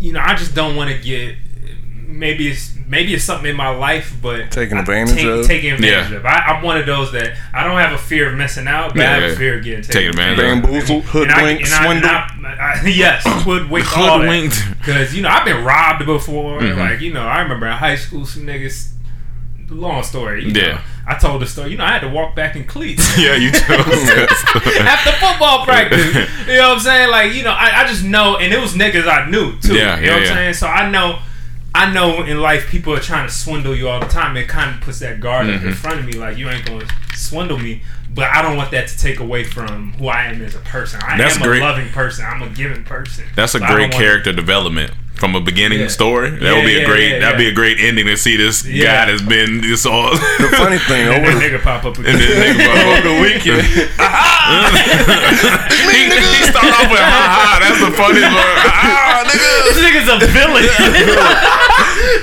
[0.00, 1.36] you know, I just don't want to get.
[2.06, 5.46] Maybe it's maybe it's something in my life, but taking advantage take- of?
[5.46, 6.16] Taking advantage Yeah.
[6.18, 6.24] of.
[6.26, 9.04] I, I'm one of those that I don't have a fear of missing out, but
[9.04, 9.28] I have Yeah.
[9.30, 10.62] a fear of getting taken, Taken advantage of.
[10.62, 12.04] Bamboozled, And I- hoodwinked, swindled.
[12.04, 14.20] I- I- yes, hoodwinked, all that.
[14.20, 14.78] Hoodwinked.
[14.78, 16.60] Because you know I've been robbed before.
[16.60, 16.76] Mhm.
[16.76, 18.92] Like you know, I remember in high school some niggas.
[19.68, 20.44] Long story.
[20.44, 20.74] you Yeah.
[20.74, 20.78] know.
[21.08, 21.72] I told the story.
[21.72, 23.18] You know, I had to walk back in cleats.
[23.18, 23.74] yeah, you too.
[23.74, 26.14] after football practice.
[26.46, 27.10] You know what I'm saying?
[27.10, 29.74] Like, you know, I, I just know, and it was niggas I knew too.
[29.74, 30.28] Yeah, you yeah, know what yeah.
[30.30, 30.54] I'm saying?
[30.54, 31.18] So I know,
[31.76, 34.36] I know in life people are trying to swindle you all the time.
[34.36, 36.86] It kind of puts that guard up in front of me, like you ain't gonna
[37.14, 37.82] swindle me.
[38.14, 41.00] But I don't want that to take away from who I am as a person.
[41.02, 41.60] I That's am great.
[41.60, 42.24] a loving person.
[42.24, 43.24] I'm a giving person.
[43.34, 45.88] That's a So great wanna- character development from a beginning Yeah.
[45.88, 46.30] story.
[46.30, 47.10] That would Yeah, be a great.
[47.12, 49.04] yeah, that'd be a great ending to see this Yeah.
[49.04, 50.10] guy that's been this all.
[50.12, 52.18] The funny thing And over then nigga pop up and again.
[52.18, 53.22] then nigga over the up.
[53.22, 53.62] weekend.
[55.92, 57.58] he, he start off with ha ha.
[57.60, 58.60] That's the funniest part.
[58.64, 59.50] Ah, nigga.
[59.66, 60.64] This nigga's a villain.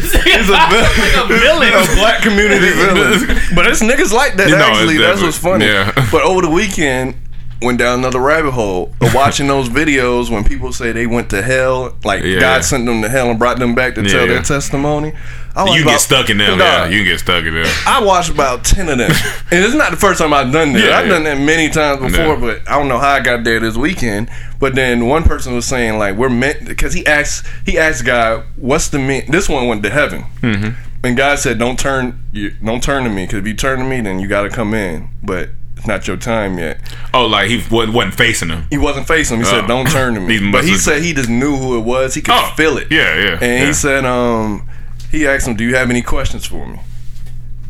[0.02, 1.74] He's a like a villain.
[1.74, 3.38] a black community villain.
[3.56, 4.50] But it's niggas like that.
[4.50, 5.66] You know, actually, that's what's funny.
[5.66, 5.92] yeah.
[6.12, 7.16] But over the weekend,
[7.64, 11.42] went down another rabbit hole of watching those videos when people say they went to
[11.42, 12.40] hell, like Yeah.
[12.40, 14.34] God sent them to hell and brought them back to tell Yeah.
[14.34, 15.14] their testimony.
[15.56, 16.60] I You can get about- stuck in them.
[16.60, 17.66] Yeah, you can get stuck in them.
[17.86, 19.12] I watched about ten of them,
[19.52, 20.84] and it's not the first time I've done that.
[20.84, 23.60] Yeah, I've done that many times before, but I don't know how I got there
[23.60, 24.30] this weekend.
[24.60, 28.44] But then one person was saying like we're meant because he asked he asked God,
[28.56, 30.70] "What's the mean?" This one went to heaven, Mm-hmm.
[31.04, 33.86] and God said, "Don't turn you don't turn to me because if you turn to
[33.86, 35.50] me, then you got to come in, but
[35.84, 36.80] it's not your time yet."
[37.14, 38.66] Oh, like he wasn't, wasn't facing him.
[38.70, 39.44] He wasn't facing him.
[39.44, 39.60] He Oh.
[39.60, 42.14] said, "Don't turn to me." But he said he just knew who it was.
[42.14, 42.88] He could Oh, feel it.
[42.90, 43.66] yeah, yeah, And yeah.
[43.68, 44.68] he said, um,
[45.12, 46.80] he asked him, "Do you have any questions for me?"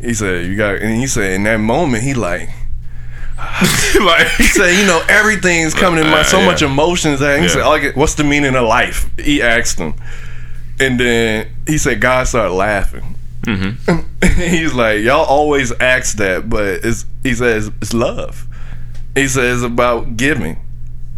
[0.00, 2.48] He said, "You got," and he said, in that moment, he like.
[4.00, 6.46] like He said, you know, everything's coming in my so Uh, yeah.
[6.46, 7.20] much emotions.
[7.20, 7.52] And he Yeah.
[7.52, 9.94] said, "Oh, I get- "What's the meaning of life?" He asked him,
[10.78, 13.16] and then he said, God started laughing.
[13.44, 14.40] Mm-hmm.
[14.40, 18.46] He's like, y'all always ask that, but it's he says it's love.
[19.14, 20.58] He says about giving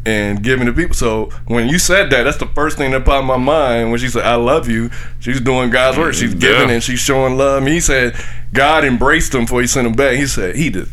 [0.04, 0.94] and giving to people.
[0.94, 3.90] So when you said that, that's the first thing that popped in my mind.
[3.90, 4.90] When she said, "I love you,"
[5.20, 6.14] she's doing God's work.
[6.14, 6.74] She's giving Yeah.
[6.74, 7.62] and she's showing love.
[7.62, 8.14] And he said,
[8.52, 10.16] God embraced him before he sent him back.
[10.16, 10.88] He said he did.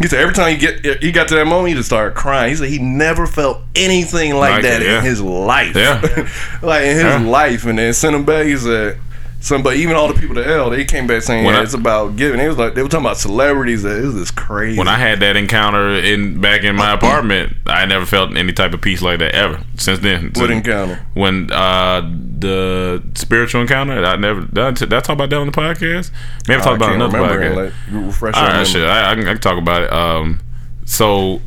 [0.00, 2.50] He said every time he get he got to that moment, he just started crying.
[2.50, 4.98] He said he never felt anything like, Like that it, yeah.
[4.98, 5.74] in his life.
[5.74, 6.00] Yeah.
[6.62, 7.18] like in his Yeah.
[7.20, 8.46] life, and then sent him back.
[8.46, 9.00] He said.
[9.40, 11.72] Some, but even all the people to L, they came back saying yeah, I- it's
[11.74, 12.40] about giving.
[12.40, 13.84] It was like they were talking about celebrities.
[13.84, 14.76] That it was just crazy.
[14.78, 18.74] when I had that encounter in back in my apartment, I never felt any type
[18.74, 19.62] of peace like that ever.
[19.76, 21.06] Since then, What encounter?
[21.14, 22.00] When uh
[22.40, 26.10] the spiritual encounter, I never did I, did I talk about that on the podcast.
[26.48, 27.72] Maybe I talked about another podcast.
[27.92, 28.82] you refresh All right, shit.
[28.88, 29.92] I, I, can, I can talk about it.
[29.92, 30.40] Um,
[30.84, 31.40] so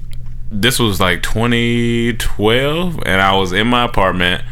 [0.50, 4.44] this was like 2012, and I was in my apartment.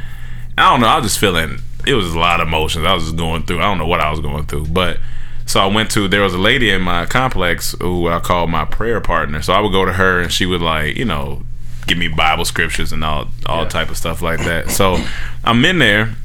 [0.58, 0.88] I don't know.
[0.88, 1.60] I was just feeling.
[1.90, 2.86] It was a lot of emotions.
[2.86, 3.60] I was just going through.
[3.60, 5.00] I don't know what I was going through, but
[5.48, 6.08] so I went to.
[6.08, 9.42] There was a lady in my complex who I called my prayer partner.
[9.42, 11.42] So I would go to her, and she would like, you know,
[11.88, 14.70] give me Bible scriptures and all all type of stuff like that.
[14.70, 15.04] So
[15.44, 16.16] I'm in there.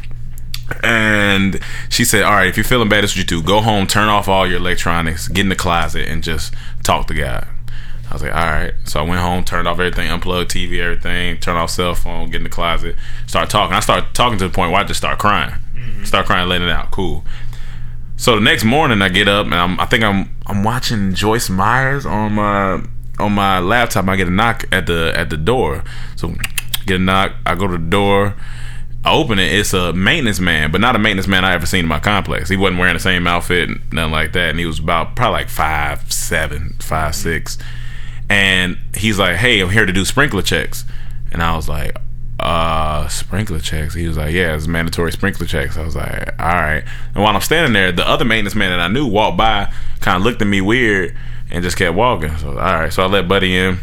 [0.83, 3.43] And she said, "All right, if you're feeling bad, that's what you do.
[3.43, 7.15] Go home, turn off all your electronics, get in the closet, and just talk to
[7.15, 7.47] God."
[8.15, 11.37] I was like, "All right." So I went home, turned off everything, unplugged TV, everything,
[11.39, 12.95] turned off cell phone, get in the closet,
[13.27, 13.75] start talking.
[13.75, 16.05] I started talking to the point where I just start crying, mm-hmm.
[16.05, 16.93] start crying, letting it out.
[16.93, 17.25] Cool.
[18.17, 21.51] So the next morning, I get up and I'm, I think I'm I'm watching Joyce
[21.51, 22.85] Myers on my
[23.19, 24.07] on my laptop.
[24.07, 25.83] I get a knock at the at the door.
[26.15, 26.37] So
[26.87, 27.33] get a knock.
[27.45, 28.37] I go to the door.
[29.05, 29.53] I open it.
[29.53, 32.49] It's a maintenance man, but not a maintenance man I ever seen in my complex.
[32.49, 34.51] He wasn't wearing the same outfit, nothing like that.
[34.51, 37.23] And he was about probably like five seven, five mm-hmm.
[37.23, 37.59] six.
[38.29, 40.85] And he's like, "Hey, I'm here to do sprinkler checks."
[41.33, 41.97] And I was like,
[42.41, 46.47] "Uh, sprinkler checks." He was like, "Yeah, it's mandatory sprinkler checks." I was like, "All
[46.47, 46.85] right."
[47.15, 50.17] And while I'm standing there, the other maintenance man that I knew walked by, kind
[50.17, 51.17] of looked at me weird,
[51.51, 52.37] and just kept walking.
[52.39, 52.93] So, all right.
[52.93, 53.79] So I let Buddy in,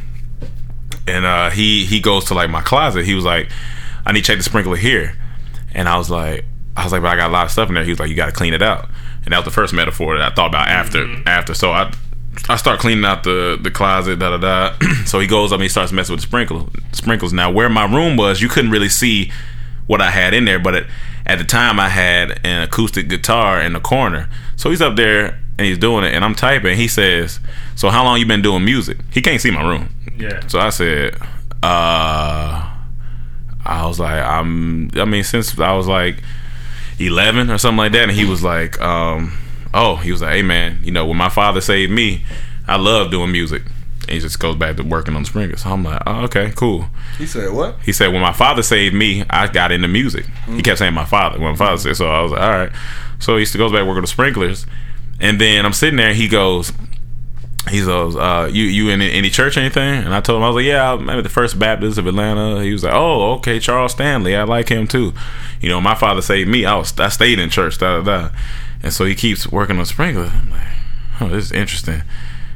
[1.08, 3.06] and uh, he he goes to like my closet.
[3.06, 3.50] He was like,
[4.06, 5.16] "I need to check the sprinkler here,"
[5.74, 6.46] and I was like,
[6.76, 8.10] "I was like, but I got a lot of stuff in there." He was like,
[8.10, 8.90] "You got to clean it out,"
[9.24, 11.54] and that was the first metaphor that I thought about after after.
[11.54, 11.92] So I
[12.50, 14.78] I start cleaning out the the closet, da da da.
[15.06, 17.34] so he goes up and he starts messing with the sprinkle sprinkles.
[17.34, 19.32] Now where my room was, you couldn't really see
[19.88, 20.86] what I had in there, but at,
[21.26, 24.30] at the time I had an acoustic guitar in the corner.
[24.56, 26.78] So he's up there and he's doing it, and I'm typing.
[26.78, 27.40] He says,
[27.76, 29.90] "So how long you been doing music?" He can't see my room.
[30.18, 30.46] Yeah.
[30.48, 31.16] So I said,
[31.62, 32.68] uh,
[33.66, 34.90] I was like, I'm.
[34.96, 36.24] I mean, since I was like
[37.00, 39.38] eleven or something like that, and he was like, um,
[39.74, 42.24] oh, he was like, hey man, you know, when my father saved me,
[42.68, 43.64] I love doing music.
[44.02, 45.62] And he just goes back to working on the sprinklers.
[45.62, 46.88] So I'm like, oh, okay, cool.
[47.18, 47.76] He said what?
[47.84, 50.26] He said, when my father saved me, I got into music.
[50.48, 51.40] He kept saying my father.
[51.40, 52.72] When my father said so, I was like, all right.
[53.20, 54.66] So he used to goes back working on the sprinklers,
[55.20, 56.16] and then I'm sitting there.
[56.16, 56.74] He goes,
[57.70, 60.04] he goes, uh, you you in any church or anything?
[60.04, 62.64] And I told him I was like, yeah, I'm at the First Baptist of Atlanta.
[62.64, 65.14] He was like, oh, okay, Charles Stanley, I like him too.
[65.62, 66.66] You know, my father saved me.
[66.66, 68.30] I was I stayed in church, da da da.
[68.84, 70.32] And so he keeps working on sprinklers.
[70.32, 70.68] I'm like,
[71.20, 72.04] oh, this is interesting.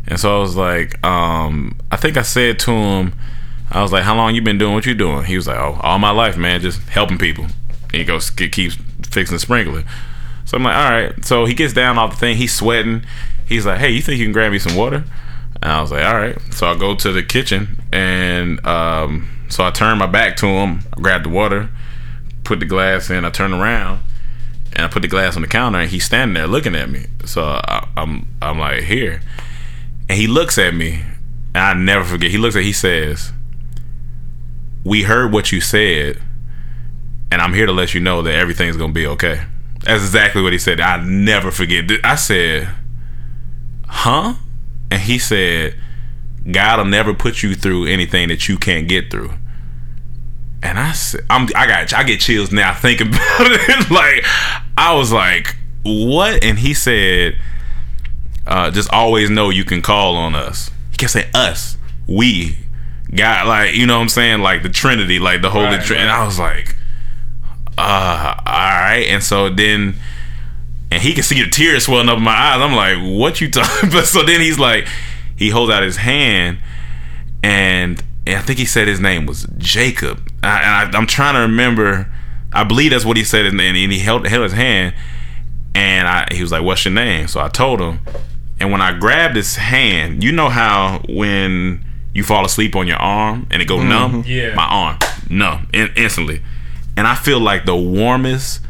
[0.07, 3.13] And so I was like, um, I think I said to him,
[3.71, 5.25] I was like, how long you been doing what you doing?
[5.25, 7.45] He was like, oh, all my life, man, just helping people.
[7.45, 8.77] And he goes, keeps
[9.09, 9.83] fixing the sprinkler.
[10.45, 11.25] So I'm like, all right.
[11.25, 12.37] So he gets down off the thing.
[12.37, 13.03] He's sweating.
[13.47, 15.03] He's like, hey, you think you can grab me some water?
[15.61, 16.37] And I was like, all right.
[16.51, 20.81] So I go to the kitchen, and um, so I turn my back to him.
[20.95, 21.69] I grab the water,
[22.43, 23.25] put the glass in.
[23.25, 24.01] I turn around,
[24.75, 27.05] and I put the glass on the counter, and he's standing there looking at me.
[27.25, 29.21] So I, I'm I'm like here,
[30.09, 31.01] and he looks at me,
[31.53, 32.31] and I never forget.
[32.31, 32.63] He looks at.
[32.63, 33.31] He says,
[34.83, 36.19] "We heard what you said,
[37.31, 39.43] and I'm here to let you know that everything's gonna be okay.
[39.83, 40.81] That's exactly what he said.
[40.81, 41.89] I never forget.
[42.03, 42.67] I said,
[43.87, 44.35] "Huh?"
[44.91, 45.75] And he said,
[46.51, 49.33] "God will never put you through anything that you can't get through."
[50.61, 53.89] And I said, "I'm I got I get chills now thinking about it.
[53.89, 54.25] like
[54.77, 57.37] I was like, what?" And he said,
[58.47, 61.77] uh, "Just always know you can call on us." He kept saying us,
[62.07, 62.57] we,
[63.13, 65.93] God, like you know what I'm saying, like the Trinity, like the Holy Right, Trinity.
[65.95, 66.01] right.
[66.01, 66.75] And I was like,
[67.77, 69.05] uh, all right.
[69.09, 69.95] And so then,
[70.91, 72.61] and he can see the tears swelling up in my eyes.
[72.61, 74.05] I'm like, what you talking about?
[74.05, 74.87] So then he's like,
[75.35, 76.59] he holds out his hand,
[77.43, 80.31] and, and I think he said his name was Jacob.
[80.43, 82.11] I, and I, I'm trying to remember.
[82.55, 84.95] I believe that's what he said, and, and he held, held his hand,
[85.73, 87.99] and I, he was like, "What's your name?" So I told him,
[88.59, 91.83] and when I grabbed his hand, you know how when
[92.13, 93.89] you fall asleep on your arm and it go mm-hmm.
[93.89, 94.55] numb, Yeah.
[94.55, 94.99] my arm
[95.29, 96.41] numb in, instantly,
[96.95, 98.61] and I feel like the warmest,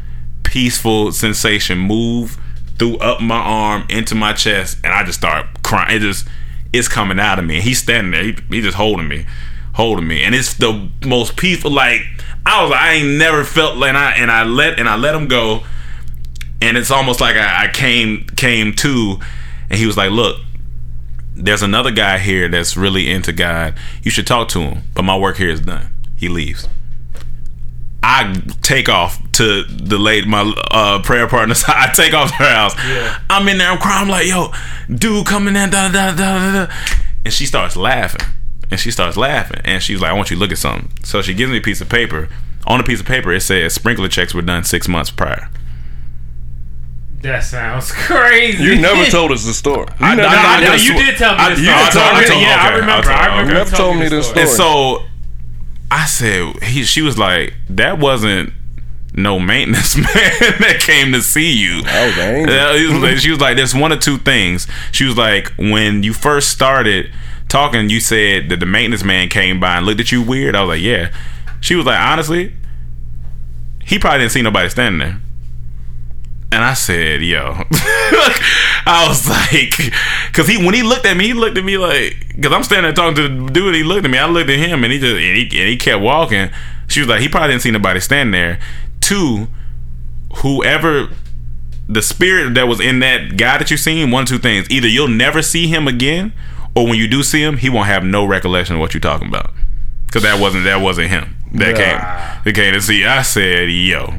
[0.42, 2.38] peaceful sensation move
[2.78, 5.96] through up my arm into my chest, and I just start crying.
[5.96, 6.26] It just
[6.72, 7.56] it's coming out of me.
[7.56, 8.22] And he's standing there.
[8.24, 9.26] He, he just holding me,
[9.76, 11.70] holding me, and it's the most peaceful.
[11.70, 12.00] Like
[12.44, 15.14] I was, I ain't never felt like, and I and I let and I let
[15.14, 15.62] him go,
[16.60, 19.18] and it's almost like I, I came came to,
[19.70, 20.40] and he was like, "Look,
[21.34, 23.74] there's another guy here that's really into God.
[24.02, 26.66] You should talk to him, but my work here is done." He leaves.
[28.02, 31.64] I take off to the late my uh, prayer partner's.
[31.68, 32.74] I take off to her house.
[33.28, 33.68] I'm in there.
[33.68, 34.04] I'm crying.
[34.04, 34.52] I'm like, yo,
[34.88, 35.70] dude, coming in.
[35.70, 36.72] Da, da, da, da, da.
[37.24, 38.24] And she starts laughing.
[38.70, 39.60] And she starts laughing.
[39.64, 40.90] And she's like, I want you to look at something.
[41.04, 42.28] So she gives me a piece of paper.
[42.66, 45.48] On the piece of paper, it says sprinkler checks were done six months prior.
[47.22, 48.62] That sounds crazy.
[48.62, 49.86] You never told us the story.
[50.00, 51.58] You I- never, No, I- I, I know you did tell me I- this.
[51.60, 51.84] you story.
[51.90, 52.30] did me I this.
[52.30, 52.92] remember- Yeah, I remember.
[52.92, 53.52] I'll tell- I remember.
[53.52, 54.40] You never you told me this story.
[54.42, 55.02] And so
[55.90, 58.52] I said, he, she was like, that wasn't
[59.14, 60.04] no maintenance man
[60.60, 61.82] that came to see you.
[61.86, 62.52] I was angry.
[62.52, 64.66] Yeah, he was like- she was like, there's one or two things.
[64.92, 67.10] She was like, when you first started
[67.48, 70.54] talking, you said that the maintenance man came by and looked at you weird.
[70.54, 71.12] I was like, yeah.
[71.60, 72.52] She was like, honestly,
[73.84, 75.20] he probably didn't see nobody standing there.
[76.52, 77.54] And I said, "Yo,"
[78.86, 79.92] I was like,
[80.28, 82.84] because he when he looked at me, he looked at me like, because I'm standing
[82.84, 83.74] there talking to the dude.
[83.74, 84.18] He looked at me.
[84.18, 86.50] I looked at him, and he just and he, and he kept walking.
[86.86, 88.60] She was like, he probably didn't see nobody standing there.
[89.00, 89.48] Two,
[90.36, 91.08] whoever
[91.88, 95.08] the spirit that was in that guy that you seen, one two things: either you'll
[95.08, 96.32] never see him again,
[96.76, 99.26] or when you do see him, he won't have no recollection of what you're talking
[99.28, 99.50] about.
[100.06, 101.76] Because that wasn't that wasn't him that Nah.
[101.78, 101.98] came
[102.44, 103.04] that came to see.
[103.04, 104.14] I said, "Yo."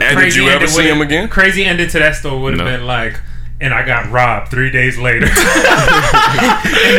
[0.00, 1.28] And did you ever see him again?
[1.28, 2.70] Crazy ending to that story would have No.
[2.76, 3.18] been like,
[3.60, 5.24] and I got robbed three days later.
[5.26, 5.32] and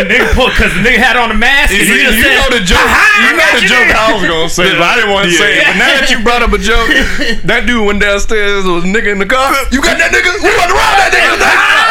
[0.02, 1.74] the nigga pulled because the nigga had on a mask.
[1.74, 2.78] You, you said, know the joke.
[2.82, 5.32] "Aha, You know the joke there." I was gonna say, but I didn't want to
[5.32, 5.38] Yeah.
[5.40, 5.66] say it.
[5.68, 6.90] But now that you brought up a joke,
[7.50, 8.66] that dude went downstairs.
[8.66, 9.54] Was a nigga in the car.
[9.72, 10.34] You got that nigga?
[10.42, 11.38] We about to rob that nigga.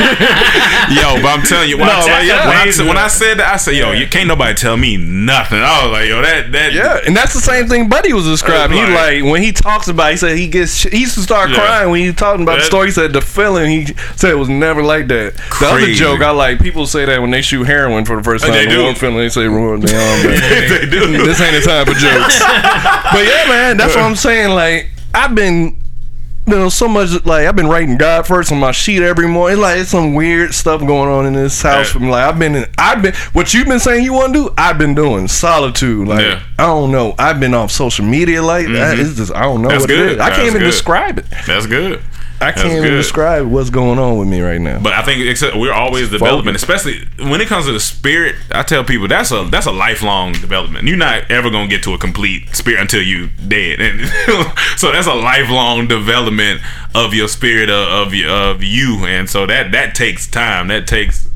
[0.00, 2.48] Yo, but I'm telling you, when, No, I, but yeah.
[2.48, 5.58] when, I, when I said that, I said, "Yo, you can't nobody tell me nothing."
[5.60, 8.76] I was like, "Yo, that that Yeah, and that's the same thing Buddy was describing.
[8.76, 11.20] He Like- like when he talks about, it, he said he gets he used to
[11.22, 11.56] start Yeah.
[11.56, 12.88] crying when he talking about the story.
[12.88, 15.34] He said the feeling he said it was never like that.
[15.60, 15.94] The other Crazy.
[15.94, 18.52] joke I like, people say that when they shoot heroin for the first time.
[18.52, 18.84] They the do.
[18.84, 20.22] one feeling they say ruin their arm.
[20.26, 22.38] they do." this ain't the time for jokes.
[23.12, 24.50] but yeah, man, that's what I'm saying.
[24.50, 25.76] Like I've been.
[26.50, 29.60] You know, so much like I've been writing God first on my sheet every morning.
[29.60, 31.86] Like it's some weird stuff going on in this house.
[31.86, 31.92] Yeah.
[31.92, 34.54] From like I've been, in, I've been what you've been saying you want to do.
[34.58, 36.08] I've been doing solitude.
[36.08, 36.42] Like Yeah.
[36.58, 37.14] I don't know.
[37.18, 38.94] I've been off social media like that.
[38.96, 39.00] Mm-hmm.
[39.06, 40.00] It's just I don't know That's what good.
[40.00, 40.18] it is.
[40.18, 40.66] I That's can't even good.
[40.66, 41.26] describe it.
[41.46, 42.02] That's good.
[42.42, 44.80] I can't even describe what's going on with me right now.
[44.80, 48.36] But I think except we're always developing, especially when it comes to the spirit.
[48.50, 50.88] I tell people that's a that's a lifelong development.
[50.88, 54.00] You're not ever gonna get to a complete spirit until you dead, and
[54.76, 56.62] so that's a lifelong development
[56.94, 60.68] of your spirit uh, of of, of you, and so that that takes time.
[60.68, 61.28] That takes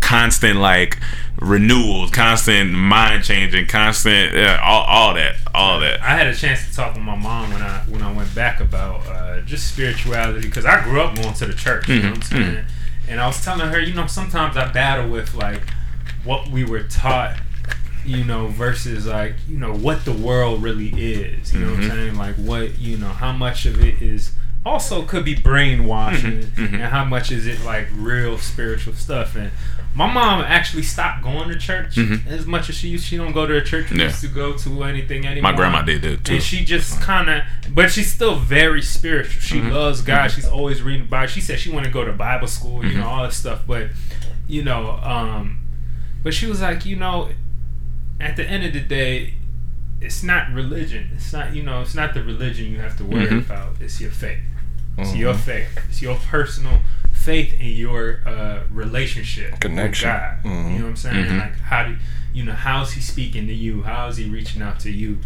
[0.00, 0.98] constant like
[1.40, 6.00] renewals, constant mind changing, constant uh, all, all that, all that.
[6.00, 8.60] I had a chance to talk with my mom when I when I went back
[8.60, 11.88] about uh, just spirituality because I grew up going to the church.
[11.88, 12.64] You know what I'm saying?
[13.08, 15.62] And I was telling her, you know, sometimes I battle with like
[16.24, 17.40] what we were taught,
[18.04, 21.54] you know, versus like you know what the world really is.
[21.54, 22.14] You know what I'm saying?
[22.16, 24.32] Like what you know, how much of it is
[24.66, 29.52] also could be brainwashing, and how much is it like real spiritual stuff and.
[29.98, 31.98] My mom actually stopped going to church
[32.28, 33.04] as much as she used.
[33.04, 34.04] She don't go to a church Yeah.
[34.04, 35.50] used to go to anything anymore.
[35.50, 36.34] My grandma did that too.
[36.34, 37.42] And she just kind of,
[37.74, 39.42] but she's still very spiritual.
[39.42, 39.72] She Mm-hmm.
[39.72, 40.28] loves God.
[40.30, 41.26] She's always reading the Bible.
[41.28, 43.08] She said she wanted to go to Bible school, you know, Mm-hmm.
[43.08, 43.62] all this stuff.
[43.66, 43.88] But,
[44.46, 45.58] you know, um,
[46.22, 47.30] but she was like, you know,
[48.20, 49.34] at the end of the day,
[50.00, 51.10] it's not religion.
[51.16, 51.80] It's not you know.
[51.82, 53.40] It's not the religion you have to worry Mhm.
[53.46, 53.76] about.
[53.80, 54.38] It's your faith.
[54.96, 55.76] It's your faith.
[55.88, 56.82] It's your personal
[57.28, 60.08] faith in your uh, relationship Connection.
[60.08, 60.38] with God.
[60.44, 60.72] Mhm.
[60.72, 61.26] You know what I'm saying?
[61.26, 61.40] Mhm.
[61.40, 61.96] Like how do
[62.32, 63.82] you know how's he speaking to you?
[63.82, 65.18] How's he reaching out to you?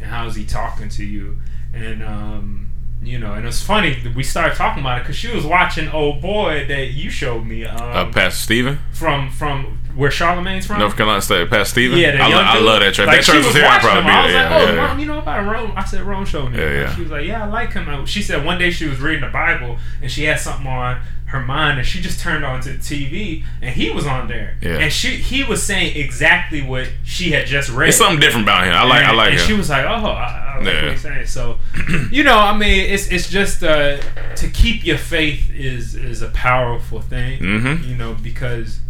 [0.00, 1.38] And how's he talking to you?
[1.74, 2.68] And um,
[3.02, 5.88] you know, and it's funny that we started talking about it because she was watching
[5.90, 10.78] old boy that you showed me um, Uh, Pastor Steven, from from where Charlemagne's from.
[10.78, 11.48] North Carolina State.
[11.50, 11.98] Pastor Steven.
[11.98, 13.06] Yeah, the I, lo- I love that church.
[13.06, 13.64] Like, that church was here.
[13.64, 14.08] Watching probably him.
[14.16, 14.42] I was there.
[14.42, 15.72] like, Yeah, oh, yeah, Ron, you know about Rome?
[15.76, 16.58] I said, Rome showed me.
[16.58, 16.94] Yeah, And yeah.
[16.94, 17.88] She was like, yeah, I like him.
[17.88, 21.00] And She said one day she was reading the Bible and she had something on
[21.26, 24.56] her mind and she just turned on to the TV and he was on there.
[24.60, 24.78] Yeah.
[24.78, 27.90] And she he was saying exactly what she had just read.
[27.90, 28.72] It's something different about him.
[28.74, 29.04] I like.
[29.04, 29.46] I like and him.
[29.46, 30.82] she was like, "Oh, I, I like Yeah.
[30.82, 31.58] what he's saying." So,
[32.10, 33.98] you know, I mean, it's it's just uh,
[34.34, 37.38] to keep your faith is is a powerful thing.
[37.40, 37.86] Mhm.
[37.86, 38.80] You know, because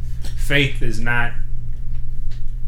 [0.50, 1.32] faith is not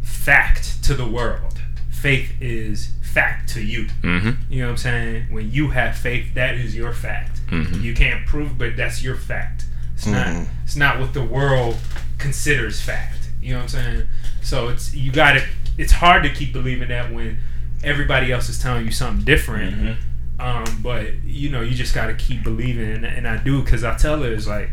[0.02, 1.60] fact to the world.
[1.90, 3.86] Faith is fact to you.
[4.02, 4.36] Mhm.
[4.48, 5.26] You know what I'm saying?
[5.30, 7.40] When you have faith, that is your fact.
[7.50, 7.82] Mhm.
[7.82, 9.64] You can't prove, but that's your fact.
[9.96, 10.28] It's not.
[10.28, 10.46] Mhm.
[10.62, 11.76] It's not what the world
[12.18, 13.30] considers fact.
[13.42, 14.02] You know what I'm saying?
[14.42, 15.42] So it's you got to.
[15.76, 17.38] It's hard to keep believing that when
[17.82, 19.74] everybody else is telling you something different.
[19.74, 20.40] Mm-hmm.
[20.40, 23.82] Um, but you know, you just got to keep believing, and, and I do because
[23.82, 24.70] I tell her it's like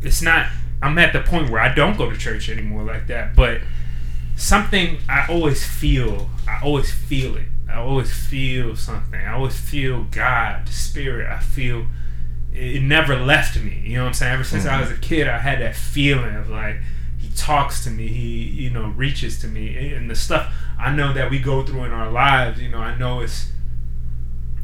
[0.00, 0.46] it's not.
[0.82, 3.60] I'm at the point where I don't go to church anymore like that, but
[4.36, 6.30] something I always feel.
[6.48, 7.46] I always feel it.
[7.68, 9.20] I always feel something.
[9.20, 11.30] I always feel God, the Spirit.
[11.30, 11.86] I feel
[12.52, 13.82] it, never left me.
[13.84, 14.32] You know what I'm saying?
[14.34, 14.80] Ever since I mm-hmm.
[14.80, 16.76] was a kid, I had that feeling of like
[17.18, 18.08] He talks to me.
[18.08, 21.84] He you know reaches to me, and the stuff I know that we go through
[21.84, 22.60] in our lives.
[22.60, 23.50] You know, I know it's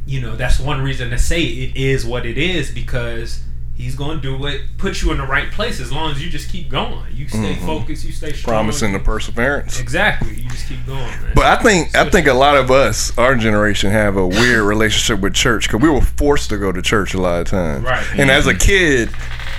[0.06, 3.43] you know that's one reason to say it is what it is because
[3.76, 4.62] he's going to do it.
[4.78, 7.54] put you in the right place as long as you just keep going you stay
[7.56, 7.66] Mhm.
[7.66, 9.78] focused you stay strong Promising the perseverance.
[9.80, 11.32] exactly you just keep going man.
[11.34, 15.20] But I think I think a lot of us, our generation, have a weird relationship
[15.20, 17.84] with church because we were forced to go to church a lot of times.
[17.84, 18.04] Right.
[18.16, 19.10] And as a kid,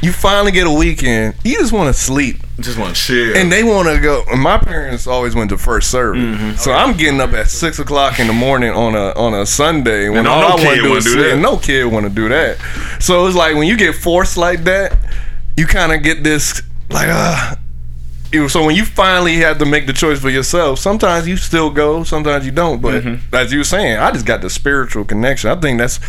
[0.01, 2.37] you finally get a weekend, you just want to sleep.
[2.59, 3.35] Just want to chill.
[3.37, 4.23] And they want to go.
[4.35, 6.55] My parents always went to first service, Mm-hmm.
[6.57, 10.09] so I'm getting up at six o'clock in the morning on a on a Sunday
[10.09, 11.23] when And all no I want to do is do sleep.
[11.23, 11.33] that.
[11.33, 12.57] And no kid want to do that.
[12.99, 14.97] So it's like when you get forced like that,
[15.55, 17.55] you kind of get this like uh
[18.49, 22.03] so when you finally have to make the choice for yourself, sometimes you still go,
[22.03, 22.81] sometimes you don't.
[22.81, 23.33] But Mm-hmm.
[23.35, 25.49] as you were saying, I just got the spiritual connection.
[25.49, 25.99] I think that's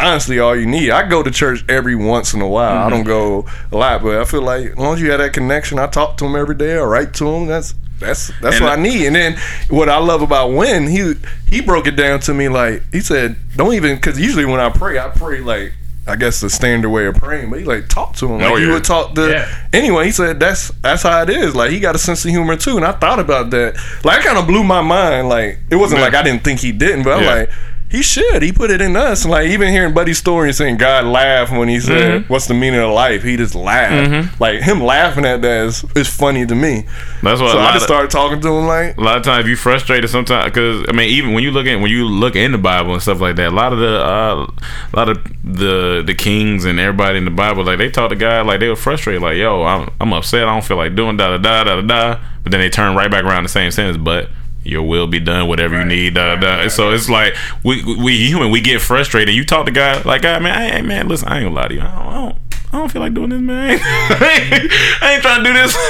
[0.00, 0.90] honestly all you need.
[0.90, 2.76] I go to church every once in a while.
[2.76, 2.86] Mm-hmm.
[2.86, 5.32] I don't go a lot, but I feel like as long as you have that
[5.32, 6.76] connection, I talk to him every day.
[6.76, 7.46] I write to him.
[7.46, 9.06] That's that's that's And what I need.
[9.06, 9.36] And then
[9.70, 11.14] what I love about when he
[11.48, 14.70] he broke it down to me like he said, don't even because usually when I
[14.70, 15.72] pray, I pray like.
[16.06, 18.56] I guess the standard way of praying, but he like talk to him like Oh,
[18.56, 18.72] you yeah.
[18.74, 19.48] would talk to Yeah.
[19.72, 21.56] anyway, he said that's that's how it is.
[21.56, 23.76] Like he got a sense of humor too, and I thought about that.
[24.04, 25.30] Like it kind of blew my mind.
[25.30, 26.04] Like it wasn't Yeah.
[26.08, 27.50] like I didn't think he didn't, but I'm like
[27.94, 28.42] he should.
[28.42, 29.24] He put it in us.
[29.24, 32.32] Like even hearing Buddy's story and saying God laughed when he said, Mm-hmm.
[32.32, 34.40] "What's the meaning of life?" He just laughed.
[34.40, 36.86] Like him laughing at that is, is funny to me.
[37.22, 39.54] That's what So I just started talking to him like, a lot of times you
[39.56, 42.58] frustrated sometimes because I mean even when you look at when you look in the
[42.58, 44.46] Bible and stuff like that, a lot of the uh,
[44.92, 48.16] a lot of the the kings and everybody in the Bible like they talk to
[48.16, 51.16] God like they were frustrated like yo I'm I'm upset I don't feel like doing
[51.16, 53.70] da da da da da da but then they turn right back around the same
[53.70, 54.28] sentence but
[54.64, 58.60] your will be done whatever you need da so it's like we we human we
[58.60, 61.44] get frustrated you talk to God like God man I ain't man listen I ain't
[61.46, 62.36] gonna lie to you I don't, I don't
[62.72, 63.78] I don't feel like doing this, man.
[63.80, 65.76] I ain't, I ain't trying to do this,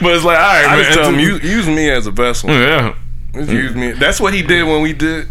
[0.00, 0.84] but it's like, all right, I man.
[0.84, 2.50] just tell him use, use me as a vessel.
[2.50, 2.94] yeah,
[3.32, 3.90] Just use me.
[3.90, 5.26] That's what he did when we did.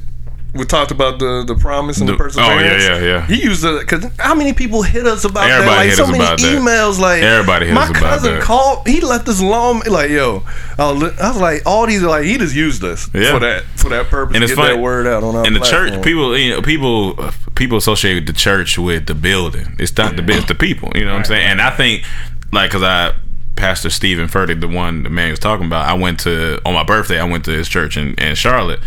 [0.56, 2.62] We talked about the the promise and the, The- perseverance.
[2.62, 3.26] oh, yeah, yeah, yeah.
[3.26, 5.98] He used it because how many people hit us about Everybody that?
[5.98, 6.56] Like so many about that.
[6.56, 7.00] emails.
[7.00, 8.44] Like Everybody hit my us about cousin that.
[8.44, 8.88] called.
[8.88, 9.82] He left us long.
[9.90, 10.44] Like yo,
[10.78, 12.04] I was, I was like all these.
[12.04, 13.32] Like he just used us Yeah.
[13.34, 14.36] for that for that purpose.
[14.36, 14.76] and it's get funny.
[14.76, 15.90] that word out on our and the platform.
[15.94, 17.16] church people you know, people
[17.56, 21.12] people associate the church with the building it's not the it's the people you know
[21.14, 22.04] what i'm saying and i think
[22.52, 23.14] like because i
[23.56, 26.84] pastor steven furtick the one the man was talking about i went to on my
[26.84, 28.80] birthday i went to his church in, in charlotte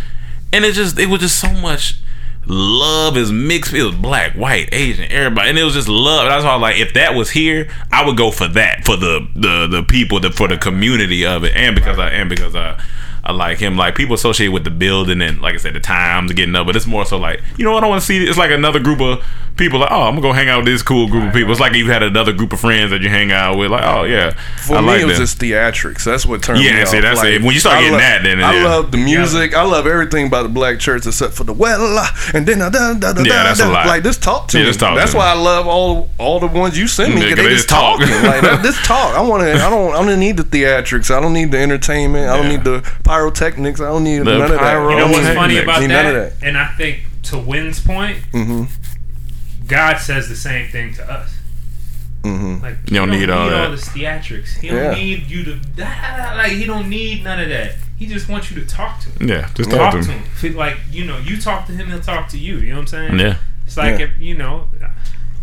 [0.53, 1.99] and it just it was just so much
[2.45, 3.17] love.
[3.17, 5.49] Is mixed it was black white asian everybody.
[5.49, 6.27] And it was just love.
[6.27, 8.95] That's why I was like if that was here i would go for that for
[8.95, 11.55] the the the people the for the community of it.
[11.55, 12.81] And because i and because i
[13.23, 13.75] I like him.
[13.77, 16.65] Like people associate with the building and, like I said, the times getting up.
[16.67, 17.79] But it's more so like, you know what?
[17.79, 18.23] I don't want to see.
[18.25, 19.23] It's like another group of
[19.57, 19.79] people.
[19.79, 21.51] Like, oh, I'm gonna go hang out with this cool group of people.
[21.51, 23.71] It's like you had another group of friends that you hang out with.
[23.71, 24.31] Like, oh yeah,
[24.65, 25.23] For I me, like it was them.
[25.23, 26.03] just theatrics.
[26.05, 27.03] That's what turned Yeah, me see, off.
[27.03, 27.41] that's it.
[27.41, 28.63] When you start I getting love- that, then, I yeah.
[28.65, 29.55] love the music.
[29.55, 32.93] I love everything about the black church except for the well, and then uh, da,
[32.93, 33.87] da, da, Yeah, da, that's a lot.
[33.87, 34.69] like this talk to Yeah, me.
[34.69, 35.17] just talk to that's me.
[35.19, 37.55] why I love all all the ones you send me Yeah, because 'cause they, they
[37.55, 37.99] just just talk.
[37.99, 38.23] talking.
[38.51, 39.15] like this talk.
[39.15, 39.53] I want to.
[39.53, 39.93] I don't.
[39.95, 41.09] I don't need the theatrics.
[41.13, 42.29] I don't need the entertainment.
[42.29, 43.79] I don't need the pyrotechnics.
[43.81, 44.89] I don't need The none of that.
[44.89, 45.87] You know what's funny about that?
[45.87, 46.33] none of that.
[46.45, 48.63] And I think to Wynn's point, Mm-hmm.
[49.67, 51.33] God says the same thing to us.
[52.23, 52.61] Mm-hmm.
[52.63, 53.69] Like You don't he need all that.
[53.71, 54.57] this theatrics.
[54.59, 54.93] He don't Yeah.
[54.93, 56.51] need you to like.
[56.53, 57.73] He don't need none of that.
[57.97, 59.29] He just wants you to talk to him.
[59.29, 60.23] Yeah, just Talk talk to to him.
[60.51, 60.55] him.
[60.55, 62.57] Like you know, you talk to him, he'll talk to you.
[62.57, 63.19] You know what I'm saying?
[63.19, 63.37] Yeah.
[63.65, 64.05] It's like Yeah.
[64.05, 64.69] if you know,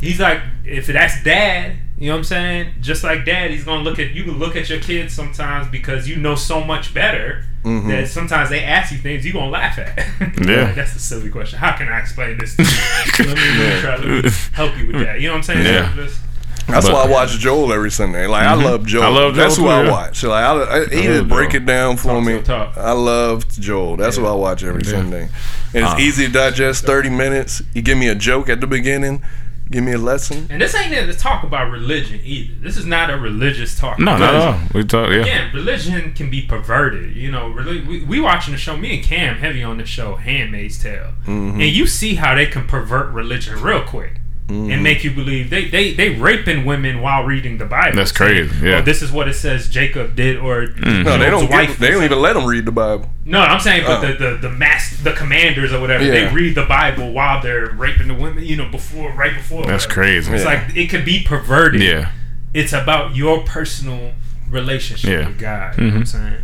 [0.00, 1.76] he's like if that's dad.
[1.98, 2.74] You know what I'm saying?
[2.80, 4.24] Just like dad, he's gonna look at you.
[4.24, 7.88] Can look at your kids sometimes because you know so much better Mm-hmm.
[7.88, 9.96] that sometimes they ask you things you gonna laugh at.
[10.46, 10.72] Yeah.
[10.72, 11.58] that's a silly question.
[11.58, 12.54] How can I explain this?
[12.56, 12.68] To you?
[13.26, 15.20] let, me, let me try to help you with that.
[15.20, 15.64] You know what I'm saying?
[15.64, 15.94] Yeah.
[15.96, 16.20] Just-
[16.66, 18.26] That's But- why I watch Joel every Sunday.
[18.26, 19.02] Like I love Joel.
[19.04, 20.18] I love That's Joel who I watch.
[20.18, 21.62] So, like I, I, he love just break Joel.
[21.62, 22.08] it down for
[22.42, 22.82] Talk me.
[22.82, 23.96] I love Joel.
[23.96, 25.28] That's who I watch every Sunday.
[25.74, 25.98] And it's Uh.
[25.98, 26.84] easy to digest.
[26.84, 27.62] Thirty minutes.
[27.72, 29.22] You give me a joke at the beginning.
[29.70, 30.46] Give me a lesson.
[30.50, 32.52] And this ain't there to talk about religion either.
[32.60, 33.98] This is not a religious talk.
[33.98, 34.68] No, no, at Because, all.
[34.74, 35.10] We talk.
[35.10, 35.16] Yeah.
[35.22, 37.16] Again, religion can be perverted.
[37.16, 38.76] You know, reli- we, we watching the show.
[38.76, 41.60] Me and Cam heavy on the show, Handmaid's Tale, Mm-hmm.
[41.60, 44.20] and you see how they can pervert religion real quick.
[44.48, 44.72] Mm-hmm.
[44.72, 47.96] And make you believe they, they they raping women while reading the Bible.
[47.96, 48.76] That's saying, crazy, yeah.
[48.76, 51.02] "Oh, this is what it says Jacob did, or Mm-hmm.
[51.02, 51.48] No, they don't.
[51.50, 53.08] wife Give, they don't even let them read the Bible.
[53.24, 54.12] No, I'm saying, but Oh.
[54.12, 56.28] the, the the mass the commanders or whatever Yeah.
[56.28, 58.44] they read the Bible while they're raping the women.
[58.44, 59.64] You know, before right before.
[59.64, 60.02] That's whatever.
[60.02, 60.32] crazy.
[60.34, 60.48] It's Yeah.
[60.66, 61.80] like it could be perverted.
[61.80, 62.10] Yeah.
[62.52, 64.12] It's about your personal
[64.50, 65.26] relationship Yeah.
[65.28, 65.78] with God.
[65.78, 66.34] You know what I'm saying?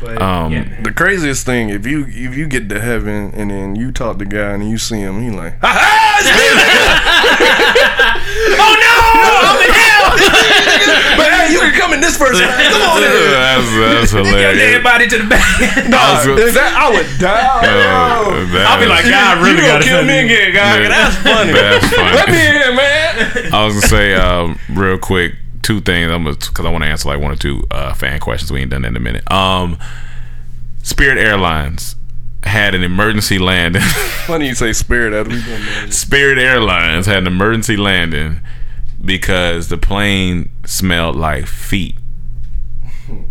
[0.00, 0.64] But Um, yeah.
[0.82, 4.24] The craziest thing, if you if you get to heaven and then you talk to
[4.24, 6.00] God and you see him, he like, ha ha,
[7.34, 8.94] oh no,
[9.44, 10.08] I'm in hell.
[11.18, 12.40] but hey, you can come in this first.
[12.40, 13.10] Come on in.
[13.30, 14.82] that's, that's Your dead hilarious.
[14.82, 15.44] body to the back.
[15.88, 17.48] Nah, was gonna- is that, I would die.
[17.62, 20.24] Oh, that I'll be is- like, God, really you gonna gotta kill me you.
[20.26, 20.80] again, God?
[20.82, 20.88] Yeah.
[20.88, 21.52] That's funny.
[21.52, 22.14] That's funny.
[22.16, 23.54] Let me in here, man.
[23.54, 26.10] I was gonna say um, real quick two things.
[26.10, 28.50] I'm because I want to answer like one or two uh, fan questions.
[28.52, 29.30] We ain't done that in a minute.
[29.30, 29.78] Um,
[30.82, 31.96] Spirit Airlines
[32.44, 33.82] had an emergency landing.
[34.26, 35.12] Funny you say spirit.
[35.12, 35.90] As we.
[35.90, 38.40] Spirit Airlines had an emergency landing
[39.04, 41.96] because the plane smelled like feet.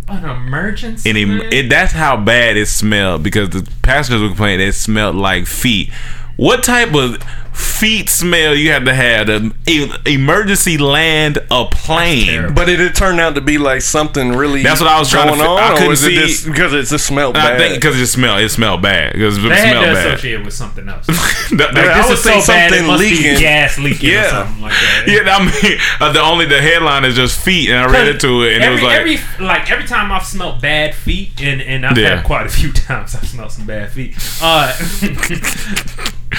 [0.08, 1.10] An emergency.
[1.10, 5.16] And it, it, that's how bad it smelled because the passengers were complaining it smelled
[5.16, 5.90] like feet.
[6.36, 7.22] What type of
[7.54, 12.52] feet smell you have to have to e- emergency land a plane?
[12.54, 14.62] But it, it turned out to be like something really.
[14.62, 16.16] That's what I was trying to going fi- I on, or couldn't is it see-
[16.20, 17.54] just because it just smelled And bad?
[17.54, 19.92] I think because it just smelled, it smelled bad because it they had smelled to
[19.94, 20.06] bad.
[20.14, 21.06] associate it with something else.
[21.06, 21.14] That-
[21.54, 23.38] Like, that- I would is say so bad it something must be leaking.
[23.38, 24.26] gas leaking Yeah.
[24.26, 25.04] or something like that.
[25.06, 28.42] yeah, I mean, uh, the only the headline is just feet, and I read into
[28.42, 31.60] it, and every, it was like, every like every time I've smelled bad feet, and
[31.60, 32.16] and I've Yeah.
[32.16, 34.14] had quite a few times I've smelled some bad feet.
[34.42, 34.72] Uh,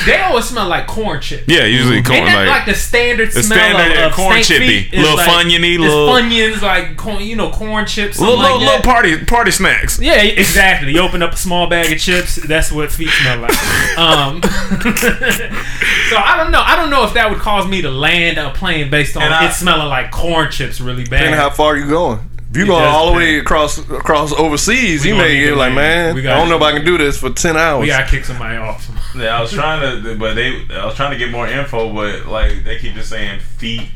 [0.06, 1.44] they always smell like corn chips.
[1.48, 4.44] yeah, usually corn Ain't that like, like, the standard the smell standard, of, of corn
[4.44, 4.98] stank chippy.
[4.98, 8.82] Little like, Funyuny, little- Funyuns, like corn, you know, corn chips, little little, like little
[8.84, 10.00] party party snacks.
[10.00, 10.94] Yeah, exactly.
[10.94, 12.36] You open up a small bag of chips.
[12.36, 13.98] That's what feet smell like.
[13.98, 16.62] Um, so I don't know.
[16.62, 19.50] I don't know if that would cause me to land a plane based on I-
[19.50, 21.20] it smelling like corn chips really bad.
[21.20, 22.20] Depending how far you going.
[22.52, 25.74] If you It going all the way across across overseas, We you may get like,
[25.74, 27.82] man, I don't know if I can do this for ten hours.
[27.82, 28.88] we gotta kick somebody off.
[29.16, 32.26] Yeah, I was trying to, but they, I was trying to get more info, but
[32.26, 33.90] like they keep just saying feet,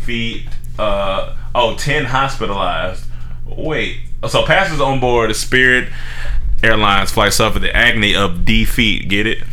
[0.00, 0.48] feet.
[0.78, 3.04] Uh, oh, 10 hospitalized.
[3.46, 3.98] Wait,
[4.28, 5.88] so passengers on board the Spirit
[6.62, 9.08] Airlines flight suffered the agony of defeat.
[9.08, 9.44] Get it?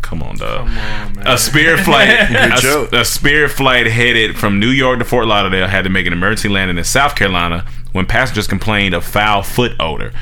[0.00, 0.66] Come on, dog.
[0.66, 1.26] Come on, man.
[1.26, 5.84] A Spirit flight, a, a Spirit flight headed from New York to Fort Lauderdale had
[5.84, 10.12] to make an emergency landing in South Carolina when passengers complained of foul foot odor.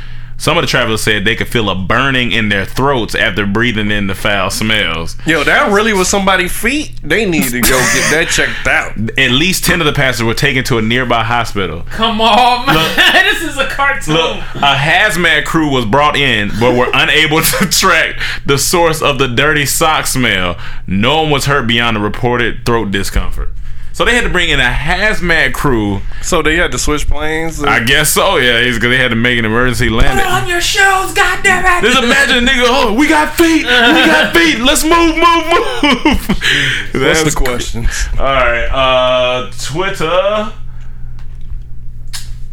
[0.41, 3.91] Some of the travelers said they could feel a burning in their throats after breathing
[3.91, 5.15] in the foul smells.
[5.27, 6.99] Yo, that really was somebody's feet.
[7.03, 8.97] They need to go get that checked out.
[9.19, 11.83] At least 10 of the passengers were taken to a nearby hospital.
[11.91, 12.97] Come on, man.
[13.27, 14.15] this is a cartoon.
[14.15, 19.19] Look, a hazmat crew was brought in, but were unable to track the source of
[19.19, 20.57] the dirty sock smell.
[20.87, 23.51] No one was hurt beyond the reported throat discomfort.
[23.93, 26.01] So they had to bring in a hazmat crew.
[26.23, 27.63] So they had to switch planes.
[27.63, 30.17] I guess so, yeah, because they had to make an emergency landing.
[30.17, 30.43] Put landing.
[30.45, 31.89] on your shoes, goddamn it.
[31.89, 36.29] Just imagine a nigga, oh, we got feet, we got feet, let's move, move, move.
[36.29, 37.89] What's That's the questions?
[38.19, 40.53] All right, uh, Twitter.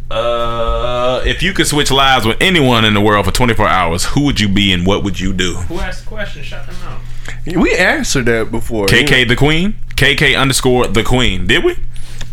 [0.09, 4.21] Uh, if you could switch lives with anyone in the world for 24 hours, who
[4.23, 5.55] would you be and what would you do?
[5.55, 6.43] Who asked the question?
[6.43, 7.01] Shut them out.
[7.55, 8.87] We answered that before.
[8.87, 9.75] KK the Queen?
[9.95, 11.47] KK underscore the Queen.
[11.47, 11.75] Did we?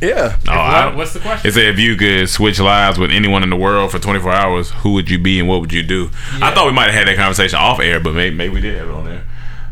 [0.00, 0.36] Yeah.
[0.48, 1.48] Oh, I- What- what's the question?
[1.48, 4.70] It said if you could switch lives with anyone in the world for 24 hours,
[4.82, 6.10] who would you be and what would you do?
[6.42, 8.76] I thought we might have had that conversation off air, but maybe, maybe we did
[8.76, 9.22] have it on there.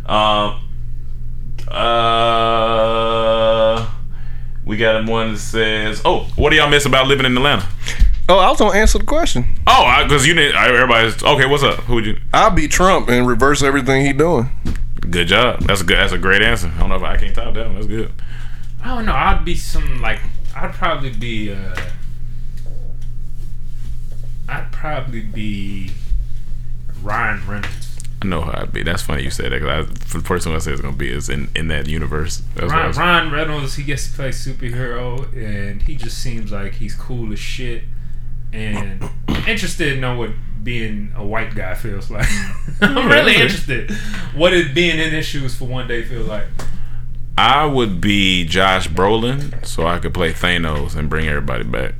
[0.06, 0.54] Um,
[2.92, 3.86] uh,
[4.64, 7.66] we got one that says, "Oh, what do y'all miss about living in Atlanta?"
[8.28, 9.44] Oh, I was gonna answer the question.
[9.66, 10.56] Oh, because you didn't.
[10.56, 11.46] Everybody's okay.
[11.46, 11.80] What's up?
[11.84, 12.16] Who would you?
[12.32, 14.48] I'll be Trump and reverse everything he doing.
[15.10, 15.60] Good job.
[15.62, 15.98] That's a good.
[15.98, 16.72] That's a great answer.
[16.74, 17.66] I don't know if I can't top that.
[17.66, 17.74] one.
[17.74, 18.12] That's good.
[18.82, 19.14] I don't know.
[19.14, 20.20] I'd be some like
[20.54, 21.52] I'd probably be.
[21.52, 21.76] uh
[24.48, 25.90] I'd probably be
[27.02, 27.98] Ryan Reynolds.
[28.22, 28.82] I know how I'd be.
[28.82, 31.28] That's funny you said that because the first one I say it's gonna be is
[31.28, 32.42] in, in that universe.
[32.54, 36.94] That's Ryan, Ryan Reynolds, he gets to play superhero, and he just seems like he's
[36.94, 37.84] cool as shit,
[38.52, 39.02] and
[39.46, 40.30] interested in know what
[40.62, 42.26] being a white guy feels like.
[42.80, 43.90] I'm really interested.
[44.34, 46.46] What did being in his shoes for one day feel like?
[47.36, 51.94] I would be Josh Brolin, so I could play Thanos and bring everybody back.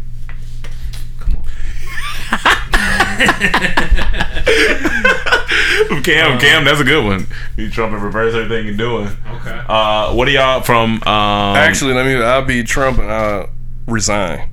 [1.18, 1.42] Come on.
[6.02, 7.26] Cam, Cam, that's a good one.
[7.56, 9.08] You Trump and reverse everything you're doing.
[9.26, 9.62] Okay.
[9.68, 10.94] Uh, what are y'all from?
[11.02, 12.16] Um, Actually, let me.
[12.16, 13.48] I'll be Trump and I'll
[13.86, 14.51] resign.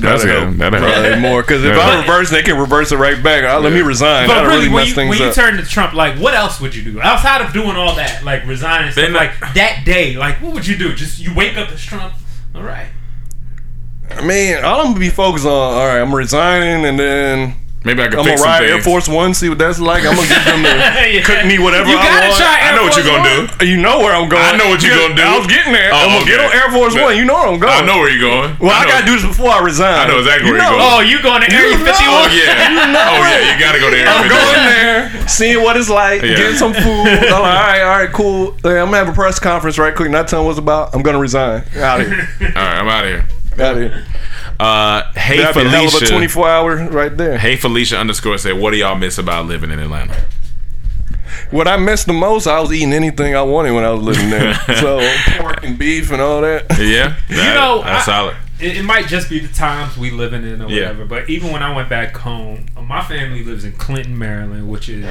[0.00, 0.58] That's That'll good.
[0.60, 0.72] help.
[0.72, 0.94] That'll help.
[1.02, 3.44] Probably more because if I reverse, they can reverse it right back.
[3.44, 4.26] I'll, Let me resign.
[4.26, 5.34] But That'll really, really, when mess you, things when you up.
[5.34, 8.46] turn to Trump, like, what else would you do outside of doing all that, like
[8.46, 9.04] resigning and stuff?
[9.04, 10.94] Then- like that day, like, what would you do?
[10.94, 12.14] Just you wake up as Trump.
[12.54, 12.88] All right.
[14.10, 15.52] I mean, all I'm gonna be focused on.
[15.52, 18.82] All right, I'm resigning, and then Maybe I could I'm fix gonna some ride Air.
[18.84, 20.04] Force One, see what that's like.
[20.04, 20.68] I'm gonna get them to
[21.16, 21.24] Yeah.
[21.24, 22.36] cook me whatever You I gotta want.
[22.36, 23.56] try Air I know what you're gonna One.
[23.56, 23.64] do.
[23.64, 24.44] You know where I'm going.
[24.44, 25.24] I know what you're gonna do.
[25.24, 25.88] I was getting there.
[25.88, 27.16] Oh, I'm gonna get on Air Force But- One.
[27.16, 27.72] You know where I'm going.
[27.72, 28.52] I know where you're going.
[28.60, 28.92] Well, I, know.
[29.00, 29.96] gotta do this before I resign.
[29.96, 30.92] I know exactly you where you're going.
[30.92, 32.04] Oh, you going to Area You 51?
[32.04, 32.20] know.
[32.20, 32.68] Oh yeah.
[32.68, 33.48] You know oh yeah.
[33.48, 34.04] You gotta go there.
[34.12, 36.36] I'm going there, seeing what it's like, Yeah.
[36.36, 36.84] getting some food.
[37.32, 38.52] I'm like, all right, all right, cool.
[38.60, 40.12] I'm gonna have a press conference right quick.
[40.12, 40.92] Not telling what's about.
[40.94, 41.64] I'm gonna resign.
[41.80, 42.28] Out of here.
[42.44, 43.24] All right, I'm out of here.
[43.58, 44.06] Out of here.
[44.58, 46.12] Uh, hey That'd be hell of a Felicia.
[46.12, 47.38] 24 hour right there.
[47.38, 50.16] Hey Felicia underscore said, "What do y'all miss about living in Atlanta?"
[51.50, 54.30] What I missed the most, I was eating anything I wanted when I was living
[54.30, 54.54] there.
[54.80, 55.00] so
[55.38, 56.66] pork and beef and all that.
[56.78, 58.36] Yeah, You know, that's I- solid.
[58.60, 60.80] It, it might just be the times we living in or Yeah.
[60.88, 61.04] whatever.
[61.06, 65.06] But even when I went back home, my family lives in Clinton, Maryland, which is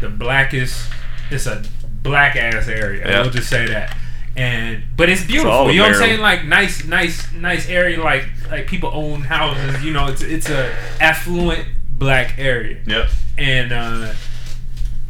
[0.00, 0.90] the blackest.
[1.30, 1.62] It's a
[2.02, 3.06] black ass area.
[3.08, 3.20] Yeah.
[3.22, 3.96] We'll just say that.
[4.36, 5.68] And but it's beautiful.
[5.68, 6.20] of you know what I'm saying?
[6.20, 8.02] Like nice, nice, nice area.
[8.02, 9.84] Like like people own houses.
[9.84, 11.66] You know, it's it's a affluent
[11.98, 12.78] black area.
[12.86, 13.08] Yep.
[13.38, 14.14] And uh,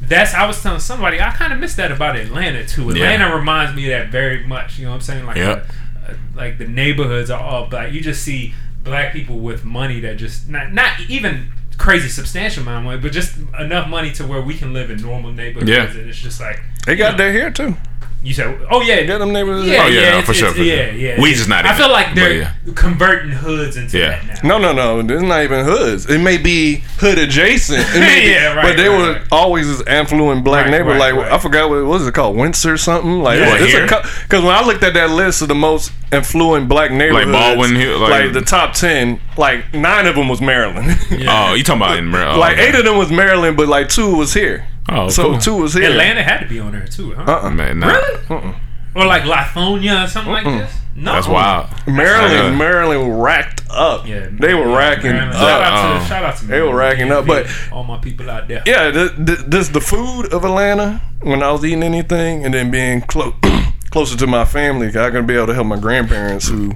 [0.01, 2.85] that's I was telling somebody I kind of miss that about Atlanta too.
[2.94, 3.05] Yeah.
[3.11, 4.78] Atlanta reminds me of that very much.
[4.78, 5.27] You know what I'm saying?
[5.27, 5.66] Like, Yep.
[6.09, 7.93] uh, like the neighborhoods are all black.
[7.93, 12.78] You just see black people with money that just not not even crazy substantial amount
[12.78, 15.70] of money, but just enough money to where we can live in normal neighborhoods.
[15.70, 15.89] Yeah.
[15.89, 17.77] And it's just like They got that here too.
[18.24, 19.66] You said, oh yeah, Got them neighborhoods.
[19.66, 20.65] yeah, Oh, yeah, yeah, no, for sure, for sure.
[20.65, 21.20] yeah, yeah.
[21.20, 22.53] We just not I feel like they're yeah.
[22.77, 24.23] converting hoods into Yeah.
[24.24, 24.59] that now.
[24.59, 25.15] No, no, no.
[25.15, 26.07] It's not even hoods.
[26.09, 27.81] It may be hood adjacent.
[27.81, 29.23] It may be- Yeah, right, But they right, were right.
[29.32, 31.01] always this affluent black Right, neighborhood.
[31.01, 31.32] right, like.
[31.32, 33.20] I forgot what what was it called, Windsor or something.
[33.23, 33.57] Like Yeah.
[33.59, 33.85] it's Here?
[33.86, 33.86] a
[34.23, 37.74] because when I looked at that list of the most affluent black neighborhoods, like Baldwin
[37.74, 40.97] Hill, like- like, the top ten, like nine of them was Maryland.
[41.28, 42.39] Oh, you talking about in Maryland?
[42.39, 44.65] like oh, eight of them was Maryland, but like two was here.
[44.89, 45.39] Oh, so cool.
[45.39, 45.91] two was here.
[45.91, 47.23] Atlanta had to be on there too, huh?
[47.23, 47.51] Uh-uh.
[47.51, 47.89] Man, nah.
[48.29, 48.55] Really?
[48.95, 50.75] Or like Lithonia or something like this?
[50.95, 51.13] No.
[51.15, 51.69] That's wild.
[51.87, 54.07] Maryland, Uh, Maryland racked up.
[54.07, 55.33] Yeah, they were yeah, racking Maryland.
[55.33, 55.41] up.
[55.41, 56.05] Shout out to Uh-oh.
[56.07, 56.79] shout out to They were Maryland.
[57.01, 58.63] racking up, but- all my people out there.
[58.67, 62.71] Yeah, th- th- this the food of Atlanta when I was eating anything, and then
[62.71, 63.33] being close
[63.91, 64.89] closer to my family.
[64.89, 66.73] I can be able to help my grandparents who,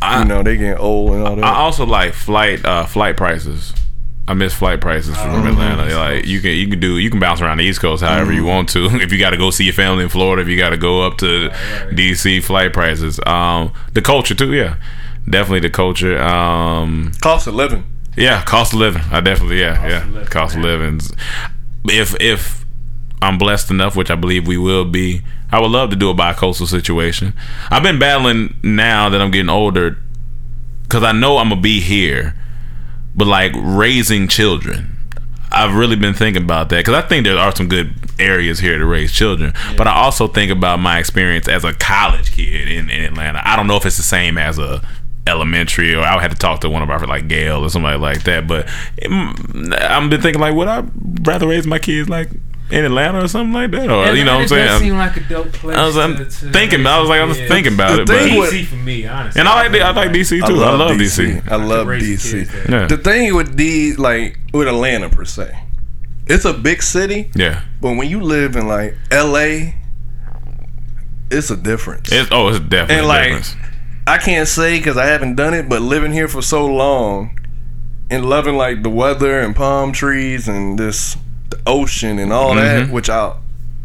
[0.00, 1.44] I- you know, they getting old and all that.
[1.44, 3.72] I also like flight uh, flight prices.
[4.28, 5.84] I miss flight prices from Atlanta.
[5.96, 8.44] Like you can you can do you can bounce around the East Coast however you
[8.44, 8.86] want to.
[9.00, 11.02] If you got to go see your family in Florida, if you got to go
[11.02, 11.50] up to
[11.92, 13.20] DC, flight prices.
[13.24, 14.76] Um, the culture too, yeah,
[15.28, 16.20] definitely the culture.
[16.20, 17.84] Um, Cost of living.
[18.16, 19.02] yeah, cost of living.
[19.12, 21.00] I definitely yeah yeah of living, cost of living.
[21.84, 22.64] If if
[23.22, 25.22] I'm blessed enough, which I believe we will be,
[25.52, 27.32] I would love to do a bi-coastal situation.
[27.70, 29.96] I've been battling now that I'm getting older
[30.82, 32.34] because I know I'm gonna be here,
[33.16, 34.92] but like raising children.
[35.50, 38.78] I've really been thinking about that because I think there are some good areas here
[38.78, 42.90] to raise children, but I also think about my experience as a college kid in,
[42.90, 43.40] in Atlanta.
[43.44, 44.82] I don't know if it's the same as a
[45.26, 47.98] elementary or I would have to talk to one of our like Gail or somebody
[47.98, 48.46] like that.
[48.46, 48.68] But
[49.02, 50.84] I've been thinking like, would I
[51.22, 52.30] rather raise my kids like
[52.70, 54.80] in Atlanta or something like that, or you know what I'm It does saying?
[54.80, 55.76] seem like a dope place.
[55.76, 56.84] I was I'm to- to thinking.
[56.86, 58.74] I was like, I was raise thinking about The it, thing but with- DC for
[58.76, 59.38] me, honestly.
[59.40, 60.54] and I like the, I like DC too.
[60.62, 61.48] I love, DC.
[61.50, 62.30] I love raise DC.
[62.32, 62.80] kids there.
[62.82, 62.86] Yeah.
[62.88, 65.56] The thing with D, like with Atlanta per se,
[66.26, 69.76] it's a big city, Yeah, but when you live in like L.A.,
[71.30, 72.10] it's a difference.
[72.12, 73.54] it's oh, it's definitely and a like difference.
[74.08, 77.38] I can't say because I haven't done it, but living here for so long
[78.10, 81.16] and loving like the weather and palm trees and this
[81.50, 82.86] the ocean and all Mm-hmm.
[82.86, 83.34] that, which I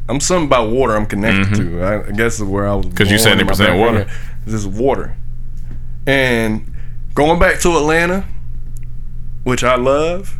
[0.10, 1.82] I'm something about water I'm connected to.
[1.84, 4.10] I, I guess is where I was because you my 70% water.
[4.46, 5.16] This is water,
[6.08, 6.74] and
[7.14, 8.26] going back to Atlanta.
[9.44, 10.38] which I love.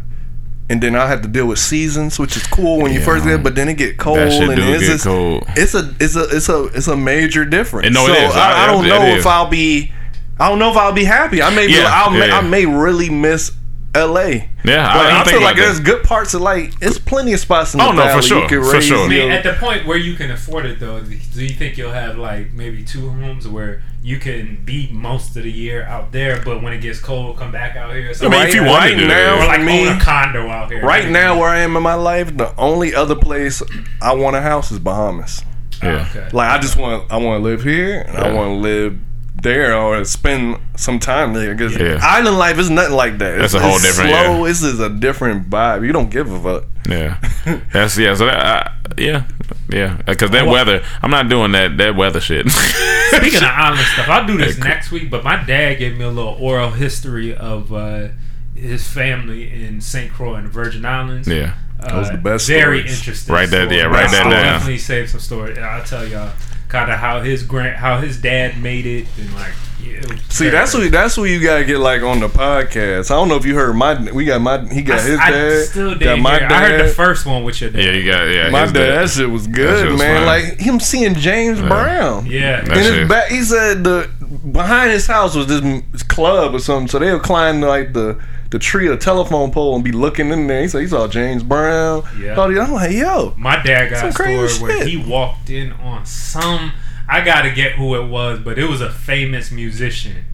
[0.70, 3.44] And then I have to deal with seasons, which is cool when you first get,
[3.44, 5.44] but then it get cold and it's get just, cold.
[5.50, 7.88] it's a it's a it's a it's a major difference.
[7.88, 8.34] And no, so is.
[8.34, 9.92] I, I- I don't know if I'll be
[10.40, 11.42] I don't know if I'll be happy.
[11.42, 12.38] I may be Yeah, I'll, yeah, may, yeah.
[12.38, 13.52] I may really miss
[13.94, 14.50] L.A.
[14.64, 15.86] Yeah, I- Like, I I, think feel like about there's that.
[15.86, 18.42] good parts of like it's plenty of spots in oh, the Oh, no, for sure,
[18.44, 19.06] you can for raise sure.
[19.06, 21.92] I mean, at the point where you can afford it, though, do you think you'll
[21.92, 26.42] have like maybe two homes where you can be most of the year out there,
[26.44, 28.12] but when it gets cold, come back out here?
[28.12, 29.98] Or I mean, if you want right to do now, it, or like me- own
[29.98, 30.84] a condo out here.
[30.86, 33.62] Right now, where I am in my life, the only other place
[34.02, 35.44] I want a house is Bahamas.
[35.84, 36.08] Ah, yeah.
[36.10, 36.30] Okay.
[36.32, 39.00] Like I just want, I want to live here, and I want to live
[39.42, 41.54] there, or spend some time there.
[41.56, 42.00] Because Yeah.
[42.02, 43.38] island life is nothing like that.
[43.40, 44.42] That's It's- a whole it's different- Slow.
[44.44, 44.48] yeah.
[44.48, 45.86] This is a different vibe.
[45.86, 46.64] You don't give a fuck.
[46.90, 47.18] Yeah,
[47.72, 48.16] that's yeah.
[48.16, 49.24] So that, I, yeah,
[49.70, 49.98] yeah.
[50.06, 52.50] Because that weather, I'm not doing that that weather shit.
[53.12, 55.10] Speaking of island stuff, I'll do this Hey, next week.
[55.12, 58.08] But my dad gave me a little oral history of uh,
[58.56, 60.12] his family in St.
[60.12, 61.28] Croix and the Virgin Islands.
[61.28, 62.98] yeah, Uh, Those are the best Very stories.
[63.00, 63.36] interesting.
[63.36, 63.94] Write that- yeah, story.
[63.94, 64.44] write that I'll down.
[64.44, 65.60] Definitely save some story.
[65.60, 66.32] I'll tell y'all
[66.72, 69.54] kind of how his grand, how his dad made it, and like.
[69.84, 70.86] yeah, See, very that's crazy.
[70.86, 73.12] what that's what you gotta get like on the podcast.
[73.12, 74.00] I don't know if you heard my.
[74.12, 74.66] We got my.
[74.70, 75.66] He got I, his I dad.
[75.68, 76.52] still got didn't my dad.
[76.52, 77.84] I heard the first one with your dad.
[77.84, 77.92] yeah.
[77.92, 78.50] You got yeah.
[78.50, 79.02] my his dad.
[79.02, 80.18] That shit was good, shit was man.
[80.18, 80.26] fine.
[80.26, 82.26] Like him seeing James Brown.
[82.26, 82.62] Yeah.
[82.62, 84.10] And his back, he said the
[84.52, 86.88] behind his house was this club or something.
[86.88, 90.48] So they would climb like the the tree or telephone pole and be looking in
[90.48, 90.62] there.
[90.62, 92.04] He said he saw James Brown.
[92.20, 92.36] Yeah.
[92.36, 96.06] All these- I'm like, yo, My dad got a story where he walked in on
[96.06, 96.74] some.
[97.08, 100.26] I gotta get who it was, but it was a famous musician.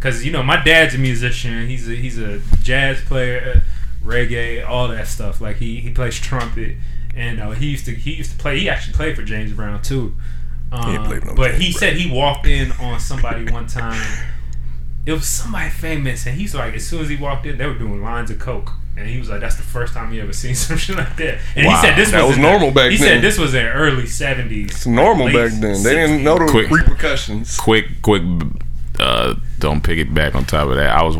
[0.00, 1.66] Cause you know my dad's a musician.
[1.68, 5.40] He's a he's a jazz player, uh, reggae, all that stuff.
[5.40, 6.76] Like he he plays trumpet,
[7.14, 8.58] and uh, he used to he used to play.
[8.60, 10.14] He actually played for James Brown too.
[10.72, 14.00] Um, ain't played no but James he said he walked in on somebody one time.
[15.06, 17.78] It was somebody famous, and he's like, as soon as he walked in, they were
[17.78, 20.54] doing lines of coke, and he was like, "That's the first time he ever seen
[20.56, 21.76] some shit like that." And Wow.
[21.80, 23.06] he said this That was in the- normal back he then.
[23.06, 24.70] said this was in early seventies.
[24.72, 25.82] it's normal back then.
[25.84, 26.70] They didn't know the Quick.
[26.70, 27.56] repercussions.
[27.56, 28.22] quick, quick.
[28.98, 30.90] Uh, don't pick it back on top of that.
[30.96, 31.16] I was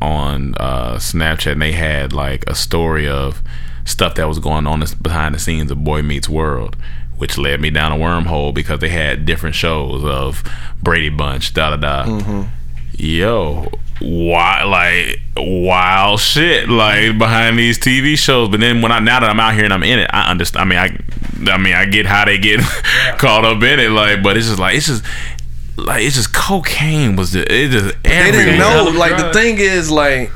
[0.00, 3.40] on uh, Snapchat and they had like a story of
[3.84, 6.76] stuff that was going on behind the scenes of Boy Meets World,
[7.22, 10.42] which led me down a wormhole because they had different shows of
[10.82, 12.46] Brady Bunch, da da da.
[12.98, 13.70] Yo,
[14.00, 18.48] why like wild shit like behind these TV shows.
[18.48, 20.62] But then when I now that I'm out here and I'm in it, I understand.
[20.62, 22.58] I mean, I, I mean, I get how they get
[23.18, 23.90] caught up in it.
[23.90, 25.04] Like, but it's just like it's just
[25.76, 28.92] like it's just cocaine was just it just They didn't know.
[28.98, 30.32] Like the thing is, like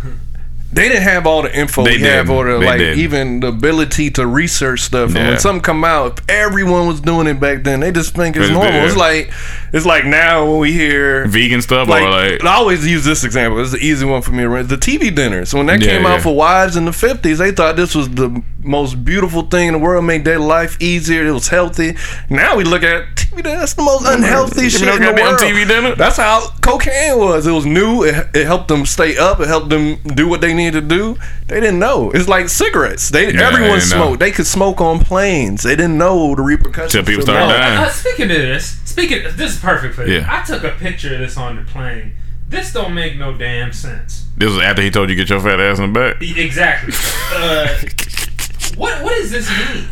[0.76, 2.98] they didn't have all the info They we have, or the, like didn't.
[3.00, 5.16] even the ability to research stuff.
[5.16, 8.36] And when something come out, if everyone was doing it back then, they just think
[8.36, 8.84] it's normal.
[8.86, 9.32] It's like
[9.72, 13.24] it's like now when we hear vegan stuff like, or like I always use this
[13.24, 13.60] example.
[13.60, 14.42] It's the easy one for me.
[14.42, 14.66] to run.
[14.66, 15.54] The TV dinners.
[15.54, 16.14] When that Yeah, came yeah.
[16.14, 19.72] out for wives in the fifties, they thought this was the most beautiful thing in
[19.74, 20.04] the world.
[20.04, 21.24] Made their life easier.
[21.26, 21.96] It was healthy.
[22.28, 23.58] Now we look at TV dinner.
[23.60, 25.38] That's the most unhealthy You shit in the world.
[25.40, 25.94] TV dinner?
[25.94, 27.46] That's how cocaine was.
[27.46, 28.02] It was new.
[28.04, 29.40] It, it helped them stay up.
[29.40, 31.16] It helped them do what they needed to do.
[31.48, 32.10] They didn't know.
[32.12, 33.08] It's like cigarettes.
[33.10, 33.96] They Yeah, everyone they didn't know.
[34.06, 34.20] smoked.
[34.20, 35.62] They could smoke on planes.
[35.62, 36.92] They didn't know the repercussions.
[36.92, 37.60] Till people of started that.
[37.60, 37.78] dying.
[37.84, 40.16] Uh, speaking of this, speaking this is perfect for you.
[40.20, 40.26] Yeah.
[40.28, 42.12] I took a picture of this on the plane.
[42.48, 44.26] This don't make no damn sense.
[44.36, 46.22] this was after he told you get your fat ass in the back.
[46.22, 46.94] Exactly.
[47.32, 47.66] Uh,
[48.76, 49.88] what what does this mean?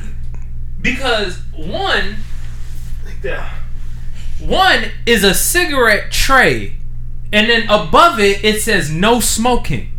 [0.81, 2.17] Because one,
[3.05, 3.53] like that.
[4.39, 6.77] One is a cigarette tray,
[7.33, 9.91] and then above it it says no smoking.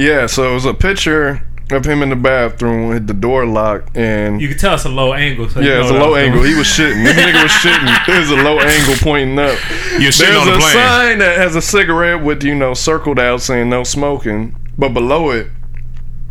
[0.00, 3.96] Yeah, so it was a picture of him in the bathroom with the door locked
[3.96, 5.48] and You can tell it's a low angle.
[5.48, 6.40] So you yeah, know it's a low angle.
[6.40, 6.52] doing.
[6.52, 7.04] He was shitting.
[7.04, 8.06] This nigga was shitting.
[8.06, 9.58] There's a low angle pointing up.
[10.00, 10.72] You're shitting There's on the a plane.
[10.72, 15.30] sign that has a cigarette with you know circled out saying no smoking, but below
[15.30, 15.48] it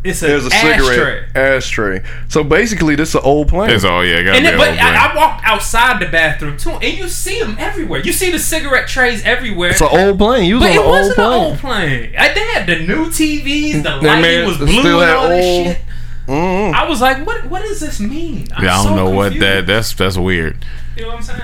[0.02, 2.04] It's a, there's a cigarette ashtray.
[2.30, 3.70] So basically, this is an old plane.
[3.70, 4.06] That's all.
[4.06, 5.12] Yeah, got And to then, be but a whole I.
[5.12, 8.00] I walked outside the bathroom too, and you see them everywhere.
[8.02, 9.72] You see the cigarette trays everywhere.
[9.72, 10.46] It's an old plane.
[10.46, 11.44] You was but on it an old wasn't an plane.
[11.44, 12.16] old plane.
[12.18, 13.74] I, they had the new TVs.
[13.74, 15.82] The That lighting man was blue still and had all this old- shit.
[16.28, 16.74] Mm.
[16.76, 17.46] I was like, what?
[17.48, 18.48] What does this mean?
[18.56, 19.46] I'm yeah, I don't so know what confused.
[19.48, 19.68] that.
[19.68, 20.64] That's that's weird.
[20.96, 21.42] You know what I'm saying?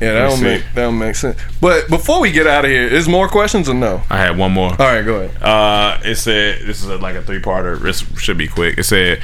[0.00, 1.38] Yeah, that Let don't make that don't make sense.
[1.60, 4.02] But before we get out of here, is more questions or no?
[4.08, 4.70] I had one more.
[4.70, 5.42] All right, go ahead.
[5.42, 7.80] Uh, it said this is a, like a three parter.
[7.80, 8.78] This should be quick.
[8.78, 9.20] It said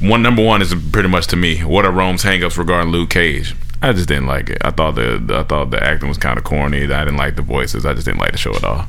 [0.00, 1.58] one number one is pretty much to me.
[1.64, 3.54] What are Rome's hangups regarding Luke Cage?
[3.82, 4.58] I just didn't like it.
[4.62, 6.84] I thought the I thought the acting was kind of corny.
[6.84, 7.86] I didn't like the voices.
[7.86, 8.86] I just didn't like the show at all.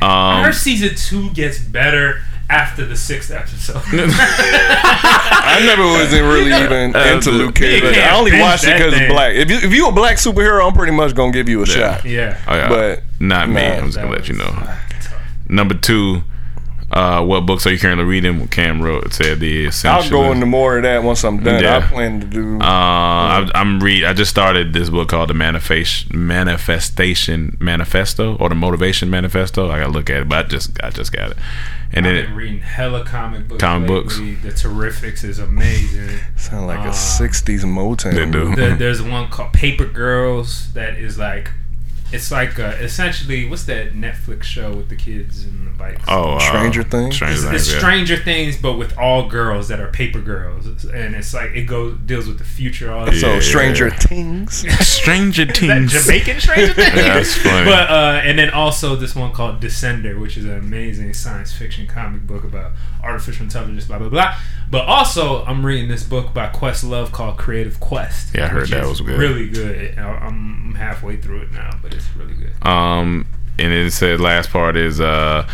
[0.00, 3.82] Our Um, season two gets better after the sixth episode.
[3.92, 7.82] I never wasn't really even Uh, into Luke Cage.
[7.82, 9.34] you I only watched it because it's black.
[9.34, 12.04] If you if you a black superhero, I'm pretty much gonna give you a shot.
[12.04, 12.38] yeah.
[12.46, 13.54] oh, yeah, But not me.
[13.54, 14.74] nah, I'm just gonna let you was- know.
[15.50, 16.22] Number two,
[16.90, 18.40] Uh, what books are you currently reading?
[18.40, 20.02] What Cam wrote said the essential.
[20.20, 21.62] I'll go into more of that once I'm done.
[21.62, 21.76] Yeah.
[21.76, 22.56] I plan to do.
[22.58, 24.04] Uh, I, I'm read.
[24.04, 29.70] I just started this book called the Manifest Manifestation Manifesto or the Motivation Manifesto.
[29.70, 31.36] I gotta look at it, but I just I just got it.
[31.92, 33.60] And I've then been reading hella comic books.
[33.62, 34.34] Comic lately.
[34.36, 36.18] The Terrifics is amazing.
[36.36, 38.14] Sound like Uh, a '60s Motown.
[38.14, 38.44] They do.
[38.44, 38.56] movie.
[38.56, 41.50] There, there's one called Paper Girls that is like,
[42.12, 46.02] it's like uh, essentially what's that Netflix show with the kids and the bikes?
[46.08, 47.16] oh, uh, Stranger Things?
[47.16, 47.54] Stranger It's, Things.
[47.62, 47.78] it's yeah.
[47.78, 51.96] Stranger Things, but with all girls that are paper girls, and it's like it goes
[52.06, 52.90] deals with the future.
[52.92, 53.40] All So Yeah.
[53.40, 54.64] Stranger Things.
[54.86, 55.92] Stranger Is that Things.
[56.04, 56.94] Jamaican Stranger Things?
[56.96, 57.64] Yeah, that's funny.
[57.66, 61.86] But uh, and then also this one called Descender, which is an amazing science fiction
[61.86, 62.72] comic book about
[63.02, 64.34] artificial intelligence, blah blah blah.
[64.70, 68.34] But also, I'm reading this book by Questlove called Creative Quest.
[68.34, 69.18] Yeah, I heard which that is was good.
[69.18, 69.98] Really good.
[69.98, 72.66] I- I'm halfway through it now, but it's really good.
[72.66, 73.26] Um,
[73.58, 75.48] and it said last part is uh,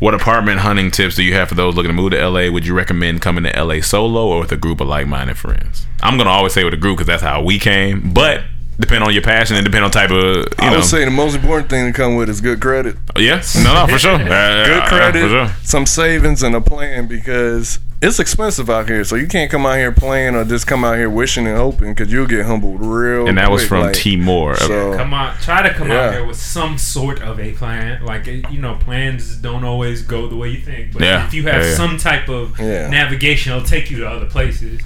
[0.00, 2.50] what apartment hunting tips do you have for those looking to move to LA?
[2.50, 5.86] Would you recommend coming to LA solo or with a group of like-minded friends?
[6.02, 8.42] I'm gonna always say with a group because that's how we came, but
[8.80, 10.76] depend on your passion and depend on type of you I know.
[10.78, 12.96] would say the most important thing to come with is good credit.
[13.16, 15.48] yes, no, no, for sure, Uh, Good uh, credit, for sure.
[15.62, 19.04] some savings, and a plan because it's expensive out here.
[19.04, 21.94] So you can't come out here playing or just come out here wishing and hoping
[21.94, 23.28] because you'll get humbled real.
[23.28, 24.56] And that was from like, T Moore.
[24.56, 26.06] So Come on, try to come Yeah.
[26.06, 28.04] out here with some sort of a plan.
[28.04, 31.24] Like eh, you know, plans don't always go the way you think, but Yeah.
[31.26, 31.76] if you have Yeah, yeah.
[31.76, 32.88] some type of Yeah.
[32.88, 34.80] navigation, it'll take you to other places.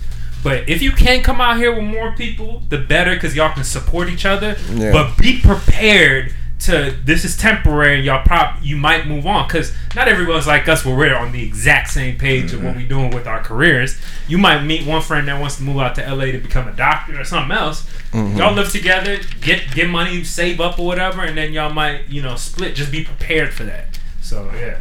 [0.45, 3.65] But if you can come out here with more people, the better, because y'all can
[3.65, 4.57] support each other.
[4.73, 4.93] Yeah.
[4.93, 8.01] But be prepared to this is temporary.
[8.01, 11.43] Y'all prob you might move on because not everyone's like us where we're on the
[11.43, 13.99] exact same page of what we're doing with our careers.
[14.27, 16.73] You might meet one friend that wants to move out to LA to become a
[16.73, 17.89] doctor or something else.
[18.13, 22.23] Y'all live together, get get money, save up or whatever, and then y'all might you
[22.23, 22.75] know split.
[22.75, 23.99] Just be prepared for that.
[24.23, 24.81] So yeah.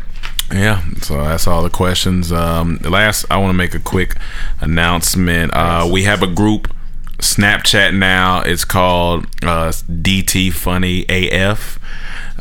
[0.51, 2.31] Yeah, so that's all the questions.
[2.31, 4.15] Um, last, I want to make a quick
[4.61, 5.51] announcement.
[5.55, 6.71] Uh, we have a group
[7.25, 8.41] Snapchat now.
[8.41, 11.79] It's called uh, DT Funny AF.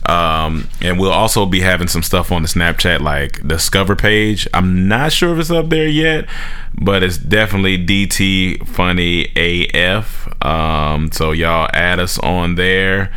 [0.07, 4.47] Um, and we'll also be having some stuff on the Snapchat like Discover page.
[4.53, 6.29] I'm not sure if it's up there yet,
[6.75, 10.29] but it's definitely DT Funny AF.
[10.45, 13.11] Um, so y'all add us on there.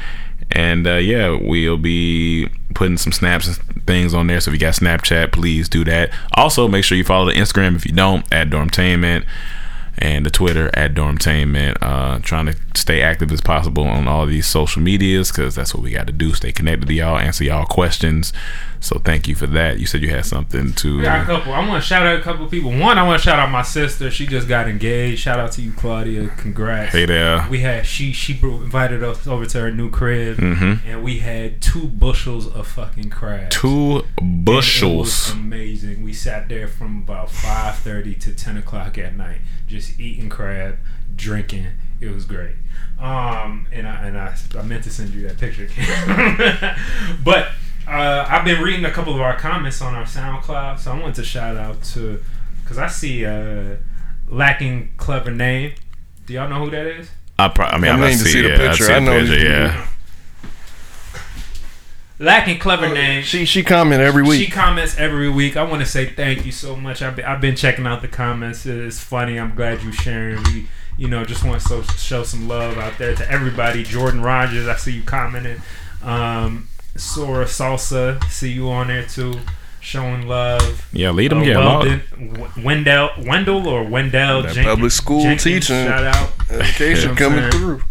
[0.52, 4.40] And uh, yeah, we'll be putting some snaps and things on there.
[4.40, 6.12] So if you got Snapchat, please do that.
[6.36, 9.26] Also, make sure you follow the Instagram if you don't at Dormtainment
[9.98, 11.78] and the Twitter at Dormtainment.
[11.82, 15.84] Uh, trying to stay active as possible on all these social medias because that's what
[15.84, 16.34] we got to do.
[16.34, 18.34] Stay connected to y'all, answer y'all questions.
[18.80, 19.80] So thank you for that.
[19.80, 21.02] You said you had something to.
[21.02, 21.52] Got a couple.
[21.54, 22.70] I want to shout out a couple of people.
[22.72, 24.12] One, I want to shout out my sister.
[24.12, 25.20] She just got engaged.
[25.22, 26.28] Shout out to you, Claudia.
[26.38, 26.92] Congrats.
[26.94, 27.46] Hey there.
[27.50, 30.80] We had she she invited us over to her new crib, Mhm.
[30.86, 33.56] and we had two bushels of fucking crabs.
[33.56, 35.32] Two And It was bushels.
[35.32, 36.04] amazing.
[36.04, 40.78] We sat there from about five thirty to ten o'clock at night, just eating crab,
[41.16, 41.68] drinking.
[42.00, 42.56] It was great.
[43.00, 45.68] Um, and I and I, I meant to send you that picture,
[47.24, 47.50] but
[47.88, 51.16] uh, I've been reading a couple of our comments on our SoundCloud, so I want
[51.16, 52.22] to shout out to
[52.62, 53.78] because I see uh,
[54.28, 55.74] lacking clever name.
[56.26, 57.10] Do y'all know who that is?
[57.40, 58.84] I, pro- I mean, I I'm not to see, see the yeah, picture.
[58.84, 59.88] I, see I know picture, yeah.
[62.20, 63.24] Lacking clever name.
[63.24, 64.46] She she comment every week.
[64.46, 65.56] She comments every week.
[65.56, 67.02] I want to say thank you so much.
[67.02, 68.66] I've been, I've been checking out the comments.
[68.66, 69.40] It's funny.
[69.40, 70.44] I'm glad you sharing.
[70.46, 73.84] We, you know, just want to so, show some love out there to everybody.
[73.84, 75.62] Jordan Rogers, I see you commenting.
[76.02, 76.68] Um,
[76.98, 79.34] Sora Salsa, see you on there too,
[79.80, 80.88] showing love.
[80.92, 85.22] Yeah, lead 'em, Uh, yeah, Weldon, W- Wendell, Wendell or Wendell That Jenkins, public school
[85.22, 85.86] Jenkins, teaching.
[85.86, 86.30] Shout out.
[86.50, 87.82] Education You know what I'm coming through.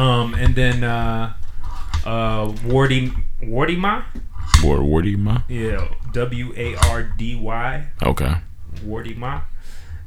[0.00, 1.32] Um, and then uh,
[2.04, 3.12] uh, Wardy
[3.42, 4.02] Wardy Ma.
[4.62, 5.42] Ward Wardy Ma.
[5.48, 7.86] Yeah, W A R D Y.
[8.02, 8.34] Okay.
[8.84, 9.40] Wardy Ma.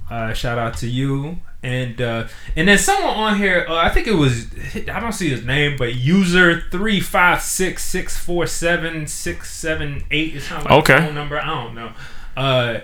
[0.09, 1.37] Uh, shout out to you.
[1.63, 4.47] And uh, and then someone on here, uh, I think it was
[4.87, 10.03] I don't see his name, but user three five six six four seven six seven
[10.11, 10.35] eight.
[10.35, 10.95] It's not like Okay.
[10.97, 11.37] a phone number.
[11.39, 11.91] I don't know.
[12.37, 12.79] Uh,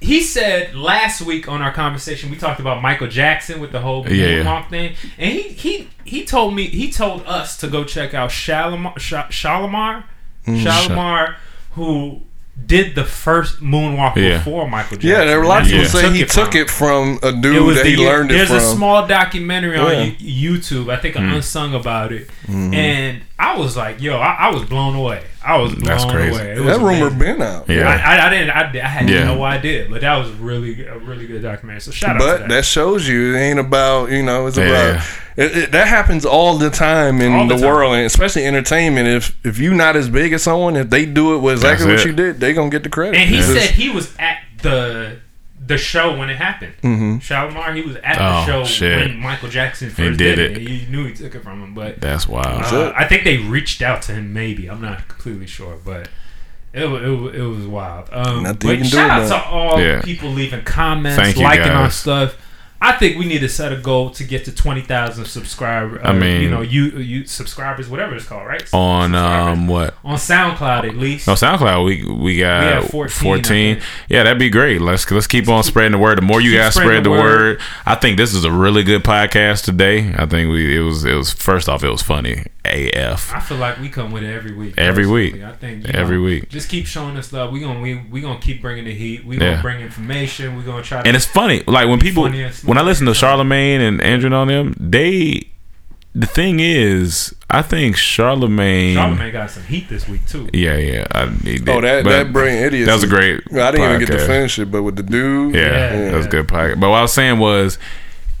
[0.00, 4.06] he said last week on our conversation we talked about Michael Jackson with the whole
[4.08, 4.68] Yeah, yeah.
[4.68, 8.98] thing, and he he he told me he told us to go check out Shalamar
[8.98, 10.04] Sha- Shalamar
[10.46, 10.62] Mm.
[10.64, 11.34] Shalamar
[11.72, 12.22] who
[12.66, 14.38] did the first moonwalk Yeah.
[14.38, 15.10] before Michael Jackson.
[15.10, 15.88] Yeah, there were a lot of people Yeah.
[15.88, 18.48] say he took it from a It dude was that the he learned it There's
[18.48, 18.58] from.
[18.58, 20.12] a small documentary on Yeah.
[20.18, 21.36] Yo- YouTube, I think, an Mm.
[21.36, 22.74] unsung about it, Mhm.
[22.74, 26.30] and I was like, "Yo, I, I was blown away." I was That's crazy.
[26.38, 26.52] away.
[26.52, 27.18] It was That rumor amazing.
[27.18, 27.68] been out.
[27.68, 27.88] Yeah.
[27.88, 28.50] I, I, I didn't.
[28.50, 29.24] I, I had Yeah.
[29.24, 31.80] no idea, but that was really a really good documentary.
[31.80, 32.48] So shout out But to that.
[32.48, 32.64] that.
[32.66, 34.64] shows you it ain't about you know it's Yeah.
[34.66, 35.06] about
[35.36, 37.70] it, it, that happens all the time in All the the, time.
[37.70, 39.08] world and especially entertainment.
[39.08, 42.02] If if you not as big as someone, if they do it with exactly That's
[42.02, 42.10] what it.
[42.10, 43.16] you did, they gonna get the credit.
[43.18, 45.16] and he It's- said he was at the
[45.70, 46.74] the show when it happened.
[46.82, 47.16] Mm-hmm.
[47.18, 49.08] Shalamar, he was at Oh, the show shit.
[49.08, 50.56] when Michael Jackson first did did, it.
[50.58, 50.68] it.
[50.68, 52.62] He knew he took it from him, but That's wild.
[52.72, 54.32] uh, I think they reached out to him.
[54.34, 56.08] Maybe I'm not completely sure, but.
[56.72, 58.08] It was, it was, it was wild.
[58.12, 60.02] Um, Nothing but you do shout out to all Yeah.
[60.02, 61.96] people leaving comments, Thank liking our guys.
[61.96, 62.36] stuff.
[62.82, 66.00] I think we need to set a goal to get to twenty thousand subscribers.
[66.02, 68.62] I mean- you know, you you subscribers, whatever it's called, right?
[68.72, 69.94] On um what?
[70.04, 71.26] on SoundCloud at least.
[71.26, 71.84] No SoundCloud.
[71.84, 73.80] We we got We 14, 14.
[74.08, 74.80] Yeah, that'd be great.
[74.80, 76.18] Let's let's keep on spreading the word.
[76.18, 77.58] The more you guys spread the the word.
[77.58, 77.60] word.
[77.84, 80.14] I think this is a really good podcast today.
[80.16, 83.32] I think we it was it was first off it was funny AF.
[83.34, 84.74] I feel like we come with it every week.
[84.76, 85.32] Every personally.
[85.32, 85.42] week.
[85.42, 86.48] I think you Every know, week.
[86.48, 87.52] Just keep showing us love.
[87.52, 89.24] We gonna we we gonna keep bringing the heat.
[89.24, 89.50] We Yeah.
[89.52, 90.56] gonna bring information.
[90.56, 91.00] We gonna try.
[91.02, 92.68] to And it's funny, like when people funny and smart.
[92.68, 95.46] when I listen to Charlamagne and Andrew and all them, they
[96.14, 98.96] the thing is, I think Charlemagne.
[98.96, 100.48] Charlamagne got some heat this week too.
[100.52, 101.06] Yeah, yeah.
[101.12, 101.68] I, he did.
[101.68, 102.86] Oh, that But that brilliant idiot.
[102.86, 103.40] That was a great.
[103.52, 106.10] I didn't even get to finish it, but with the dude, Yeah, Yeah.
[106.10, 106.80] that was a good podcast.
[106.80, 107.78] But what I was saying was,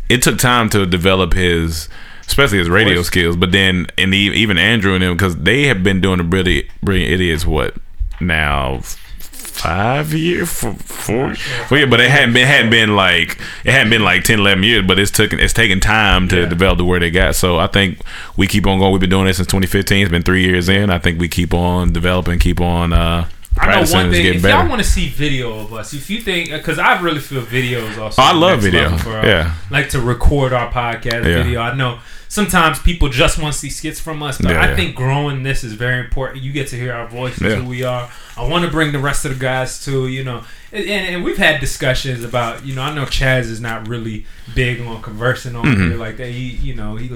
[0.08, 1.88] it took time to develop his,
[2.30, 3.36] especially his radio skills.
[3.36, 6.66] But then, and e- even Andrew and them, because they have been doing the brilliant,
[6.82, 7.44] brilliant idiots.
[7.44, 7.74] What
[8.20, 8.80] now?
[8.82, 11.34] Five years, four, four.
[11.70, 14.62] Well, yeah, but it hadn't been hadn't been like it hadn't been like 10, 11
[14.64, 14.86] years.
[14.86, 16.46] But it's taken it's taken time to Yeah.
[16.46, 17.34] develop the where they got.
[17.34, 17.98] So I think
[18.38, 18.92] we keep on going.
[18.92, 20.02] We've been doing this since 2015.
[20.02, 20.88] It's been three years in.
[20.88, 23.28] I think we keep on developing, keep on uh,
[23.58, 24.24] I know one thing.
[24.24, 24.56] If better.
[24.60, 27.80] y'all want to see video of us, if you think, because I really feel video
[27.80, 28.22] is also.
[28.22, 28.96] Oh, I love video.
[28.96, 29.54] For, uh, Yeah.
[29.70, 31.42] Like to record our podcast Yeah.
[31.42, 31.60] video.
[31.60, 31.98] I know
[32.30, 34.76] sometimes people just want to see skits from us, but Yeah, I yeah.
[34.76, 36.42] think growing this is very important.
[36.42, 37.56] You get to hear our voices, Yeah.
[37.56, 38.08] who we are.
[38.38, 40.06] I want to bring the rest of the guys too.
[40.08, 42.64] You know, and, and, and we've had discussions about.
[42.64, 44.24] You know, I know Chaz is not really
[44.54, 45.88] big on conversing on Mm-hmm.
[45.90, 46.28] here like that.
[46.30, 47.10] He, you know, he.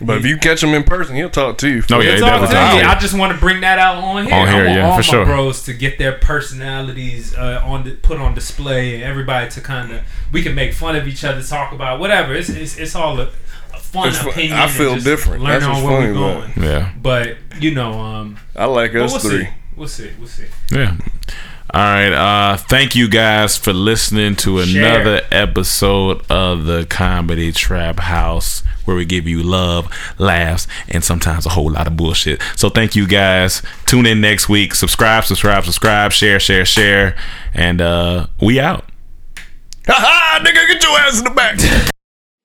[0.00, 1.82] But if you catch him in person, he'll talk to you.
[1.90, 2.86] No, yeah, It's he all definitely good.
[2.86, 4.34] I just want to bring that out on here.
[4.34, 5.24] On here, I want yeah, all for my sure.
[5.24, 9.90] bros to get their personalities uh, on the, put on display, and everybody to kind
[9.92, 10.02] of
[10.32, 12.34] we can make fun of each other, talk about whatever.
[12.34, 13.30] It's it's, it's all a, a
[13.92, 14.52] fun It's fu- opinion.
[14.58, 15.42] I feel just different.
[15.42, 16.68] Learn That's on what's where we're funny about going.
[16.70, 16.92] Yeah.
[17.00, 19.44] But you know, um, I like but us we'll three.
[19.44, 19.50] see.
[19.76, 20.10] We'll see.
[20.18, 20.46] We'll see.
[20.72, 20.96] Yeah.
[21.74, 22.12] All right.
[22.12, 25.00] Uh thank you guys for listening to Share.
[25.00, 29.86] another episode of the Comedy Trap House where we give you love,
[30.16, 32.40] laughs, and sometimes a whole lot of bullshit.
[32.56, 33.60] So thank you guys.
[33.84, 34.74] Tune in next week.
[34.74, 37.14] Subscribe, subscribe, subscribe, share, share, share.
[37.52, 38.86] And uh we out.
[39.86, 41.90] Ha ha, nigga, get your ass in the back.